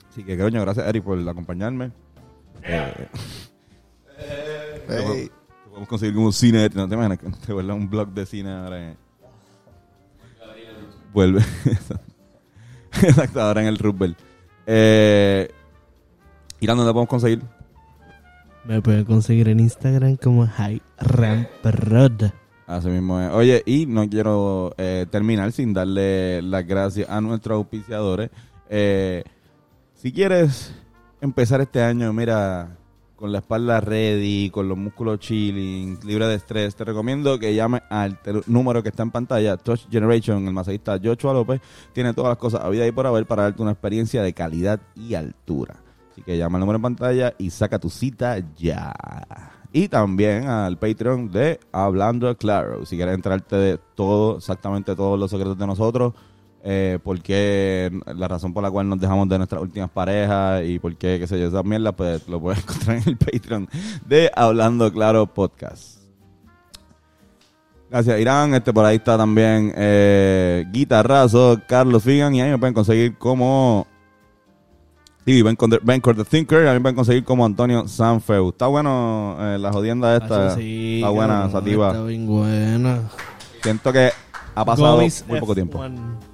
Así 0.09 0.23
que, 0.23 0.37
coño, 0.37 0.61
gracias 0.61 0.87
Eric 0.87 1.03
por 1.03 1.19
acompañarme. 1.27 1.91
Eh, 2.63 3.07
te 4.87 4.93
podemos- 4.95 5.15
te 5.17 5.69
podemos 5.69 5.89
conseguir 5.89 6.13
como 6.15 6.27
un 6.27 6.33
cine, 6.33 6.69
no 6.73 6.87
te 6.87 6.95
imaginas 6.95 7.19
te 7.45 7.51
vuelva 7.53 7.73
un 7.73 7.89
blog 7.89 8.07
de 8.09 8.25
cine 8.25 8.51
ahora 8.53 8.89
en- 8.91 9.10
Vuelve. 11.13 11.41
Exacto, 13.03 13.41
ahora 13.41 13.61
en 13.61 13.67
el 13.67 13.77
Roosevelt. 13.77 14.17
Eh, 14.65 15.49
Irán, 16.59 16.77
¿dónde 16.77 16.93
podemos 16.93 17.09
conseguir? 17.09 17.41
Me 18.65 18.81
pueden 18.81 19.05
conseguir 19.05 19.49
en 19.49 19.59
Instagram 19.59 20.17
como 20.17 20.45
High 20.45 20.81
Ramprod. 20.99 22.31
Así 22.67 22.87
mismo 22.89 23.19
es. 23.19 23.31
Oye, 23.31 23.63
y 23.65 23.85
no 23.85 24.07
quiero 24.07 24.73
eh, 24.77 25.05
terminar 25.09 25.51
sin 25.51 25.73
darle 25.73 26.41
las 26.41 26.65
gracias 26.65 27.09
a 27.09 27.19
nuestros 27.19 27.57
auspiciadores. 27.57 28.29
Eh, 28.69 29.23
si 29.95 30.13
quieres 30.13 30.73
empezar 31.19 31.59
este 31.61 31.81
año, 31.81 32.13
mira, 32.13 32.77
con 33.21 33.31
la 33.31 33.37
espalda 33.37 33.79
ready, 33.79 34.49
con 34.49 34.67
los 34.67 34.75
músculos 34.75 35.19
chilling, 35.19 35.99
libre 36.03 36.25
de 36.25 36.33
estrés, 36.33 36.75
te 36.75 36.83
recomiendo 36.83 37.37
que 37.37 37.53
llames 37.53 37.83
al 37.91 38.17
número 38.47 38.81
que 38.81 38.89
está 38.89 39.03
en 39.03 39.11
pantalla, 39.11 39.57
Touch 39.57 39.87
Generation, 39.91 40.47
el 40.47 40.53
masajista 40.53 40.99
Joshua 41.01 41.31
López, 41.31 41.61
tiene 41.93 42.15
todas 42.15 42.29
las 42.29 42.39
cosas 42.39 42.61
a 42.63 42.69
vida 42.69 42.87
y 42.87 42.91
por 42.91 43.05
haber 43.05 43.27
para 43.27 43.43
darte 43.43 43.61
una 43.61 43.73
experiencia 43.73 44.23
de 44.23 44.33
calidad 44.33 44.79
y 44.95 45.13
altura. 45.13 45.75
Así 46.11 46.23
que 46.23 46.35
llama 46.35 46.57
al 46.57 46.61
número 46.61 46.77
en 46.77 46.81
pantalla 46.81 47.35
y 47.37 47.51
saca 47.51 47.77
tu 47.77 47.91
cita 47.91 48.39
ya. 48.57 48.91
Y 49.71 49.87
también 49.87 50.47
al 50.47 50.79
Patreon 50.79 51.31
de 51.31 51.59
Hablando 51.71 52.35
Claro. 52.35 52.87
Si 52.87 52.95
quieres 52.95 53.13
enterarte 53.13 53.55
de 53.55 53.79
todo, 53.93 54.37
exactamente 54.37 54.95
todos 54.95 55.19
los 55.19 55.29
secretos 55.29 55.59
de 55.59 55.67
nosotros, 55.67 56.15
eh, 56.63 56.99
por 57.03 57.21
qué, 57.21 57.91
la 58.15 58.27
razón 58.27 58.53
por 58.53 58.63
la 58.63 58.71
cual 58.71 58.87
nos 58.87 58.99
dejamos 58.99 59.27
de 59.29 59.37
nuestras 59.37 59.61
últimas 59.61 59.89
parejas 59.89 60.63
y 60.65 60.79
por 60.79 60.95
qué, 60.95 61.17
qué 61.19 61.27
sé 61.27 61.39
yo, 61.39 61.47
esas 61.47 61.65
mierdas, 61.65 61.93
pues 61.95 62.27
lo 62.27 62.39
puedes 62.39 62.59
encontrar 62.63 62.97
en 62.97 63.03
el 63.07 63.17
Patreon 63.17 63.69
de 64.05 64.31
Hablando 64.35 64.91
Claro 64.91 65.25
Podcast. 65.27 66.01
Gracias, 67.89 68.19
Irán. 68.21 68.53
Este 68.53 68.71
por 68.71 68.85
ahí 68.85 68.97
está 68.97 69.17
también 69.17 69.73
eh, 69.75 70.65
Guitarrazo, 70.71 71.59
Carlos 71.67 72.03
Figan, 72.03 72.33
y 72.33 72.41
ahí 72.41 72.49
me 72.49 72.57
pueden 72.57 72.73
conseguir 72.73 73.17
como 73.17 73.85
Sí, 75.25 75.43
Ben 75.43 75.55
the 75.55 76.25
Thinker, 76.25 76.67
a 76.67 76.71
mí 76.71 76.75
me 76.75 76.81
pueden 76.81 76.95
conseguir 76.95 77.23
como 77.23 77.45
Antonio 77.45 77.87
Sanfeu. 77.87 78.49
Está 78.49 78.67
bueno 78.67 79.37
eh, 79.39 79.57
la 79.59 79.71
jodienda 79.71 80.17
esta. 80.17 80.47
Hacho, 80.47 80.55
sí, 80.55 80.95
está 80.95 81.09
buena, 81.09 81.33
cabrón, 81.33 81.51
sativa. 81.51 81.87
Está 81.89 82.03
bien 82.05 82.25
buena. 82.25 83.01
Siento 83.61 83.93
que 83.93 84.09
ha 84.55 84.65
pasado 84.65 84.95
Gomis 84.95 85.23
muy 85.27 85.39
poco 85.39 85.53
tiempo. 85.53 85.79
F1. 85.79 85.95
Sí. 85.95 86.30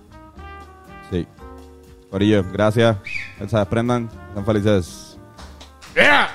Corillo, 2.10 2.43
gracias. 2.51 2.97
Se 3.47 3.58
desprendan. 3.58 4.10
Sean 4.34 4.45
felices. 4.45 5.18
¡Yeah! 5.95 6.30